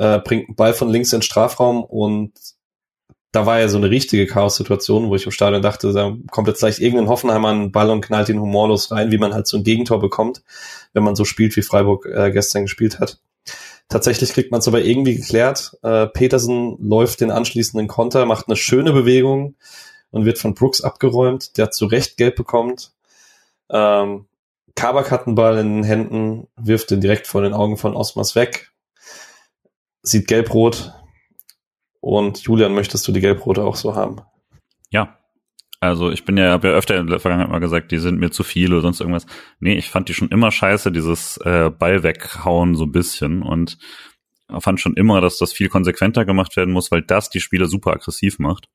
[0.00, 2.32] äh, bringt einen Ball von links in den Strafraum und
[3.32, 6.60] da war ja so eine richtige Chaos-Situation, wo ich im Stadion dachte, da kommt jetzt
[6.60, 9.62] gleich irgendein Hoffenheimer einen Ball und knallt ihn humorlos rein, wie man halt so ein
[9.62, 10.42] Gegentor bekommt,
[10.94, 13.20] wenn man so spielt, wie Freiburg äh, gestern gespielt hat.
[13.88, 15.76] Tatsächlich kriegt man es aber irgendwie geklärt.
[15.82, 19.54] Äh, Petersen läuft den anschließenden Konter, macht eine schöne Bewegung
[20.10, 22.92] und wird von Brooks abgeräumt, der zu Recht gelb bekommt.
[23.68, 24.26] Ähm,
[24.76, 28.34] Kabak hat einen Ball in den Händen, wirft den direkt vor den Augen von Osmas
[28.34, 28.69] weg,
[30.02, 30.92] sieht gelb-rot
[32.00, 34.20] und Julian, möchtest du die gelb-rote auch so haben?
[34.90, 35.18] Ja,
[35.80, 38.30] also ich bin ja, habe ja öfter in der Vergangenheit mal gesagt, die sind mir
[38.30, 39.26] zu viel oder sonst irgendwas.
[39.60, 43.78] Nee, ich fand die schon immer scheiße, dieses äh, Ball weghauen so ein bisschen und
[44.58, 47.92] fand schon immer, dass das viel konsequenter gemacht werden muss, weil das die Spieler super
[47.92, 48.68] aggressiv macht.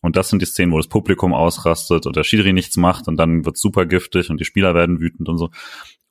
[0.00, 3.16] Und das sind die Szenen, wo das Publikum ausrastet und der Schiri nichts macht und
[3.16, 5.50] dann wird super giftig und die Spieler werden wütend und so.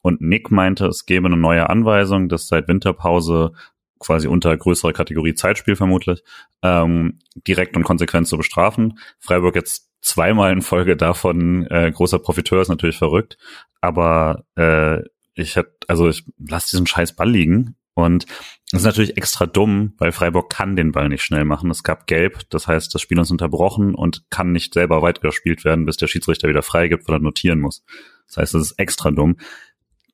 [0.01, 3.53] Und Nick meinte, es gäbe eine neue Anweisung, dass seit Winterpause
[3.99, 6.23] quasi unter größerer Kategorie Zeitspiel vermutlich,
[6.61, 8.99] ähm, direkt und konsequent zu bestrafen.
[9.19, 13.37] Freiburg jetzt zweimal in Folge davon äh, großer Profiteur ist natürlich verrückt,
[13.81, 15.01] aber äh,
[15.33, 18.25] ich hätte, also ich lasse diesen scheiß Ball liegen und
[18.71, 21.71] das ist natürlich extra dumm, weil Freiburg kann den Ball nicht schnell machen.
[21.71, 25.85] Es gab Gelb, das heißt, das Spiel ist unterbrochen und kann nicht selber weitergespielt werden,
[25.85, 27.83] bis der Schiedsrichter wieder freigibt, weil er notieren muss.
[28.27, 29.37] Das heißt, es ist extra dumm.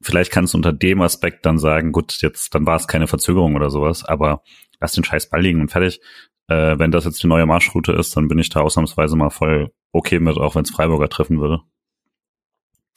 [0.03, 3.55] Vielleicht kannst du unter dem Aspekt dann sagen, gut, jetzt, dann war es keine Verzögerung
[3.55, 4.43] oder sowas, aber
[4.79, 6.01] lass den scheiß Ball liegen und fertig.
[6.47, 9.71] Äh, wenn das jetzt die neue Marschroute ist, dann bin ich da ausnahmsweise mal voll
[9.91, 11.61] okay mit, auch wenn es Freiburger treffen würde.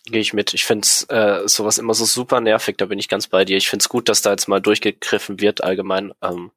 [0.05, 0.55] Gehe ich mit.
[0.55, 3.57] Ich finde äh, sowas immer so super nervig, da bin ich ganz bei dir.
[3.57, 6.13] Ich finde es gut, dass da jetzt mal durchgegriffen wird allgemein.
[6.23, 6.51] Ähm,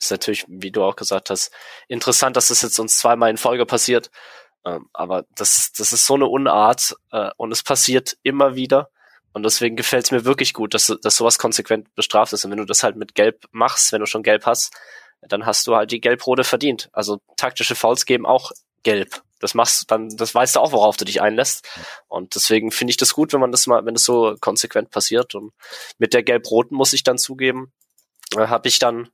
[0.00, 1.52] ist natürlich, wie du auch gesagt hast,
[1.88, 4.10] interessant, dass das jetzt uns zweimal in Folge passiert.
[4.64, 8.90] Ähm, aber das, das ist so eine Unart äh, und es passiert immer wieder.
[9.32, 12.44] Und deswegen gefällt es mir wirklich gut, dass, dass sowas konsequent bestraft ist.
[12.44, 14.72] Und wenn du das halt mit Gelb machst, wenn du schon Gelb hast,
[15.22, 16.90] dann hast du halt die Gelbrote verdient.
[16.92, 18.50] Also taktische Fouls geben auch
[18.82, 21.68] Gelb das machst dann, das weißt du auch, worauf du dich einlässt.
[22.06, 25.34] Und deswegen finde ich das gut, wenn man das mal, wenn es so konsequent passiert.
[25.34, 25.52] Und
[25.98, 27.72] mit der Gelb-Roten muss ich dann zugeben,
[28.36, 29.10] äh, habe ich dann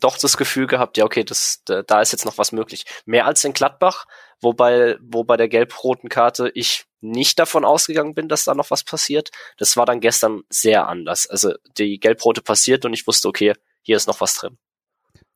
[0.00, 2.86] doch das Gefühl gehabt, ja, okay, das, da ist jetzt noch was möglich.
[3.04, 4.06] Mehr als in Gladbach,
[4.40, 8.84] wobei, wo bei der gelb-roten Karte ich nicht davon ausgegangen bin, dass da noch was
[8.84, 9.30] passiert.
[9.56, 11.28] Das war dann gestern sehr anders.
[11.28, 14.58] Also die gelb-rote passiert und ich wusste, okay, hier ist noch was drin.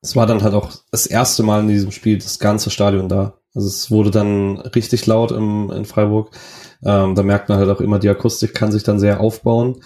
[0.00, 3.38] Es war dann halt auch das erste Mal in diesem Spiel das ganze Stadion da.
[3.54, 6.30] Also es wurde dann richtig laut im, in Freiburg.
[6.84, 9.82] Ähm, da merkt man halt auch immer, die Akustik kann sich dann sehr aufbauen.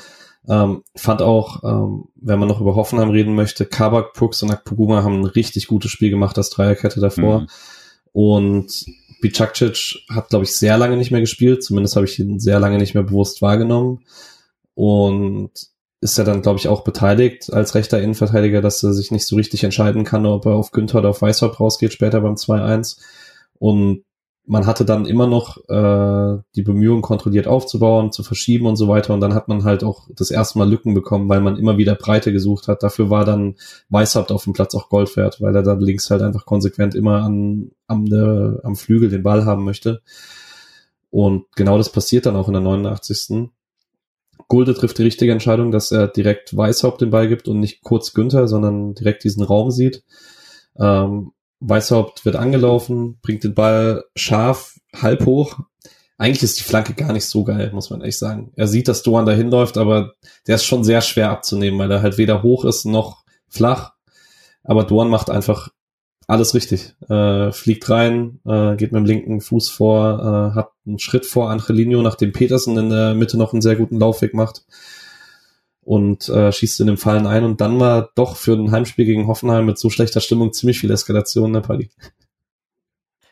[0.49, 5.03] Ähm, fand auch, ähm, wenn man noch über Hoffenheim reden möchte, Kabak, Brooks und Akpoguma
[5.03, 7.41] haben ein richtig gutes Spiel gemacht, das Dreierkette davor.
[7.41, 7.47] Mhm.
[8.13, 8.87] Und
[9.21, 11.65] Bicakcic hat, glaube ich, sehr lange nicht mehr gespielt.
[11.65, 14.05] Zumindest habe ich ihn sehr lange nicht mehr bewusst wahrgenommen.
[14.75, 15.51] Und
[16.01, 19.37] ist er dann, glaube ich, auch beteiligt als rechter Innenverteidiger, dass er sich nicht so
[19.37, 22.99] richtig entscheiden kann, ob er auf Günther oder auf Weißhaupt rausgeht später beim 2-1.
[23.59, 24.05] Und
[24.47, 29.13] man hatte dann immer noch äh, die Bemühungen kontrolliert aufzubauen, zu verschieben und so weiter.
[29.13, 31.97] Und dann hat man halt auch das erste Mal Lücken bekommen, weil man immer wieder
[31.97, 32.83] Breite gesucht hat.
[32.83, 33.57] Dafür war dann
[33.89, 37.23] Weißhaupt auf dem Platz auch Gold wert, weil er dann links halt einfach konsequent immer
[37.23, 40.01] an, am, der, am Flügel den Ball haben möchte.
[41.11, 43.51] Und genau das passiert dann auch in der 89.
[44.49, 48.15] Gulde trifft die richtige Entscheidung, dass er direkt Weißhaupt den Ball gibt und nicht kurz
[48.15, 50.05] Günther, sondern direkt diesen Raum sieht.
[50.79, 55.59] Ähm, Weißhaupt wird angelaufen, bringt den Ball scharf, halb hoch.
[56.19, 58.53] Eigentlich ist die Flanke gar nicht so geil, muss man echt sagen.
[58.57, 60.15] Er sieht, dass Doan dahin läuft, aber
[60.47, 63.93] der ist schon sehr schwer abzunehmen, weil er halt weder hoch ist noch flach.
[64.65, 65.69] Aber Doan macht einfach
[66.27, 66.95] alles richtig.
[67.09, 71.51] Äh, fliegt rein, äh, geht mit dem linken Fuß vor, äh, hat einen Schritt vor
[71.51, 74.65] Angelino, nachdem Petersen in der Mitte noch einen sehr guten Laufweg macht
[75.87, 79.29] und äh, schießt in dem Fallen ein und dann war doch für ein Heimspiel gegen
[79.29, 81.91] Hoffenheim mit so schlechter Stimmung ziemlich viel Eskalation in der Party.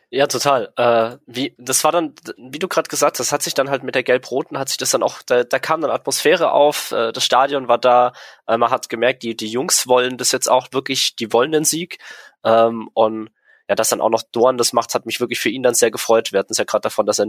[0.09, 0.71] Ja, total.
[0.77, 3.95] Äh, wie, das war dann, wie du gerade gesagt hast, hat sich dann halt mit
[3.95, 7.25] der Gelb-Roten, hat sich das dann auch, da, da kam dann Atmosphäre auf, äh, das
[7.25, 8.13] Stadion war da,
[8.47, 11.65] äh, man hat gemerkt, die, die Jungs wollen das jetzt auch wirklich, die wollen den
[11.65, 11.97] Sieg.
[12.45, 13.31] Ähm, und
[13.67, 15.91] ja, dass dann auch noch Dorn das macht, hat mich wirklich für ihn dann sehr
[15.91, 16.31] gefreut.
[16.31, 17.25] Wir hatten es ja gerade davon, dass er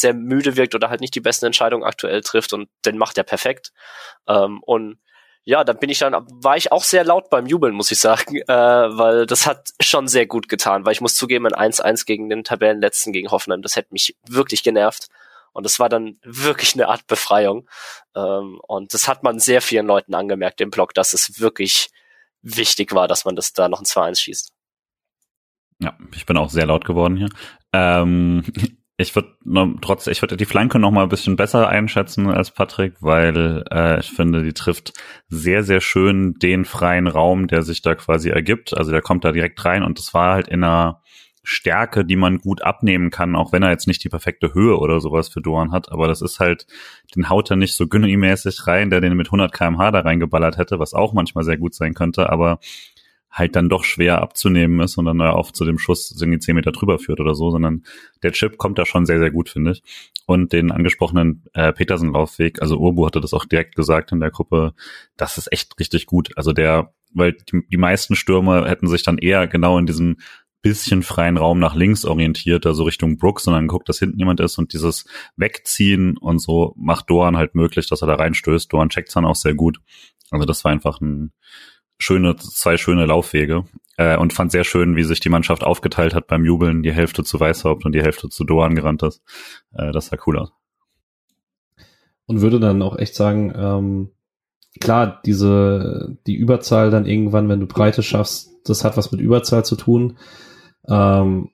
[0.00, 3.24] sehr müde wirkt oder halt nicht die besten Entscheidungen aktuell trifft und den macht er
[3.24, 3.72] perfekt.
[4.26, 4.98] Ähm, und
[5.44, 6.12] ja, dann bin ich dann,
[6.42, 10.08] war ich auch sehr laut beim Jubeln, muss ich sagen, äh, weil das hat schon
[10.08, 13.76] sehr gut getan, weil ich muss zugeben, ein 1-1 gegen den Tabellenletzten gegen Hoffenheim, das
[13.76, 15.08] hätte mich wirklich genervt.
[15.52, 17.66] Und das war dann wirklich eine Art Befreiung.
[18.14, 21.88] Ähm, und das hat man sehr vielen Leuten angemerkt im Blog, dass es wirklich
[22.42, 24.52] wichtig war, dass man das da noch ein 2-1 schießt.
[25.78, 27.28] Ja, ich bin auch sehr laut geworden hier.
[27.72, 28.44] Ähm,
[28.98, 29.36] ich würde
[29.82, 34.00] trotz, ich würde die Flanke noch mal ein bisschen besser einschätzen als Patrick, weil äh,
[34.00, 34.94] ich finde, die trifft
[35.28, 38.76] sehr, sehr schön den freien Raum, der sich da quasi ergibt.
[38.76, 41.02] Also der kommt da direkt rein und das war halt in einer
[41.42, 45.00] Stärke, die man gut abnehmen kann, auch wenn er jetzt nicht die perfekte Höhe oder
[45.00, 45.92] sowas für Doan hat.
[45.92, 46.66] Aber das ist halt,
[47.14, 50.80] den haut er nicht so Günni-mäßig rein, der den mit 100 kmh da reingeballert hätte,
[50.80, 52.30] was auch manchmal sehr gut sein könnte.
[52.30, 52.58] Aber
[53.36, 56.72] halt dann doch schwer abzunehmen ist und dann auch zu dem Schuss irgendwie zehn Meter
[56.72, 57.84] drüber führt oder so, sondern
[58.22, 59.82] der Chip kommt da schon sehr, sehr gut, finde ich.
[60.24, 64.72] Und den angesprochenen äh, Petersen-Laufweg, also Urbu hatte das auch direkt gesagt in der Gruppe,
[65.18, 66.30] das ist echt richtig gut.
[66.36, 70.16] Also der, weil die, die meisten Stürmer hätten sich dann eher genau in diesem
[70.62, 74.40] bisschen freien Raum nach links orientiert, also Richtung Brooks, und dann guckt, dass hinten jemand
[74.40, 75.04] ist und dieses
[75.36, 78.72] Wegziehen und so macht Doan halt möglich, dass er da reinstößt.
[78.72, 79.78] Doan checkt dann auch sehr gut.
[80.30, 81.32] Also das war einfach ein
[81.98, 83.64] schöne, zwei schöne Laufwege
[83.96, 87.24] äh, und fand sehr schön, wie sich die Mannschaft aufgeteilt hat beim Jubeln, die Hälfte
[87.24, 89.22] zu Weißhaupt und die Hälfte zu Doan gerannt ist.
[89.74, 90.52] Äh, das sah cool aus.
[92.26, 94.10] Und würde dann auch echt sagen, ähm,
[94.80, 99.64] klar, diese, die Überzahl dann irgendwann, wenn du Breite schaffst, das hat was mit Überzahl
[99.64, 100.18] zu tun.
[100.88, 101.50] Ähm,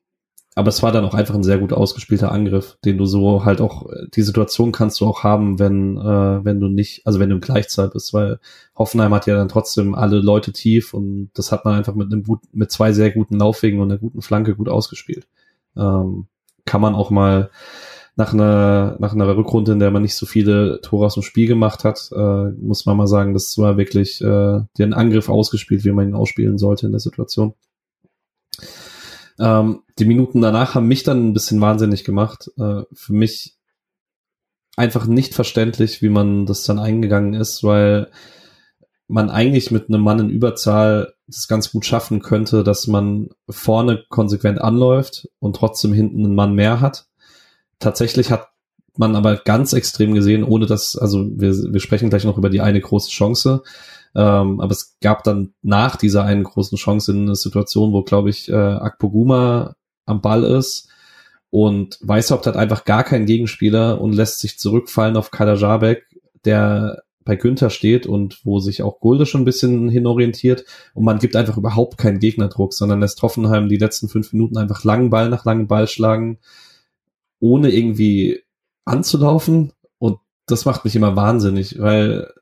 [0.55, 3.63] aber es war dann auch einfach ein sehr gut ausgespielter Angriff, den du so halt
[3.63, 7.37] auch, die Situation kannst du auch haben, wenn, äh, wenn du nicht, also wenn du
[7.37, 8.39] im Gleichzahl bist, weil
[8.77, 12.25] Hoffenheim hat ja dann trotzdem alle Leute tief und das hat man einfach mit einem
[12.25, 15.27] gut, mit zwei sehr guten Laufwegen und einer guten Flanke gut ausgespielt.
[15.75, 16.27] Ähm,
[16.67, 17.51] kann man auch mal
[18.15, 21.47] nach einer, nach einer Rückrunde, in der man nicht so viele Tore aus dem Spiel
[21.47, 25.93] gemacht hat, äh, muss man mal sagen, das war wirklich äh, den Angriff ausgespielt, wie
[25.93, 27.55] man ihn ausspielen sollte in der Situation.
[29.39, 32.51] Ähm, die Minuten danach haben mich dann ein bisschen wahnsinnig gemacht.
[32.59, 33.57] Äh, für mich
[34.77, 38.11] einfach nicht verständlich, wie man das dann eingegangen ist, weil
[39.09, 44.05] man eigentlich mit einem Mann in Überzahl das ganz gut schaffen könnte, dass man vorne
[44.09, 47.07] konsequent anläuft und trotzdem hinten einen Mann mehr hat.
[47.79, 48.49] Tatsächlich hat
[48.97, 52.61] man aber ganz extrem gesehen, ohne dass, also wir, wir sprechen gleich noch über die
[52.61, 53.63] eine große Chance,
[54.15, 58.49] ähm, aber es gab dann nach dieser einen großen Chance eine Situation, wo, glaube ich,
[58.49, 59.75] äh, Akpoguma
[60.05, 60.89] am Ball ist
[61.51, 66.07] und Weißhaupt hat einfach gar keinen Gegenspieler und lässt sich zurückfallen auf Kader Jabek,
[66.47, 70.65] der bei Günther steht und wo sich auch Gulde schon ein bisschen hinorientiert.
[70.95, 74.83] Und man gibt einfach überhaupt keinen Gegnerdruck, sondern lässt Hoffenheim die letzten fünf Minuten einfach
[74.85, 76.39] langen Ball nach langen Ball schlagen,
[77.39, 78.43] ohne irgendwie
[78.87, 79.73] anzulaufen.
[79.99, 82.33] Und das macht mich immer wahnsinnig, weil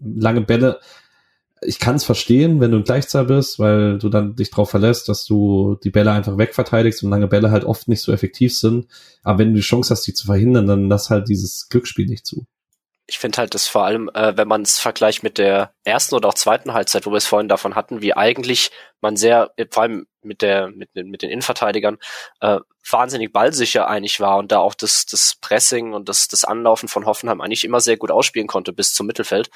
[0.00, 0.80] lange Bälle,
[1.62, 5.08] ich kann es verstehen, wenn du in Gleichzahl bist, weil du dann dich darauf verlässt,
[5.08, 8.86] dass du die Bälle einfach wegverteidigst und lange Bälle halt oft nicht so effektiv sind.
[9.22, 12.26] Aber wenn du die Chance hast, die zu verhindern, dann lass halt dieses Glücksspiel nicht
[12.26, 12.46] zu.
[13.10, 16.28] Ich finde halt, dass vor allem, äh, wenn man es vergleicht mit der ersten oder
[16.28, 18.70] auch zweiten Halbzeit, wo wir es vorhin davon hatten, wie eigentlich
[19.00, 21.98] man sehr, vor allem mit der, mit, mit den Innenverteidigern,
[22.40, 22.58] äh,
[22.88, 27.06] wahnsinnig ballsicher einig war und da auch das, das Pressing und das, das Anlaufen von
[27.06, 29.50] Hoffenheim eigentlich immer sehr gut ausspielen konnte bis zum Mittelfeld,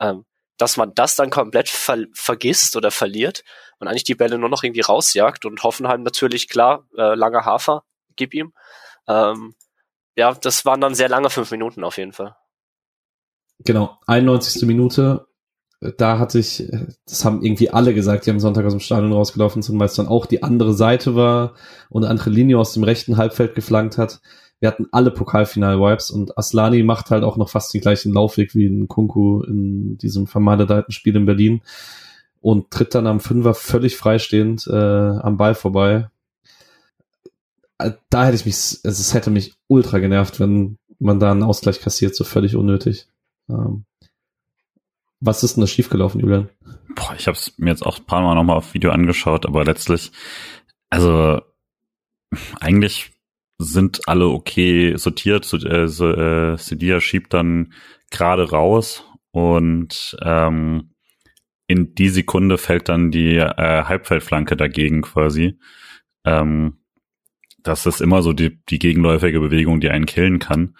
[0.00, 0.26] ähm,
[0.58, 3.42] dass man das dann komplett ver vergisst oder verliert
[3.78, 7.84] und eigentlich die Bälle nur noch irgendwie rausjagt und Hoffenheim natürlich klar, äh, langer Hafer,
[8.16, 8.52] gib ihm.
[9.06, 9.54] Ähm,
[10.16, 12.36] ja, das waren dann sehr lange fünf Minuten auf jeden Fall.
[13.64, 14.66] Genau, 91.
[14.66, 15.26] Minute.
[15.96, 16.68] Da hatte ich,
[17.06, 19.94] das haben irgendwie alle gesagt, die am Sonntag aus dem Stadion rausgelaufen sind, weil es
[19.94, 21.54] dann auch die andere Seite war
[21.88, 24.20] und andere Linie aus dem rechten Halbfeld geflankt hat.
[24.58, 28.66] Wir hatten alle Pokalfinal-Vibes und Aslani macht halt auch noch fast den gleichen Laufweg wie
[28.66, 31.62] in Kunku in diesem vermaledeiten Spiel in Berlin
[32.40, 36.08] und tritt dann am Fünfer völlig freistehend äh, am Ball vorbei.
[38.10, 41.80] Da hätte ich mich, also es hätte mich ultra genervt, wenn man da einen Ausgleich
[41.80, 43.06] kassiert, so völlig unnötig.
[43.48, 43.84] Ähm,
[45.20, 46.48] was ist denn da schiefgelaufen, Julian?
[46.94, 49.64] Boah, ich habe es mir jetzt auch ein paar Mal nochmal auf Video angeschaut, aber
[49.64, 50.12] letztlich,
[50.90, 51.40] also
[52.60, 53.10] eigentlich
[53.58, 55.52] sind alle okay sortiert.
[55.64, 57.72] Äh, so, äh, Sedia schiebt dann
[58.10, 60.94] gerade raus und ähm,
[61.66, 65.58] in die Sekunde fällt dann die äh, Halbfeldflanke dagegen quasi.
[66.24, 66.78] Ähm,
[67.58, 70.76] das ist immer so die, die gegenläufige Bewegung, die einen killen kann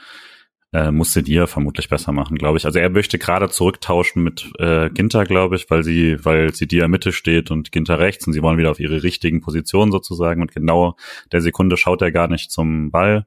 [0.73, 2.67] äh, musste dir vermutlich besser machen, glaube ich.
[2.67, 6.89] Also er möchte gerade zurücktauschen mit äh, Ginter, glaube ich, weil sie, weil sie dir
[6.89, 10.53] Mitte steht und Ginter rechts und sie wollen wieder auf ihre richtigen Positionen sozusagen und
[10.53, 10.97] genau
[11.33, 13.27] der Sekunde schaut er gar nicht zum Ball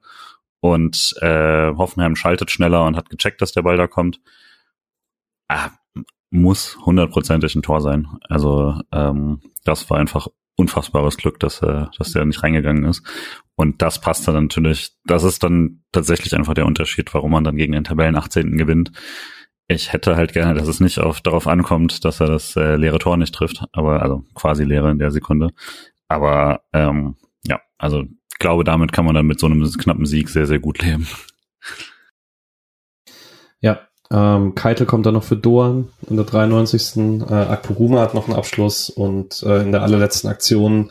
[0.59, 4.21] und äh, Hoffenheim schaltet schneller und hat gecheckt, dass der Ball da kommt.
[5.47, 5.71] Ah,
[6.29, 8.07] muss hundertprozentig ein Tor sein.
[8.29, 13.03] Also ähm, das war einfach unfassbares Glück, dass, äh, dass der nicht reingegangen ist.
[13.61, 17.57] Und das passt dann natürlich, das ist dann tatsächlich einfach der Unterschied, warum man dann
[17.57, 18.57] gegen den Tabellen 18.
[18.57, 18.91] gewinnt.
[19.67, 22.97] Ich hätte halt gerne, dass es nicht auf, darauf ankommt, dass er das äh, leere
[22.97, 25.51] Tor nicht trifft, aber also quasi leere in der Sekunde.
[26.07, 28.05] Aber ähm, ja, also
[28.39, 31.07] glaube, damit kann man dann mit so einem knappen Sieg sehr, sehr gut leben.
[33.59, 37.29] Ja, ähm, Keitel kommt dann noch für Doan in der 93.
[37.29, 40.89] Äh, Akpoguma hat noch einen Abschluss und äh, in der allerletzten Aktion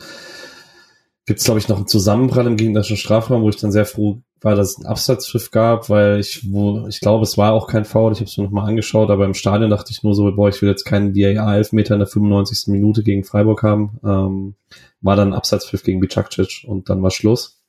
[1.31, 4.21] gibt es, glaube ich, noch einen Zusammenprall im gegnerischen Strafraum, wo ich dann sehr froh
[4.41, 8.11] weil das ein Abseitspfiff gab, weil ich, wo, ich glaube, es war auch kein Foul,
[8.11, 10.59] ich habe es mir nochmal angeschaut, aber im Stadion dachte ich nur so, boah, ich
[10.61, 12.67] will jetzt keinen VAR-Elfmeter in der 95.
[12.67, 13.99] Minute gegen Freiburg haben.
[14.03, 14.55] Ähm,
[15.01, 17.59] war dann ein Abseitspfiff gegen Bicakcic und dann war Schluss.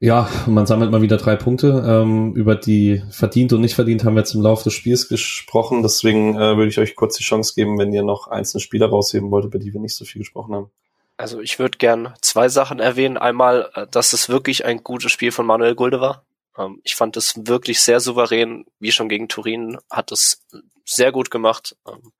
[0.00, 1.84] Ja, man sammelt mal wieder drei Punkte.
[1.84, 5.82] Ähm, über die verdient und nicht verdient haben wir jetzt im Laufe des Spiels gesprochen.
[5.82, 9.32] Deswegen äh, würde ich euch kurz die Chance geben, wenn ihr noch einzelne Spieler rausheben
[9.32, 10.70] wollt, über die wir nicht so viel gesprochen haben.
[11.18, 13.18] Also ich würde gern zwei Sachen erwähnen.
[13.18, 16.24] Einmal, äh, dass es wirklich ein gutes Spiel von Manuel Gulde war.
[16.56, 20.46] Ähm, ich fand es wirklich sehr souverän, wie schon gegen Turin, hat es
[20.84, 21.76] sehr gut gemacht.
[21.86, 22.12] Ähm,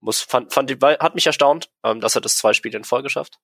[0.00, 3.08] muss, fand, fand die, hat mich erstaunt, ähm, dass er das zwei Spiele in Folge
[3.08, 3.38] schafft.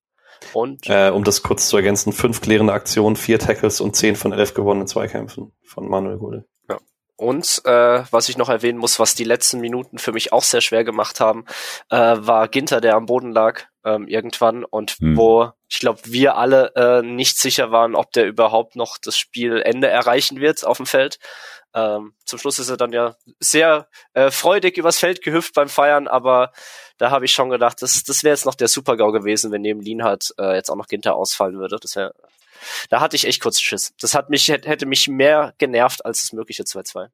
[0.53, 4.33] Und äh, um das kurz zu ergänzen, fünf klärende Aktionen, vier Tackles und zehn von
[4.33, 6.45] elf gewonnenen Zweikämpfen von Manuel Gulde.
[6.69, 6.79] Ja.
[7.17, 10.61] Und äh, was ich noch erwähnen muss, was die letzten Minuten für mich auch sehr
[10.61, 11.45] schwer gemacht haben,
[11.91, 15.17] äh, war Ginter, der am Boden lag ähm, irgendwann und hm.
[15.17, 19.89] wo ich glaube wir alle äh, nicht sicher waren, ob der überhaupt noch das Spielende
[19.89, 21.19] erreichen wird auf dem Feld.
[21.75, 26.09] Ähm, zum Schluss ist er dann ja sehr äh, freudig übers Feld gehüpft beim Feiern,
[26.09, 26.53] aber
[26.97, 29.81] da habe ich schon gedacht, das, das wäre jetzt noch der Super-GAU gewesen, wenn neben
[29.81, 31.77] Lienhardt äh, jetzt auch noch Ginter ausfallen würde.
[31.81, 32.15] Das wäre
[32.91, 33.93] da hatte ich echt kurz Schiss.
[34.01, 37.09] Das hat mich, hätte mich mehr genervt als das mögliche 2-2.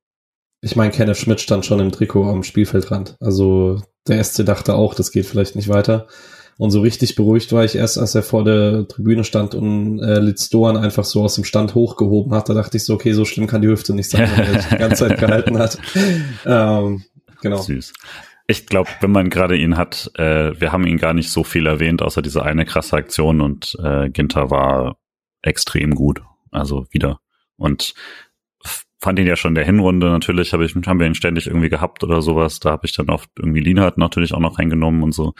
[0.61, 3.17] Ich meine, Kenneth Schmidt stand schon im Trikot am Spielfeldrand.
[3.21, 6.09] Also der SC dachte auch, das geht vielleicht nicht weiter.
[6.57, 10.21] Und so richtig beruhigt war ich erst, als er vor der Tribüne stand und äh,
[10.21, 12.49] Litz Doan einfach so aus dem Stand hochgehoben hat.
[12.49, 14.77] Da dachte ich so, okay, so schlimm kann die Hüfte nicht sein, wenn er die
[14.77, 15.79] ganze Zeit gehalten hat.
[16.47, 17.03] Ähm,
[17.43, 17.57] genau.
[17.57, 17.93] Süß.
[18.47, 21.67] Ich glaube, wenn man gerade ihn hat, äh, wir haben ihn gar nicht so viel
[21.67, 24.99] erwähnt, außer diese eine krasse Aktion und äh, Ginter war
[25.43, 26.23] extrem gut.
[26.51, 27.21] Also wieder.
[27.57, 27.95] Und
[29.05, 31.69] fand ihn ja schon in der Hinrunde natürlich, hab ich, haben wir ihn ständig irgendwie
[31.69, 32.59] gehabt oder sowas.
[32.59, 35.35] Da habe ich dann oft irgendwie Lienhardt natürlich auch noch reingenommen und so.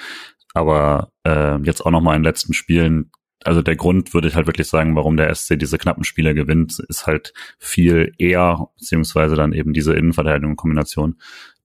[0.55, 3.11] Aber äh, jetzt auch noch mal in den letzten Spielen,
[3.45, 6.79] also der Grund würde ich halt wirklich sagen, warum der SC diese knappen Spiele gewinnt,
[6.89, 11.17] ist halt viel eher, beziehungsweise dann eben diese Innenverteidigung-Kombination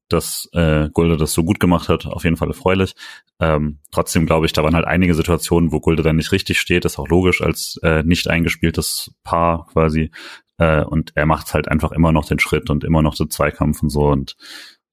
[0.09, 2.95] dass äh, Gulde das so gut gemacht hat, auf jeden Fall erfreulich.
[3.39, 6.83] Ähm, trotzdem glaube ich, da waren halt einige Situationen, wo Gulde dann nicht richtig steht,
[6.83, 10.11] ist auch logisch als äh, nicht eingespieltes Paar quasi.
[10.57, 13.83] Äh, und er macht halt einfach immer noch den Schritt und immer noch den Zweikampf
[13.83, 14.35] und so und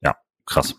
[0.02, 0.76] ja, krass.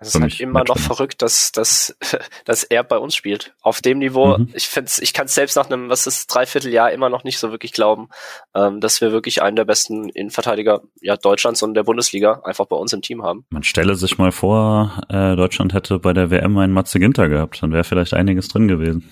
[0.00, 1.96] Es ist halt immer noch verrückt, dass, dass,
[2.44, 3.54] dass er bei uns spielt.
[3.62, 4.48] Auf dem Niveau, mhm.
[4.52, 7.50] ich find's, ich kann es selbst nach einem, was ist, Dreivierteljahr immer noch nicht so
[7.50, 8.08] wirklich glauben,
[8.54, 12.76] ähm, dass wir wirklich einen der besten Innenverteidiger ja, Deutschlands und der Bundesliga einfach bei
[12.76, 13.46] uns im Team haben.
[13.50, 17.62] Man stelle sich mal vor, äh, Deutschland hätte bei der WM einen Matze Ginter gehabt,
[17.62, 19.10] dann wäre vielleicht einiges drin gewesen.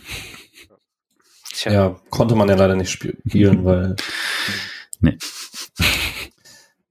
[1.53, 1.73] Tja.
[1.73, 3.19] Ja, konnte man ja leider nicht spielen,
[3.65, 3.97] weil.
[5.01, 5.19] Nee.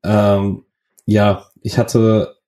[0.03, 0.65] ähm,
[1.05, 2.40] ja, ich hatte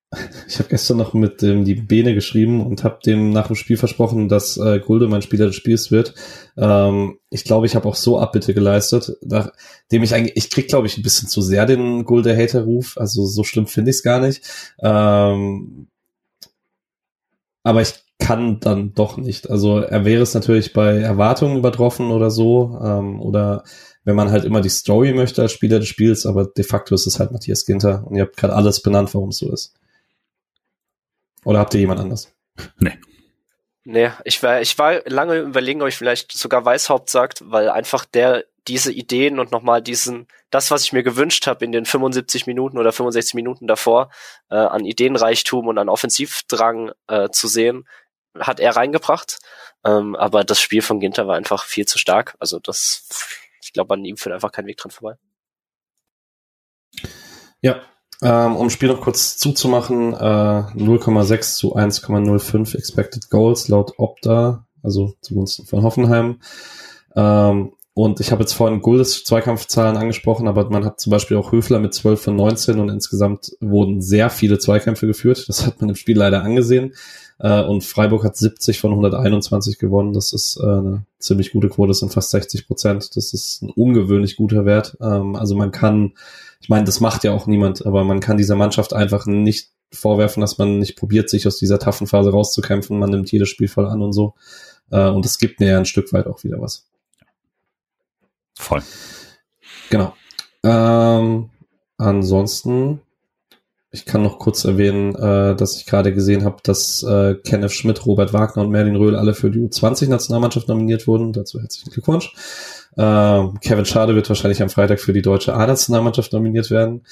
[0.47, 3.77] ich habe gestern noch mit dem die Bene geschrieben und habe dem nach dem Spiel
[3.77, 6.13] versprochen, dass äh, Gulde mein Spieler des Spiels wird.
[6.57, 10.87] Ähm, ich glaube, ich habe auch so Abbitte geleistet, nachdem ich eigentlich, ich krieg glaube
[10.87, 14.43] ich ein bisschen zu sehr den Gulde-Hater-Ruf, also so schlimm finde ich es gar nicht.
[14.81, 15.87] Ähm,
[17.63, 19.49] aber ich kann dann doch nicht.
[19.49, 23.63] Also er wäre es natürlich bei Erwartungen übertroffen oder so, ähm, oder
[24.05, 27.07] wenn man halt immer die Story möchte als Spieler des Spiels, aber de facto ist
[27.07, 29.73] es halt Matthias Ginter und ihr habt gerade alles benannt, warum es so ist.
[31.43, 32.33] Oder habt ihr jemand anders?
[32.77, 32.97] Nee.
[33.85, 38.05] Nee, ich war, ich war lange überlegen, ob ich vielleicht sogar Weißhaupt sagt, weil einfach
[38.05, 42.47] der diese Ideen und nochmal diesen, das, was ich mir gewünscht habe in den 75
[42.47, 44.09] Minuten oder 65 Minuten davor,
[44.49, 47.85] äh, an Ideenreichtum und an Offensivdrang äh, zu sehen,
[48.39, 49.39] hat er reingebracht.
[49.83, 52.35] Ähm, aber das Spiel von Ginter war einfach viel zu stark.
[52.39, 53.05] Also das,
[53.61, 55.17] ich glaube, an ihm führt einfach kein Weg dran vorbei.
[57.61, 57.81] Ja,
[58.23, 65.13] ähm, um Spiel noch kurz zuzumachen, äh, 0,6 zu 1,05 Expected Goals laut Opta, also
[65.21, 66.39] zugunsten von Hoffenheim.
[67.15, 71.51] Ähm, und ich habe jetzt vorhin Guldes Zweikampfzahlen angesprochen, aber man hat zum Beispiel auch
[71.51, 75.45] Höfler mit 12 von 19 und insgesamt wurden sehr viele Zweikämpfe geführt.
[75.47, 76.93] Das hat man im Spiel leider angesehen.
[77.37, 80.13] Äh, und Freiburg hat 70 von 121 gewonnen.
[80.13, 83.15] Das ist äh, eine ziemlich gute Quote, das sind fast 60 Prozent.
[83.15, 84.97] Das ist ein ungewöhnlich guter Wert.
[84.99, 86.13] Ähm, also man kann
[86.63, 90.39] ich meine, das macht ja auch niemand, aber man kann dieser Mannschaft einfach nicht vorwerfen,
[90.39, 92.97] dass man nicht probiert, sich aus dieser taffen Phase rauszukämpfen.
[92.97, 94.33] Man nimmt jedes Spiel voll an und so.
[94.89, 96.87] Äh, und es gibt mir ja ein Stück weit auch wieder was.
[98.57, 98.81] Voll.
[99.89, 100.13] Genau.
[100.63, 101.49] Ähm,
[101.97, 103.01] ansonsten,
[103.91, 108.05] ich kann noch kurz erwähnen, äh, dass ich gerade gesehen habe, dass äh, Kenneth Schmidt,
[108.05, 111.33] Robert Wagner und Merlin Röhl alle für die U20-Nationalmannschaft nominiert wurden.
[111.33, 112.33] Dazu herzlichen Glückwunsch.
[112.97, 117.05] Ähm, Kevin Schade wird wahrscheinlich am Freitag für die deutsche A-Nationalmannschaft nominiert werden.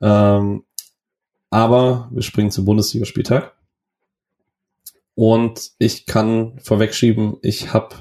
[0.00, 0.64] Ähm,
[1.50, 3.52] aber wir springen zum Bundesligaspieltag.
[5.14, 7.94] Und ich kann vorwegschieben, ich habe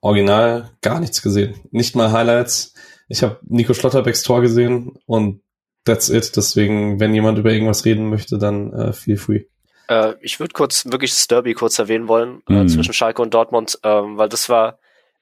[0.00, 1.54] original gar nichts gesehen.
[1.70, 2.74] Nicht mal Highlights.
[3.08, 5.40] Ich habe Nico Schlotterbecks Tor gesehen und
[5.84, 6.36] that's it.
[6.36, 9.44] Deswegen, wenn jemand über irgendwas reden möchte, dann äh, feel free.
[9.88, 12.68] Äh, ich würde kurz wirklich das Derby kurz erwähnen wollen äh, mhm.
[12.68, 14.78] zwischen Schalke und Dortmund, ähm, weil das war,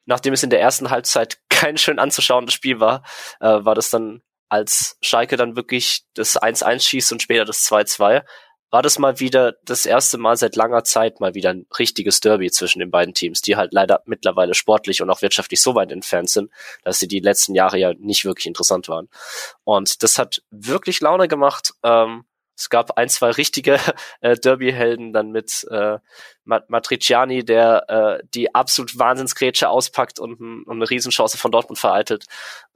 [0.07, 3.03] nachdem es in der ersten Halbzeit kein schön anzuschauendes Spiel war,
[3.41, 8.23] äh, war das dann, als Schalke dann wirklich das 1-1 schießt und später das 2-2,
[8.71, 12.51] war das mal wieder das erste Mal seit langer Zeit mal wieder ein richtiges Derby
[12.51, 16.31] zwischen den beiden Teams, die halt leider mittlerweile sportlich und auch wirtschaftlich so weit entfernt
[16.31, 16.51] sind,
[16.83, 19.09] dass sie die letzten Jahre ja nicht wirklich interessant waren.
[19.65, 21.75] Und das hat wirklich Laune gemacht.
[21.83, 22.25] Ähm,
[22.57, 23.79] es gab ein, zwei richtige
[24.21, 25.99] äh, Derby-Helden dann mit äh,
[26.45, 32.27] Matriciani, der äh, die absolut Wahnsinnsgrätsche auspackt und, und eine Riesenchance von Dortmund vereitelt.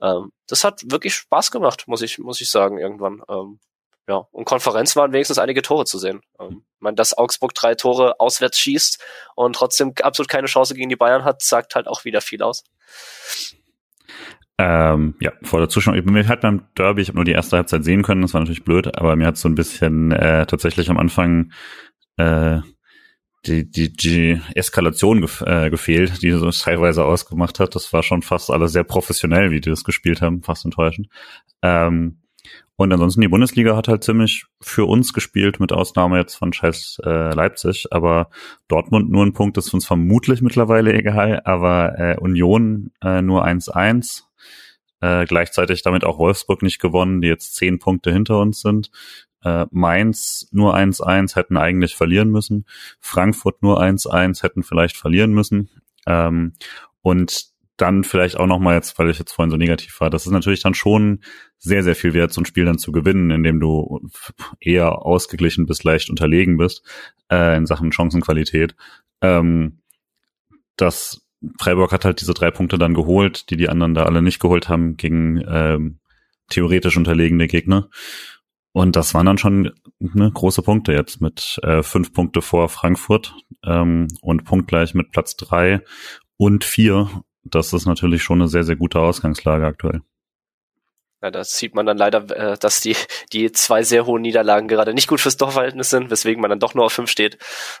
[0.01, 3.21] Ähm, das hat wirklich Spaß gemacht, muss ich, muss ich sagen, irgendwann.
[3.27, 3.59] Ähm,
[4.07, 6.21] ja, und Konferenz waren wenigstens einige Tore zu sehen.
[6.39, 9.01] Ähm, ich meine, dass Augsburg drei Tore auswärts schießt
[9.35, 12.63] und trotzdem absolut keine Chance gegen die Bayern hat, sagt halt auch wieder viel aus.
[14.57, 16.01] Ähm, ja, vor der Zuschauer.
[16.03, 18.63] Mir halt beim Derby, ich habe nur die erste Halbzeit sehen können, das war natürlich
[18.63, 21.51] blöd, aber mir hat so ein bisschen äh, tatsächlich am Anfang
[22.17, 22.59] äh,
[23.45, 27.75] die, die, die Eskalation gef äh, gefehlt, die so teilweise ausgemacht hat.
[27.75, 31.07] Das war schon fast alles sehr professionell, wie die das gespielt haben, fast enttäuschend.
[31.63, 32.17] Ähm,
[32.75, 36.99] und ansonsten die Bundesliga hat halt ziemlich für uns gespielt, mit Ausnahme jetzt von Scheiß
[37.05, 37.87] äh, Leipzig.
[37.91, 38.29] Aber
[38.67, 44.23] Dortmund nur ein Punkt ist uns vermutlich mittlerweile egal, aber äh, Union äh, nur 1-1
[45.01, 48.91] äh, gleichzeitig damit auch Wolfsburg nicht gewonnen, die jetzt zehn Punkte hinter uns sind.
[49.43, 52.65] Äh, Mainz nur 1-1 hätten eigentlich verlieren müssen.
[52.99, 55.69] Frankfurt nur 1-1 hätten vielleicht verlieren müssen.
[56.05, 56.53] Ähm,
[57.01, 60.31] und dann vielleicht auch nochmal jetzt, weil ich jetzt vorhin so negativ war, das ist
[60.31, 61.21] natürlich dann schon
[61.57, 64.07] sehr, sehr viel wert, so ein Spiel dann zu gewinnen, indem du
[64.59, 66.85] eher ausgeglichen bis leicht unterlegen bist
[67.31, 68.75] äh, in Sachen Chancenqualität.
[69.21, 69.79] Ähm,
[70.75, 71.20] das
[71.59, 74.69] Freiburg hat halt diese drei Punkte dann geholt, die die anderen da alle nicht geholt
[74.69, 75.99] haben gegen ähm,
[76.49, 77.89] theoretisch unterlegene Gegner.
[78.73, 83.35] Und das waren dann schon ne, große Punkte jetzt mit äh, fünf Punkte vor Frankfurt
[83.65, 85.81] ähm, und punktgleich mit Platz drei
[86.37, 87.09] und vier.
[87.43, 90.01] Das ist natürlich schon eine sehr, sehr gute Ausgangslage aktuell.
[91.21, 92.95] Ja, da sieht man dann leider, äh, dass die,
[93.31, 96.73] die zwei sehr hohen Niederlagen gerade nicht gut fürs Dorfverhältnis sind, weswegen man dann doch
[96.73, 97.37] nur auf fünf steht.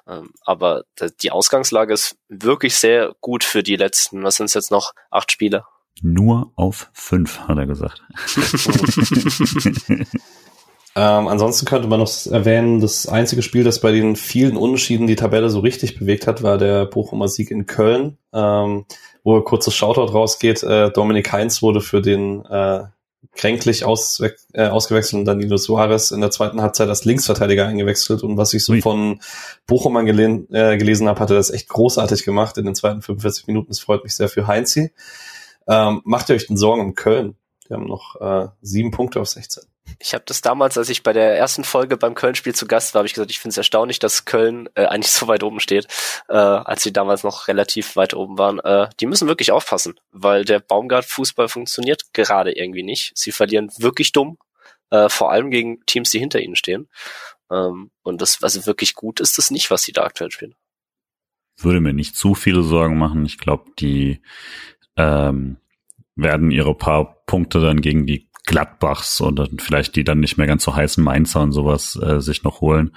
[0.07, 0.83] Ähm, aber
[1.21, 5.31] die Ausgangslage ist wirklich sehr gut für die letzten, was sind es jetzt noch, acht
[5.31, 5.65] Spiele?
[6.03, 8.03] Nur auf fünf, hat er gesagt.
[10.95, 15.15] ähm, ansonsten könnte man noch erwähnen, das einzige Spiel, das bei den vielen Unentschieden die
[15.15, 18.85] Tabelle so richtig bewegt hat, war der Bochumer Sieg in Köln, ähm,
[19.23, 20.61] wo kurzes Shoutout rausgeht.
[20.63, 22.83] Äh, Dominik Heinz wurde für den äh,
[23.33, 24.21] kränklich aus,
[24.53, 28.23] äh, ausgewechselt und Danilo Suarez in der zweiten Halbzeit als Linksverteidiger eingewechselt.
[28.23, 28.81] Und was ich so Ui.
[28.81, 29.21] von
[29.67, 33.69] Bochum äh, gelesen habe, hat er das echt großartig gemacht in den zweiten 45 Minuten.
[33.69, 34.91] Das freut mich sehr für Heinzi.
[35.67, 37.35] Ähm, macht ihr euch denn Sorgen um Köln?
[37.69, 39.63] Die haben noch äh, sieben Punkte auf 16.
[40.01, 42.99] Ich habe das damals, als ich bei der ersten Folge beim Köln-Spiel zu Gast war,
[42.99, 45.87] habe ich gesagt, ich finde es erstaunlich, dass Köln äh, eigentlich so weit oben steht,
[46.27, 48.59] äh, als sie damals noch relativ weit oben waren.
[48.59, 53.11] Äh, die müssen wirklich aufpassen, weil der Baumgart-Fußball funktioniert gerade irgendwie nicht.
[53.15, 54.37] Sie verlieren wirklich dumm,
[54.89, 56.89] äh, vor allem gegen Teams, die hinter ihnen stehen.
[57.51, 60.55] Ähm, und das, also wirklich gut ist das nicht, was sie da aktuell spielen.
[61.57, 63.25] Würde mir nicht zu viele Sorgen machen.
[63.25, 64.21] Ich glaube, die
[64.95, 65.57] ähm,
[66.15, 70.63] werden ihre paar Punkte dann gegen die Gladbachs und vielleicht die dann nicht mehr ganz
[70.63, 72.95] so heißen Mainzer und sowas äh, sich noch holen.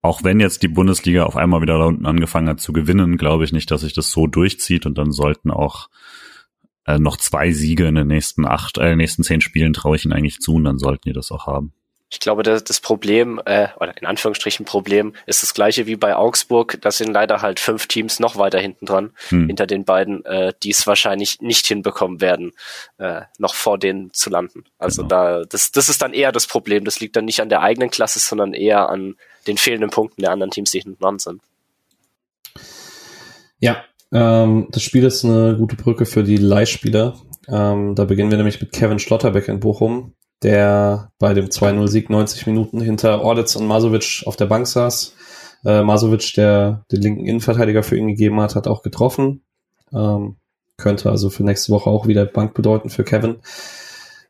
[0.00, 3.44] Auch wenn jetzt die Bundesliga auf einmal wieder da unten angefangen hat zu gewinnen, glaube
[3.44, 5.88] ich nicht, dass sich das so durchzieht und dann sollten auch
[6.86, 10.14] äh, noch zwei Siege in den nächsten acht, äh, nächsten zehn Spielen traue ich ihnen
[10.14, 11.72] eigentlich zu und dann sollten die das auch haben.
[12.12, 16.14] Ich glaube, das, das Problem, äh, oder in Anführungsstrichen Problem, ist das gleiche wie bei
[16.14, 16.76] Augsburg.
[16.82, 19.46] Das sind leider halt fünf Teams noch weiter hinten dran, hm.
[19.46, 22.52] hinter den beiden, äh, die es wahrscheinlich nicht hinbekommen werden,
[22.98, 24.64] äh, noch vor denen zu landen.
[24.78, 25.08] Also genau.
[25.08, 26.84] da, das, das ist dann eher das Problem.
[26.84, 29.16] Das liegt dann nicht an der eigenen Klasse, sondern eher an
[29.46, 31.40] den fehlenden Punkten der anderen Teams, die hinten dran sind.
[33.58, 37.16] Ja, ähm, das Spiel ist eine gute Brücke für die Leihspieler.
[37.48, 40.12] Ähm, da beginnen wir nämlich mit Kevin Schlotterbeck in Bochum
[40.42, 45.14] der bei dem 2-0-Sieg 90 Minuten hinter Ordetz und Masovic auf der Bank saß.
[45.64, 49.42] Äh, Masovic, der den linken Innenverteidiger für ihn gegeben hat, hat auch getroffen.
[49.92, 50.36] Ähm,
[50.76, 53.36] könnte also für nächste Woche auch wieder Bank bedeuten für Kevin.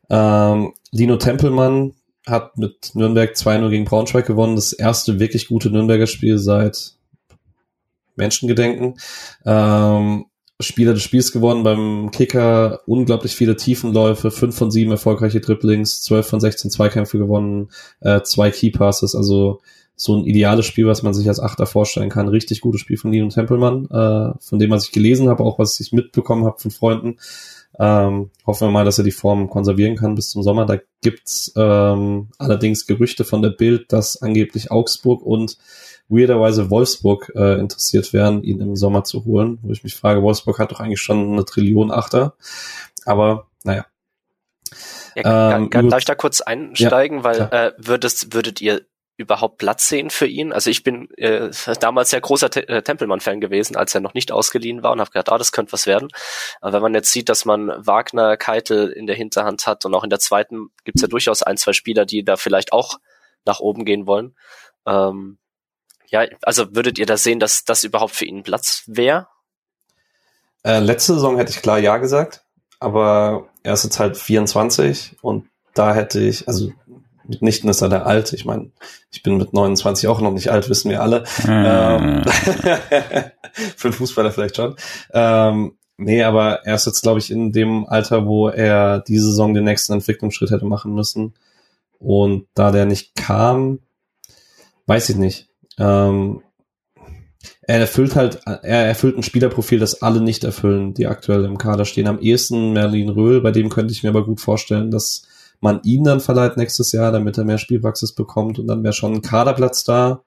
[0.09, 1.93] Ähm, Lino Tempelmann
[2.27, 4.55] hat mit Nürnberg 2-0 gegen Braunschweig gewonnen.
[4.55, 6.95] Das erste wirklich gute Nürnberger Spiel seit
[8.15, 8.95] Menschengedenken.
[9.45, 10.25] Ähm,
[10.59, 16.27] Spieler des Spiels geworden beim Kicker, unglaublich viele Tiefenläufe, 5 von 7 erfolgreiche Dribblings, 12
[16.27, 17.69] von 16 Zweikämpfe gewonnen,
[18.01, 19.61] äh, zwei Key Passes, also
[19.95, 22.27] so ein ideales Spiel, was man sich als Achter vorstellen kann.
[22.27, 25.79] Richtig gutes Spiel von Nino Tempelmann, äh, von dem, was ich gelesen habe, auch was
[25.79, 27.17] ich mitbekommen habe von Freunden.
[27.79, 30.65] Ähm, hoffen wir mal, dass er die Form konservieren kann bis zum Sommer.
[30.65, 35.57] Da gibt's ähm, allerdings Gerüchte von der Bild, dass angeblich Augsburg und
[36.09, 39.59] weirderweise Wolfsburg äh, interessiert wären, ihn im Sommer zu holen.
[39.61, 42.35] Wo ich mich frage, Wolfsburg hat doch eigentlich schon eine Trillion Achter.
[43.05, 43.85] Aber naja.
[45.15, 48.81] Ja, ähm, darf ich da kurz einsteigen, ja, weil äh, würdest, würdet ihr
[49.15, 50.51] überhaupt Platz sehen für ihn?
[50.51, 54.31] Also ich bin äh, damals ja großer Te äh, Tempelmann-Fan gewesen, als er noch nicht
[54.31, 56.09] ausgeliehen war und habe gedacht, ah, das könnte was werden.
[56.61, 60.03] Aber wenn man jetzt sieht, dass man Wagner, Keitel in der Hinterhand hat und auch
[60.03, 62.97] in der zweiten gibt's ja durchaus ein, zwei Spieler, die da vielleicht auch
[63.45, 64.35] nach oben gehen wollen.
[64.87, 65.37] Ähm,
[66.13, 69.27] ja, also würdet ihr da sehen, dass das überhaupt für ihn Platz wäre?
[70.63, 72.45] Äh, letzte Saison hätte ich klar Ja gesagt,
[72.79, 76.71] aber er ist jetzt halt 24 und da hätte ich, also
[77.25, 78.35] mitnichten ist er der Alte.
[78.35, 78.69] Ich meine,
[79.11, 81.23] ich bin mit 29 auch noch nicht alt, wissen wir alle.
[81.47, 82.23] Ähm,
[83.75, 84.75] für einen Fußballer vielleicht schon.
[85.13, 89.55] Ähm, nee, aber er ist jetzt, glaube ich, in dem Alter, wo er diese Saison
[89.55, 91.33] den nächsten Entwicklungsschritt hätte machen müssen.
[91.97, 93.79] Und da der nicht kam,
[94.85, 95.49] weiß ich nicht.
[95.77, 96.41] Ähm,
[97.61, 101.85] er erfüllt halt, er erfüllt ein Spielerprofil, das alle nicht erfüllen, die aktuell im Kader
[101.85, 102.07] stehen.
[102.07, 105.27] Am ehesten Merlin Röhl, bei dem könnte ich mir aber gut vorstellen, dass
[105.59, 109.13] man ihn dann verleiht nächstes Jahr, damit er mehr Spielpraxis bekommt und dann wäre schon
[109.13, 110.23] ein Kaderplatz da.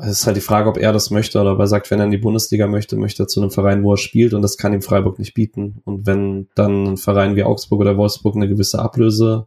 [0.00, 2.04] Es ist halt die Frage, ob er das möchte oder ob er sagt, wenn er
[2.04, 4.74] in die Bundesliga möchte, möchte er zu einem Verein, wo er spielt und das kann
[4.74, 5.80] ihm Freiburg nicht bieten.
[5.84, 9.46] Und wenn dann ein Verein wie Augsburg oder Wolfsburg eine gewisse Ablöse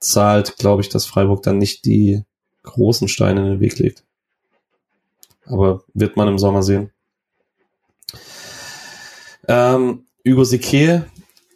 [0.00, 2.24] zahlt, glaube ich, dass Freiburg dann nicht die
[2.72, 4.04] großen Steine in den Weg legt.
[5.46, 6.90] Aber wird man im Sommer sehen.
[9.48, 11.06] Ähm, Hugo Sique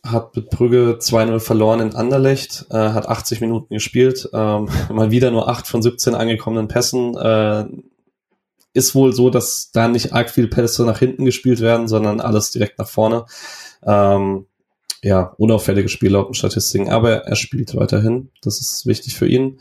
[0.04, 5.30] hat mit Brügge 2-0 verloren in Anderlecht, äh, hat 80 Minuten gespielt, ähm, mal wieder
[5.30, 7.16] nur 8 von 17 angekommenen Pässen.
[7.16, 7.66] Äh,
[8.74, 12.50] ist wohl so, dass da nicht arg viele Pässe nach hinten gespielt werden, sondern alles
[12.50, 13.26] direkt nach vorne.
[13.84, 14.46] Ähm,
[15.02, 18.30] ja, unauffällige Spiel laut den Statistiken, aber er spielt weiterhin.
[18.40, 19.60] Das ist wichtig für ihn.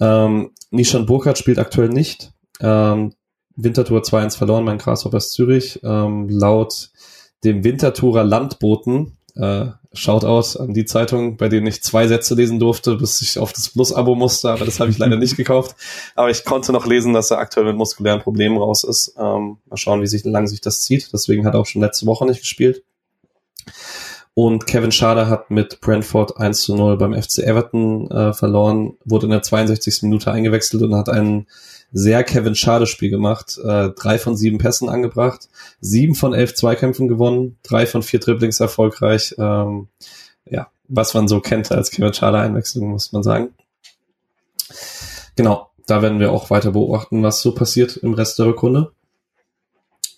[0.00, 2.32] Ähm, Nishan Burkhardt spielt aktuell nicht.
[2.60, 3.14] Ähm,
[3.56, 5.80] Wintertour 2-1 verloren mein Grasshoppers Zürich.
[5.82, 6.90] Ähm, laut
[7.44, 12.96] dem Wintertourer Landboten äh, Shoutout an die Zeitung, bei denen ich zwei Sätze lesen durfte,
[12.96, 15.76] bis ich auf das Plus-Abo musste, aber das habe ich leider nicht gekauft.
[16.14, 19.14] Aber ich konnte noch lesen, dass er aktuell mit muskulären Problemen raus ist.
[19.18, 21.12] Ähm, mal schauen, wie sich, lang sich das zieht.
[21.12, 22.82] Deswegen hat er auch schon letzte Woche nicht gespielt.
[24.34, 29.26] Und Kevin Schade hat mit Brentford 1 zu 0 beim FC Everton äh, verloren, wurde
[29.26, 30.02] in der 62.
[30.02, 31.46] Minute eingewechselt und hat einen
[31.92, 33.56] sehr Kevin Schade Spiel gemacht.
[33.58, 35.48] Äh, drei von sieben Pässen angebracht,
[35.80, 39.36] sieben von elf Zweikämpfen gewonnen, drei von vier Dribblings erfolgreich.
[39.38, 39.86] Ähm,
[40.46, 43.54] ja, was man so kennt als Kevin Schade Einwechslung, muss man sagen.
[45.36, 48.90] Genau, da werden wir auch weiter beobachten, was so passiert im Rest der Rückrunde.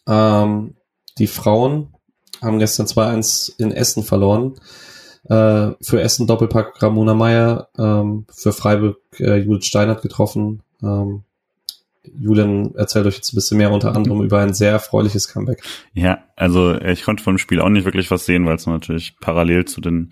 [0.08, 0.74] Ähm,
[1.18, 1.92] die Frauen
[2.42, 4.54] haben gestern 2-1 in Essen verloren.
[5.28, 10.62] Äh, für Essen Doppelpack Ramona Meyer, ähm, für Freiburg äh, Judith Steinert getroffen.
[10.82, 11.24] Ähm,
[12.18, 15.62] Julian erzählt euch jetzt ein bisschen mehr unter anderem über ein sehr erfreuliches Comeback.
[15.92, 19.64] Ja, also ich konnte vom Spiel auch nicht wirklich was sehen, weil es natürlich parallel
[19.64, 20.10] zu den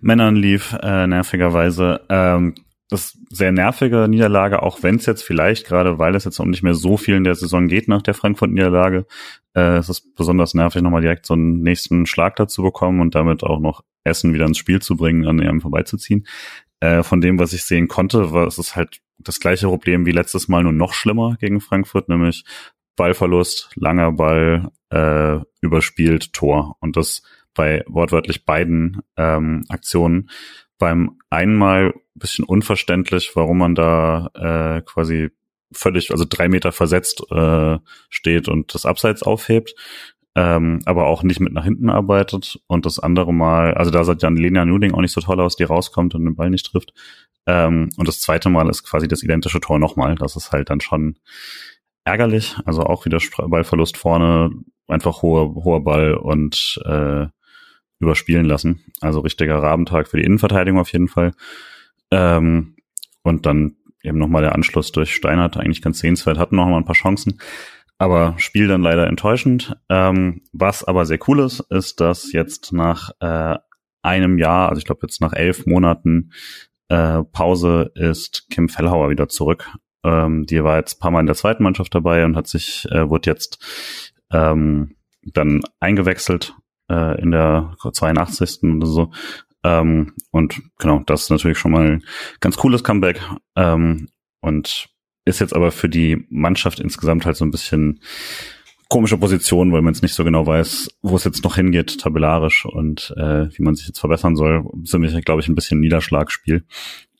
[0.00, 2.02] Männern lief, äh, nervigerweise.
[2.08, 2.54] Ähm,
[2.90, 6.62] das sehr nervige Niederlage, auch wenn es jetzt vielleicht, gerade weil es jetzt auch nicht
[6.62, 9.06] mehr so viel in der Saison geht nach der Frankfurt-Niederlage,
[9.54, 13.44] äh, es ist besonders nervig, nochmal direkt so einen nächsten Schlag dazu bekommen und damit
[13.44, 16.26] auch noch Essen wieder ins Spiel zu bringen, an ihm vorbeizuziehen.
[16.80, 20.12] Äh, von dem, was ich sehen konnte, war es ist halt das gleiche Problem wie
[20.12, 22.44] letztes Mal, nur noch schlimmer gegen Frankfurt, nämlich
[22.96, 26.76] Ballverlust, langer Ball, äh, überspielt, Tor.
[26.80, 27.22] Und das
[27.54, 30.30] bei wortwörtlich beiden ähm, Aktionen.
[30.80, 35.30] Beim einmal bisschen unverständlich, warum man da äh, quasi
[35.72, 37.78] völlig, also drei Meter versetzt äh,
[38.08, 39.74] steht und das Abseits aufhebt
[40.36, 42.58] ähm, aber auch nicht mit nach hinten arbeitet.
[42.66, 45.56] Und das andere Mal, also da sah dann Lena Nuding auch nicht so toll aus,
[45.56, 46.92] die rauskommt und den Ball nicht trifft.
[47.46, 50.14] Ähm, und das zweite Mal ist quasi das identische Tor nochmal.
[50.14, 51.18] Das ist halt dann schon
[52.04, 52.56] ärgerlich.
[52.64, 54.50] Also auch wieder Ballverlust vorne,
[54.86, 57.26] einfach hoher, hoher Ball und äh,
[58.00, 58.84] überspielen lassen.
[59.00, 61.32] Also richtiger Rabentag für die Innenverteidigung auf jeden Fall.
[62.10, 62.74] Ähm,
[63.22, 66.84] und dann eben nochmal der Anschluss durch Steinert, eigentlich ganz sehenswert, hatten noch mal ein
[66.84, 67.38] paar Chancen
[68.00, 69.76] aber Spiel dann leider enttäuschend.
[69.90, 73.58] Ähm, was aber sehr cool ist, ist, dass jetzt nach äh,
[74.00, 76.32] einem Jahr, also ich glaube jetzt nach elf Monaten
[76.88, 79.70] äh, Pause, ist Kim Fellhauer wieder zurück.
[80.02, 82.86] Ähm, die war jetzt ein paar Mal in der zweiten Mannschaft dabei und hat sich,
[82.90, 83.62] äh, wurde jetzt
[84.32, 86.54] ähm, dann eingewechselt
[86.90, 88.64] äh, in der 82.
[88.76, 89.12] oder so.
[89.62, 92.04] Ähm, und genau, das ist natürlich schon mal ein
[92.40, 93.20] ganz cooles Comeback.
[93.56, 94.08] Ähm,
[94.40, 94.88] und
[95.24, 98.00] ist jetzt aber für die Mannschaft insgesamt halt so ein bisschen
[98.88, 102.64] komische Position, weil man es nicht so genau weiß, wo es jetzt noch hingeht, tabellarisch
[102.64, 104.64] und äh, wie man sich jetzt verbessern soll.
[104.84, 106.64] Ziemlich, glaube ich, ein bisschen Niederschlagsspiel.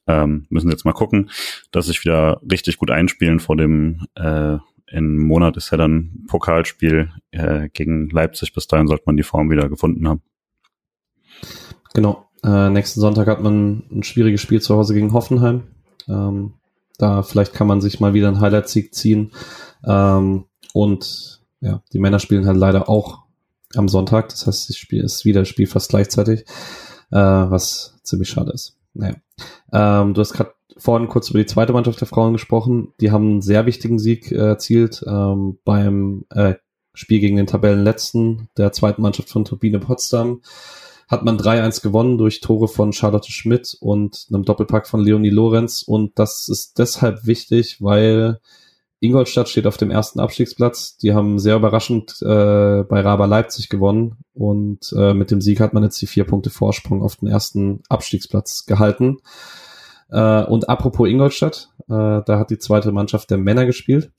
[0.09, 1.31] Ähm, müssen jetzt mal gucken,
[1.71, 4.57] dass sich wieder richtig gut einspielen vor dem äh,
[4.91, 8.53] in Monat ist ja dann Pokalspiel äh, gegen Leipzig.
[8.53, 10.23] Bis dahin sollte man die Form wieder gefunden haben.
[11.95, 12.29] Genau.
[12.43, 15.63] Äh, nächsten Sonntag hat man ein schwieriges Spiel zu Hause gegen Hoffenheim.
[16.09, 16.55] Ähm,
[16.99, 19.33] da vielleicht kann man sich mal wieder einen Highlight-Sieg ziehen.
[19.85, 23.25] Ähm, und ja, die Männer spielen halt leider auch
[23.75, 24.31] am Sonntag.
[24.31, 26.41] Das heißt, das Spiel ist wieder Spiel fast gleichzeitig,
[27.11, 28.80] äh, was ziemlich schade ist.
[28.95, 29.15] Naja.
[29.73, 32.93] Ähm, du hast gerade vorhin kurz über die zweite Mannschaft der Frauen gesprochen.
[33.01, 36.55] Die haben einen sehr wichtigen Sieg äh, erzielt ähm, beim äh,
[36.95, 40.43] Spiel gegen den Tabellenletzten der zweiten Mannschaft von Turbine Potsdam.
[41.09, 45.83] Hat man 3-1 gewonnen durch Tore von Charlotte Schmidt und einem Doppelpack von Leonie Lorenz.
[45.83, 48.41] Und das ist deshalb wichtig, weil
[49.01, 50.99] Ingolstadt steht auf dem ersten Abstiegsplatz.
[50.99, 55.73] Die haben sehr überraschend äh, bei Raba Leipzig gewonnen und äh, mit dem Sieg hat
[55.73, 59.19] man jetzt die vier Punkte Vorsprung auf den ersten Abstiegsplatz gehalten.
[60.11, 64.13] Äh, und apropos Ingolstadt, äh, da hat die zweite Mannschaft der Männer gespielt.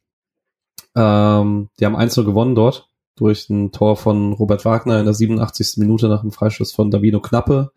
[0.96, 5.78] Ähm, die haben 1 gewonnen dort durch ein Tor von Robert Wagner in der 87.
[5.78, 7.72] Minute nach dem Freistoß von Davino Knappe.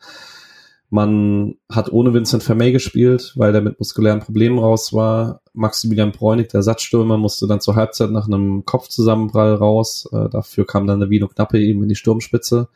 [0.94, 5.40] Man hat ohne Vincent Vermey gespielt, weil der mit muskulären Problemen raus war.
[5.52, 10.08] Maximilian Bräunig, der Satzstürmer, musste dann zur Halbzeit nach einem Kopfzusammenprall raus.
[10.12, 12.68] Äh, dafür kam dann der Vino Knappe eben in die Sturmspitze.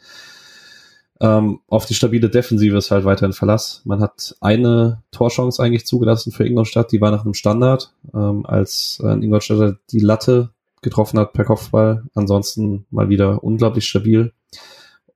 [1.20, 3.82] Ähm, auf die stabile Defensive ist halt weiterhin Verlass.
[3.84, 9.00] Man hat eine Torchance eigentlich zugelassen für Ingolstadt, die war nach einem Standard, ähm, als
[9.00, 10.50] äh, Ingolstadt die Latte
[10.82, 12.02] getroffen hat per Kopfball.
[12.16, 14.32] Ansonsten mal wieder unglaublich stabil.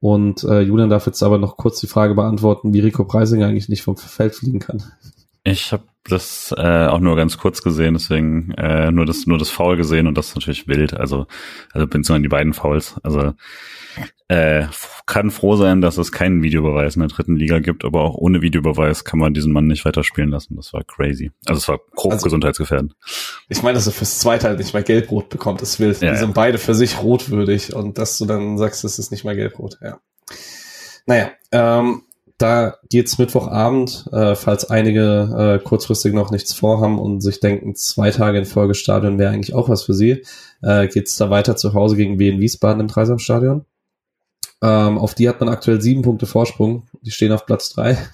[0.02, 3.68] Und äh, Julian darf jetzt aber noch kurz die Frage beantworten, wie Rico Preisinger eigentlich
[3.68, 4.82] nicht vom Feld fliegen kann.
[5.44, 9.50] Ich habe das äh, auch nur ganz kurz gesehen, deswegen äh, nur das nur das
[9.50, 10.94] Foul gesehen und das ist natürlich wild.
[10.94, 11.26] Also
[11.72, 12.96] also bin an die beiden Fouls.
[13.02, 13.34] Also
[14.28, 14.66] äh,
[15.06, 18.40] kann froh sein, dass es keinen Videobeweis in der dritten Liga gibt, aber auch ohne
[18.40, 20.56] Videobeweis kann man diesen Mann nicht weiterspielen lassen.
[20.56, 21.30] Das war crazy.
[21.46, 22.94] Also es war grob also, gesundheitsgefährdend.
[23.48, 25.94] Ich meine, dass er fürs zweite halt nicht mal gelbrot bekommt, das will.
[26.00, 26.34] Ja, die sind ja.
[26.34, 29.78] beide für sich rotwürdig und dass du dann sagst, es ist nicht mal gelbrot.
[29.82, 29.98] Ja.
[31.06, 32.02] Naja, ähm,
[32.42, 38.10] da geht's Mittwochabend, äh, falls einige äh, kurzfristig noch nichts vorhaben und sich denken, zwei
[38.10, 40.24] Tage in Folge Stadion wäre eigentlich auch was für sie,
[40.62, 43.64] äh, geht's da weiter zu Hause gegen Wien Wiesbaden im Dreisamstadion.
[44.62, 46.84] Ähm, auf die hat man aktuell sieben Punkte Vorsprung.
[47.02, 47.98] Die stehen auf Platz drei.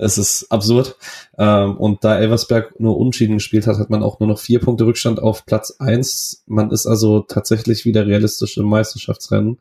[0.00, 0.94] Es ist absurd.
[1.38, 4.86] Ähm, und da Elversberg nur Unschieden gespielt hat, hat man auch nur noch vier Punkte
[4.86, 6.44] Rückstand auf Platz eins.
[6.46, 9.58] Man ist also tatsächlich wieder realistisch im Meisterschaftsrennen.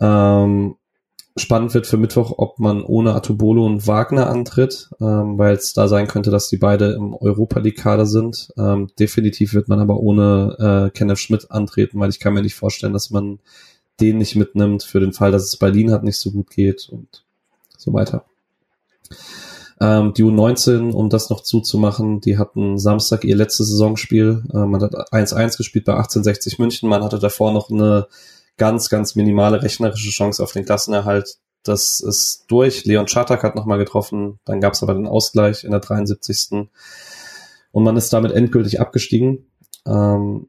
[0.00, 0.74] Ähm,
[1.40, 5.88] spannend wird für Mittwoch, ob man ohne Atubolo und Wagner antritt, ähm, weil es da
[5.88, 8.52] sein könnte, dass die beide im Europa League Kader sind.
[8.56, 12.54] Ähm, definitiv wird man aber ohne äh, Kenneth Schmidt antreten, weil ich kann mir nicht
[12.54, 13.40] vorstellen, dass man
[14.00, 17.24] den nicht mitnimmt für den Fall, dass es Berlin hat nicht so gut geht und
[17.76, 18.24] so weiter.
[19.80, 24.44] Ähm, die U19, um das noch zuzumachen, die hatten Samstag ihr letztes Saisonspiel.
[24.52, 26.88] Äh, man hat 1-1 gespielt bei 1860 München.
[26.88, 28.06] Man hatte davor noch eine
[28.60, 31.38] ganz, ganz minimale rechnerische Chance auf den Klassenerhalt.
[31.62, 32.84] Das ist durch.
[32.84, 34.38] Leon Schatak hat nochmal getroffen.
[34.44, 36.68] Dann gab es aber den Ausgleich in der 73.
[37.72, 39.46] Und man ist damit endgültig abgestiegen.
[39.86, 40.48] Ähm,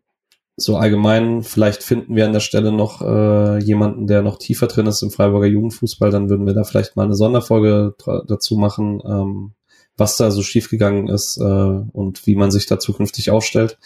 [0.57, 4.87] so allgemein, vielleicht finden wir an der Stelle noch äh, jemanden, der noch tiefer drin
[4.87, 7.95] ist im Freiburger Jugendfußball, dann würden wir da vielleicht mal eine Sonderfolge
[8.27, 9.53] dazu machen, ähm,
[9.95, 13.79] was da so schiefgegangen ist äh, und wie man sich da zukünftig aufstellt.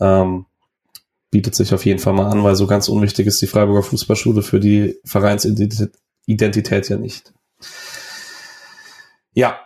[0.00, 0.46] Ähm,
[1.30, 4.42] bietet sich auf jeden Fall mal an, weil so ganz unwichtig ist die Freiburger Fußballschule
[4.42, 7.32] für die Vereinsidentität ja nicht.
[9.34, 9.58] Ja,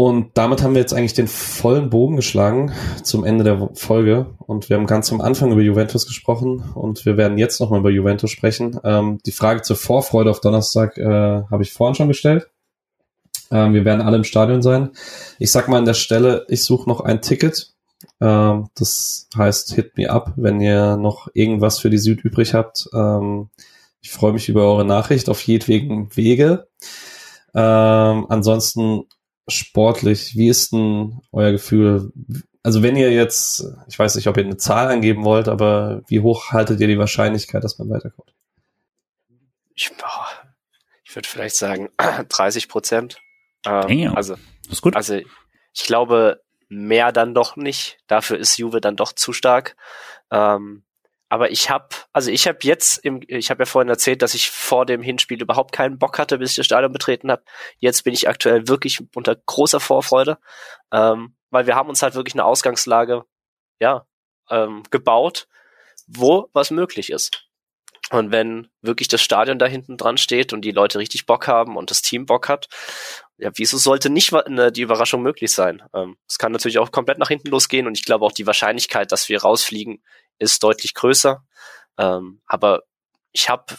[0.00, 2.72] und damit haben wir jetzt eigentlich den vollen Bogen geschlagen
[3.02, 4.26] zum Ende der Folge.
[4.46, 7.90] Und wir haben ganz am Anfang über Juventus gesprochen und wir werden jetzt nochmal über
[7.90, 8.78] Juventus sprechen.
[8.84, 12.48] Ähm, die Frage zur Vorfreude auf Donnerstag äh, habe ich vorhin schon gestellt.
[13.50, 14.90] Ähm, wir werden alle im Stadion sein.
[15.40, 17.72] Ich sag mal an der Stelle, ich suche noch ein Ticket.
[18.20, 22.88] Ähm, das heißt, hit me up, wenn ihr noch irgendwas für die Süd übrig habt.
[22.92, 23.50] Ähm,
[24.00, 26.68] ich freue mich über eure Nachricht auf jedwegen Wege.
[27.54, 29.04] Ähm, ansonsten
[29.48, 32.12] sportlich, wie ist denn euer Gefühl?
[32.62, 36.20] Also wenn ihr jetzt, ich weiß nicht, ob ihr eine Zahl angeben wollt, aber wie
[36.20, 38.34] hoch haltet ihr die Wahrscheinlichkeit, dass man weiterkommt?
[39.74, 39.90] Ich,
[41.04, 41.88] ich würde vielleicht sagen
[42.28, 43.18] 30 Prozent.
[43.64, 44.34] Ähm, also,
[44.64, 44.96] das ist gut.
[44.96, 47.98] Also ich glaube mehr dann doch nicht.
[48.06, 49.76] Dafür ist Juve dann doch zu stark.
[50.30, 50.84] Ähm,
[51.30, 54.50] aber ich habe, also ich habe jetzt, im, ich habe ja vorhin erzählt, dass ich
[54.50, 57.42] vor dem Hinspiel überhaupt keinen Bock hatte, bis ich das Stadion betreten habe.
[57.78, 60.38] Jetzt bin ich aktuell wirklich unter großer Vorfreude,
[60.92, 63.24] ähm, weil wir haben uns halt wirklich eine Ausgangslage
[63.78, 64.06] ja,
[64.50, 65.48] ähm, gebaut,
[66.06, 67.44] wo was möglich ist.
[68.10, 71.76] Und wenn wirklich das Stadion da hinten dran steht und die Leute richtig Bock haben
[71.76, 72.68] und das Team Bock hat,
[73.38, 75.82] ja, wieso sollte nicht ne, die Überraschung möglich sein?
[75.94, 79.12] Ähm, es kann natürlich auch komplett nach hinten losgehen und ich glaube auch die Wahrscheinlichkeit,
[79.12, 80.02] dass wir rausfliegen,
[80.38, 81.44] ist deutlich größer.
[81.98, 82.82] Ähm, aber
[83.32, 83.76] ich habe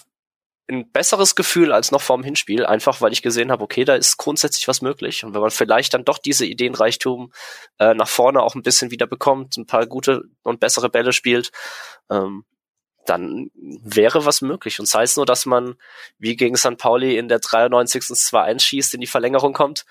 [0.70, 4.18] ein besseres Gefühl als noch vorm Hinspiel, einfach weil ich gesehen habe, okay, da ist
[4.18, 5.24] grundsätzlich was möglich.
[5.24, 7.34] Und wenn man vielleicht dann doch diese Ideenreichtum
[7.80, 11.52] äh, nach vorne auch ein bisschen wieder bekommt, ein paar gute und bessere Bälle spielt,
[12.10, 12.46] ähm,
[13.10, 14.80] dann wäre was möglich.
[14.80, 15.76] Und es nur, dass man
[16.20, 16.78] wie gegen St.
[16.78, 18.04] Pauli in der 93.
[18.04, 19.86] 2-1 schießt, in die Verlängerung kommt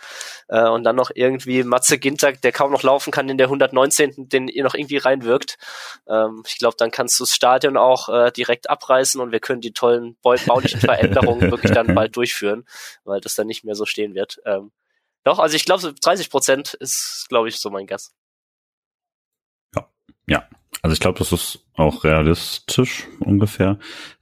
[0.49, 4.29] äh, und dann noch irgendwie Matze Ginter, der kaum noch laufen kann, in der 119.
[4.29, 5.59] den ihr noch irgendwie reinwirkt.
[6.09, 9.61] Ähm, ich glaube, dann kannst du das Stadion auch äh, direkt abreißen und wir können
[9.61, 12.67] die tollen baulichen Veränderungen wirklich dann bald durchführen,
[13.05, 14.41] weil das dann nicht mehr so stehen wird.
[14.45, 14.71] Ähm,
[15.25, 18.15] doch, also ich glaube, 30 Prozent ist, glaube ich, so mein Guess.
[19.75, 19.89] Ja,
[20.27, 20.49] ja,
[20.83, 23.79] also ich glaube, das ist auch realistisch ungefähr.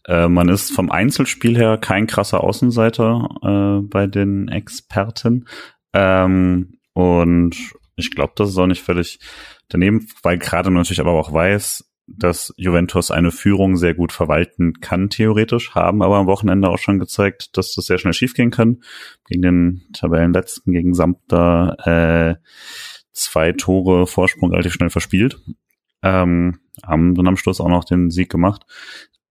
[0.06, 5.46] Äh, man ist vom Einzelspiel her kein krasser Außenseiter äh, bei den Experten.
[5.92, 7.56] Ähm, und
[7.96, 9.18] ich glaube, das ist auch nicht völlig
[9.68, 15.10] daneben, weil gerade natürlich aber auch weiß, dass Juventus eine Führung sehr gut verwalten kann,
[15.10, 18.82] theoretisch, haben aber am Wochenende auch schon gezeigt, dass das sehr schnell schiefgehen kann.
[19.28, 22.36] Gegen den Tabellenletzten, gegen Samter, äh,
[23.12, 25.40] zwei Tore Vorsprung relativ schnell verspielt.
[26.02, 28.62] Ähm, haben dann am Schluss auch noch den Sieg gemacht.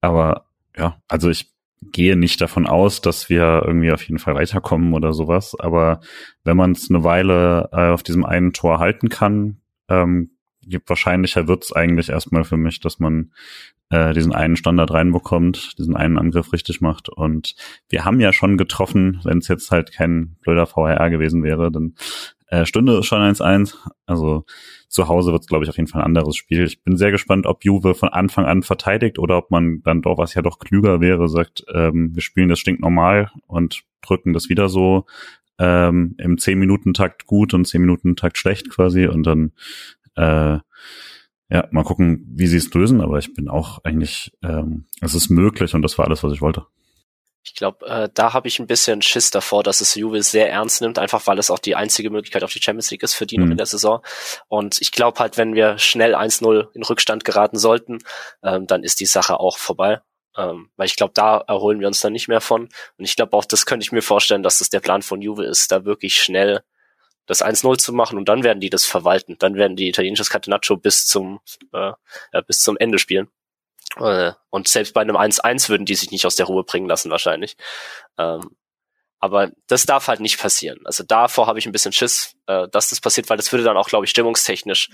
[0.01, 0.45] Aber
[0.77, 1.53] ja, also ich
[1.91, 5.55] gehe nicht davon aus, dass wir irgendwie auf jeden Fall weiterkommen oder sowas.
[5.59, 5.99] Aber
[6.43, 10.31] wenn man es eine Weile äh, auf diesem einen Tor halten kann, ähm,
[10.87, 13.31] wahrscheinlicher wird's eigentlich erstmal für mich, dass man
[13.89, 17.09] äh, diesen einen Standard reinbekommt, diesen einen Angriff richtig macht.
[17.09, 17.55] Und
[17.89, 21.95] wir haben ja schon getroffen, wenn es jetzt halt kein blöder VHR gewesen wäre, dann
[22.47, 23.76] äh, Stunde ist schon 1-1.
[24.05, 24.45] Also
[24.88, 26.65] zu Hause wird es, glaube ich, auf jeden Fall ein anderes Spiel.
[26.65, 30.17] Ich bin sehr gespannt, ob Juve von Anfang an verteidigt oder ob man dann doch,
[30.17, 34.69] was ja doch klüger wäre, sagt, ähm, wir spielen das stinknormal und drücken das wieder
[34.69, 35.05] so
[35.57, 39.51] ähm, im 10-Minuten-Takt gut und 10-Minuten-Takt schlecht quasi und dann
[40.15, 40.59] äh,
[41.49, 45.30] ja, mal gucken, wie sie es lösen, aber ich bin auch eigentlich, ähm, es ist
[45.30, 46.65] möglich und das war alles, was ich wollte.
[47.45, 50.81] Ich glaube, äh, da habe ich ein bisschen Schiss davor, dass es Juve sehr ernst
[50.81, 53.38] nimmt, einfach weil es auch die einzige Möglichkeit auf die Champions League ist für die
[53.38, 53.45] mhm.
[53.45, 54.03] noch in der Saison.
[54.47, 57.99] Und ich glaube halt, wenn wir schnell 1-0 in Rückstand geraten sollten,
[58.43, 60.01] ähm, dann ist die Sache auch vorbei.
[60.35, 62.63] Ähm, weil ich glaube, da erholen wir uns dann nicht mehr von.
[62.97, 65.45] Und ich glaube auch, das könnte ich mir vorstellen, dass das der Plan von Juve
[65.45, 66.63] ist, da wirklich schnell
[67.27, 69.38] das 1-0 zu machen und dann werden die das verwalten.
[69.39, 71.39] Dann werden die italienisches Catenaccio bis zum,
[71.73, 71.93] äh,
[72.34, 73.30] ja, bis zum Ende spielen.
[73.99, 77.11] Äh, und selbst bei einem 1-1 würden die sich nicht aus der Ruhe bringen lassen,
[77.11, 77.57] wahrscheinlich.
[78.17, 78.55] Ähm,
[79.19, 80.80] aber das darf halt nicht passieren.
[80.85, 83.77] Also davor habe ich ein bisschen Schiss, äh, dass das passiert, weil das würde dann
[83.77, 84.89] auch, glaube ich, stimmungstechnisch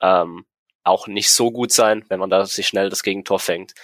[0.00, 0.46] ähm,
[0.84, 3.74] auch nicht so gut sein, wenn man da sich schnell das Gegentor fängt.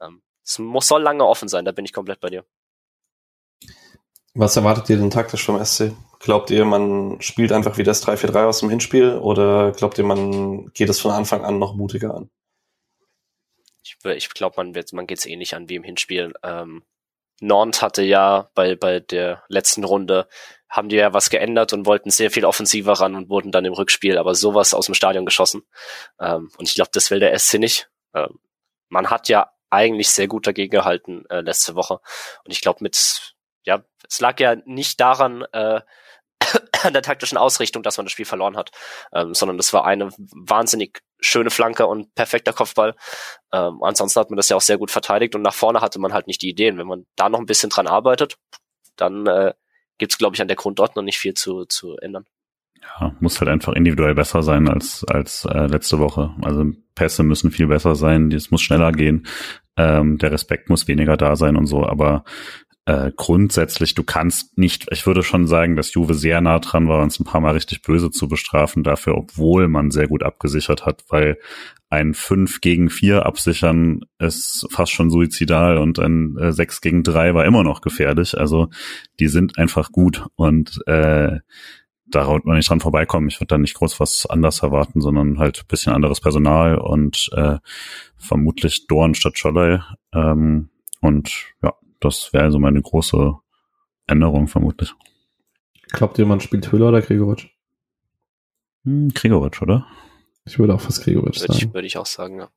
[0.00, 2.44] Ähm, es muss soll lange offen sein, da bin ich komplett bei dir.
[4.34, 5.92] Was erwartet ihr denn taktisch vom SC?
[6.20, 10.70] Glaubt ihr, man spielt einfach wie das 3-4-3 aus dem Hinspiel oder glaubt ihr, man
[10.72, 12.30] geht es von Anfang an noch mutiger an?
[13.86, 16.32] Ich, ich glaube, man, wird, man geht es eh nicht an wie im Hinspiel.
[16.42, 16.84] Ähm,
[17.40, 20.28] Nantes hatte ja bei, bei der letzten Runde,
[20.68, 23.72] haben die ja was geändert und wollten sehr viel offensiver ran und wurden dann im
[23.72, 25.62] Rückspiel aber sowas aus dem Stadion geschossen.
[26.18, 27.88] Ähm, und ich glaube, das will der SC nicht.
[28.14, 28.40] Ähm,
[28.88, 32.00] man hat ja eigentlich sehr gut dagegen gehalten äh, letzte Woche.
[32.44, 33.34] Und ich glaube, mit,
[33.64, 35.80] ja, es lag ja nicht daran, äh,
[36.84, 38.70] an der taktischen Ausrichtung, dass man das Spiel verloren hat,
[39.12, 42.94] ähm, sondern das war eine wahnsinnig schöne Flanke und perfekter Kopfball.
[43.52, 46.12] Ähm, ansonsten hat man das ja auch sehr gut verteidigt und nach vorne hatte man
[46.12, 46.78] halt nicht die Ideen.
[46.78, 48.36] Wenn man da noch ein bisschen dran arbeitet,
[48.96, 49.54] dann äh,
[49.98, 52.24] gibt glaube ich, an der Grundordnung nicht viel zu, zu ändern.
[53.00, 56.34] Ja, muss halt einfach individuell besser sein als, als äh, letzte Woche.
[56.42, 56.64] Also
[56.94, 59.26] Pässe müssen viel besser sein, es muss schneller gehen,
[59.76, 62.24] ähm, der Respekt muss weniger da sein und so, aber
[62.86, 67.02] äh, grundsätzlich, du kannst nicht, ich würde schon sagen, dass Juve sehr nah dran war,
[67.02, 71.04] uns ein paar Mal richtig böse zu bestrafen dafür, obwohl man sehr gut abgesichert hat,
[71.08, 71.36] weil
[71.90, 77.34] ein 5 gegen 4 absichern ist fast schon suizidal und ein äh, 6 gegen 3
[77.34, 78.38] war immer noch gefährlich.
[78.38, 78.68] Also
[79.18, 81.40] die sind einfach gut und äh,
[82.08, 83.26] da wird man nicht dran vorbeikommen.
[83.28, 87.58] Ich würde da nicht groß was anders erwarten, sondern halt bisschen anderes Personal und äh,
[88.16, 89.80] vermutlich Dorn statt Scholley.
[90.14, 90.68] Ähm,
[91.00, 93.34] und ja, das wäre also meine große
[94.06, 94.94] Änderung vermutlich.
[95.88, 97.48] Glaubt ihr, man spielt Höhler oder Gregoritsch?
[98.84, 99.86] Hm, Gregoritsch, oder?
[100.44, 101.68] Ich würde auch fast Gregoritsch würde sagen.
[101.68, 102.50] Ich, würde ich auch sagen, ja.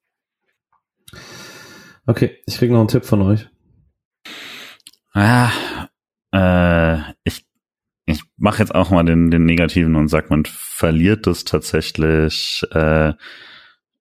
[2.05, 3.49] Okay, ich kriege noch einen Tipp von euch.
[5.13, 5.51] Ah,
[6.31, 7.45] äh, ich
[8.09, 13.13] ich mache jetzt auch mal den, den negativen und sag, man verliert das tatsächlich äh,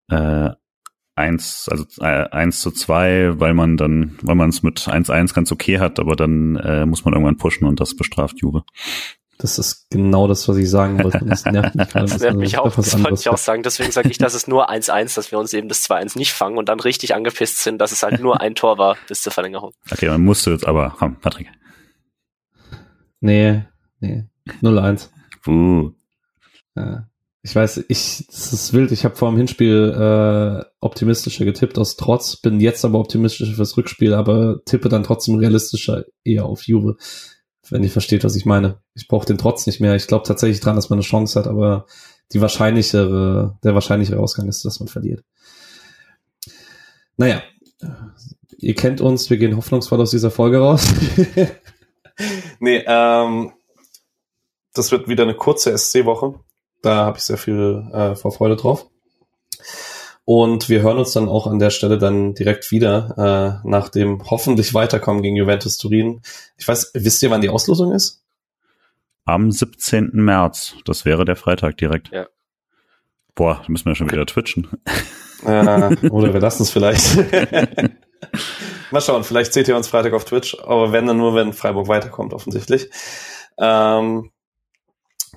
[0.08, 0.50] äh,
[1.18, 5.52] 1, also äh, 1 zu 2, weil man dann, weil man es mit 1-1 ganz
[5.52, 8.64] okay hat, aber dann äh, muss man irgendwann pushen und das bestraft Juve.
[9.38, 11.24] Das ist genau das, was ich sagen wollte.
[11.24, 12.06] Das nervt mich gerade.
[12.10, 13.62] Das nervt mich auch, das wollte ich auch sagen.
[13.62, 16.58] Deswegen sage ich, dass es nur 1-1, dass wir uns eben das 2-1 nicht fangen
[16.58, 19.72] und dann richtig angepisst sind, dass es halt nur ein Tor war bis zur Verlängerung.
[19.90, 21.48] Okay, man musste jetzt aber, komm, Patrick.
[23.20, 23.62] Nee,
[24.00, 24.24] nee.
[24.62, 25.08] 0-1.
[25.46, 25.92] Uh.
[26.74, 27.07] Ja.
[27.42, 28.90] Ich weiß, ich, das ist wild.
[28.90, 33.76] Ich habe vor dem Hinspiel äh, optimistischer getippt aus Trotz, bin jetzt aber optimistischer fürs
[33.76, 36.96] Rückspiel, aber tippe dann trotzdem realistischer eher auf Juve
[37.70, 38.80] wenn ihr versteht, was ich meine.
[38.94, 39.94] Ich brauche den trotz nicht mehr.
[39.94, 41.86] Ich glaube tatsächlich dran, dass man eine Chance hat, aber
[42.32, 45.24] die wahrscheinlichere, der wahrscheinlichere Ausgang ist, dass man verliert.
[47.16, 47.42] Naja,
[48.58, 50.86] ihr kennt uns, wir gehen hoffnungsvoll aus dieser Folge raus.
[52.60, 53.52] nee, ähm,
[54.74, 56.34] das wird wieder eine kurze SC-Woche.
[56.82, 58.86] Da habe ich sehr viel äh, Vorfreude drauf.
[60.24, 64.30] Und wir hören uns dann auch an der Stelle dann direkt wieder äh, nach dem
[64.30, 66.20] hoffentlich Weiterkommen gegen Juventus Turin.
[66.58, 68.22] Ich weiß, wisst ihr, wann die Auslosung ist?
[69.24, 70.10] Am 17.
[70.12, 70.74] März.
[70.84, 72.10] Das wäre der Freitag direkt.
[72.12, 72.26] Ja.
[73.34, 74.68] Boah, da müssen wir schon wieder twitchen.
[75.44, 77.16] Äh, oder wir lassen es vielleicht.
[78.90, 81.88] Mal schauen, vielleicht seht ihr uns Freitag auf Twitch, aber wenn dann nur, wenn Freiburg
[81.88, 82.90] weiterkommt, offensichtlich.
[83.58, 84.30] Ähm,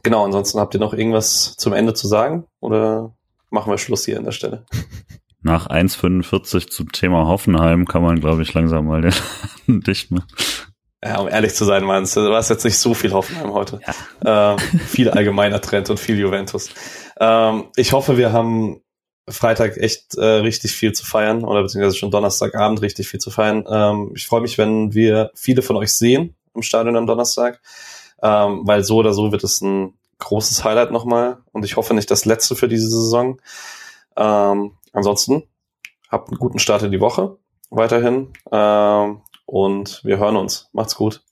[0.03, 2.45] genau, ansonsten habt ihr noch irgendwas zum Ende zu sagen?
[2.59, 3.13] Oder
[3.49, 4.65] machen wir Schluss hier an der Stelle.
[5.43, 10.27] Nach 1,45 zum Thema Hoffenheim kann man, glaube ich, langsam mal den dicht machen.
[11.03, 13.79] Ja, um ehrlich zu sein, meinst du, hast jetzt nicht so viel Hoffenheim heute.
[14.23, 14.53] Ja.
[14.53, 16.69] Ähm, viel allgemeiner Trend und viel Juventus.
[17.19, 18.81] Ähm, ich hoffe, wir haben
[19.27, 23.65] Freitag echt äh, richtig viel zu feiern oder beziehungsweise schon Donnerstagabend richtig viel zu feiern.
[23.67, 27.61] Ähm, ich freue mich, wenn wir viele von euch sehen im Stadion am Donnerstag,
[28.21, 32.11] ähm, weil so oder so wird es ein großes Highlight nochmal und ich hoffe nicht
[32.11, 33.41] das letzte für diese Saison.
[34.15, 35.43] Ähm, ansonsten
[36.09, 37.37] habt einen guten Start in die Woche
[37.69, 40.69] weiterhin ähm, und wir hören uns.
[40.73, 41.23] Macht's gut.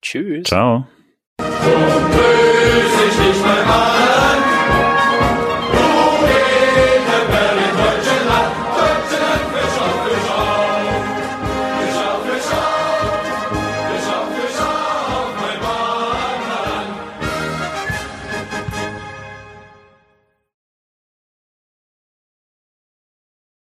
[0.00, 0.44] Tschüss.
[0.44, 0.86] Ciao.
[1.40, 1.48] So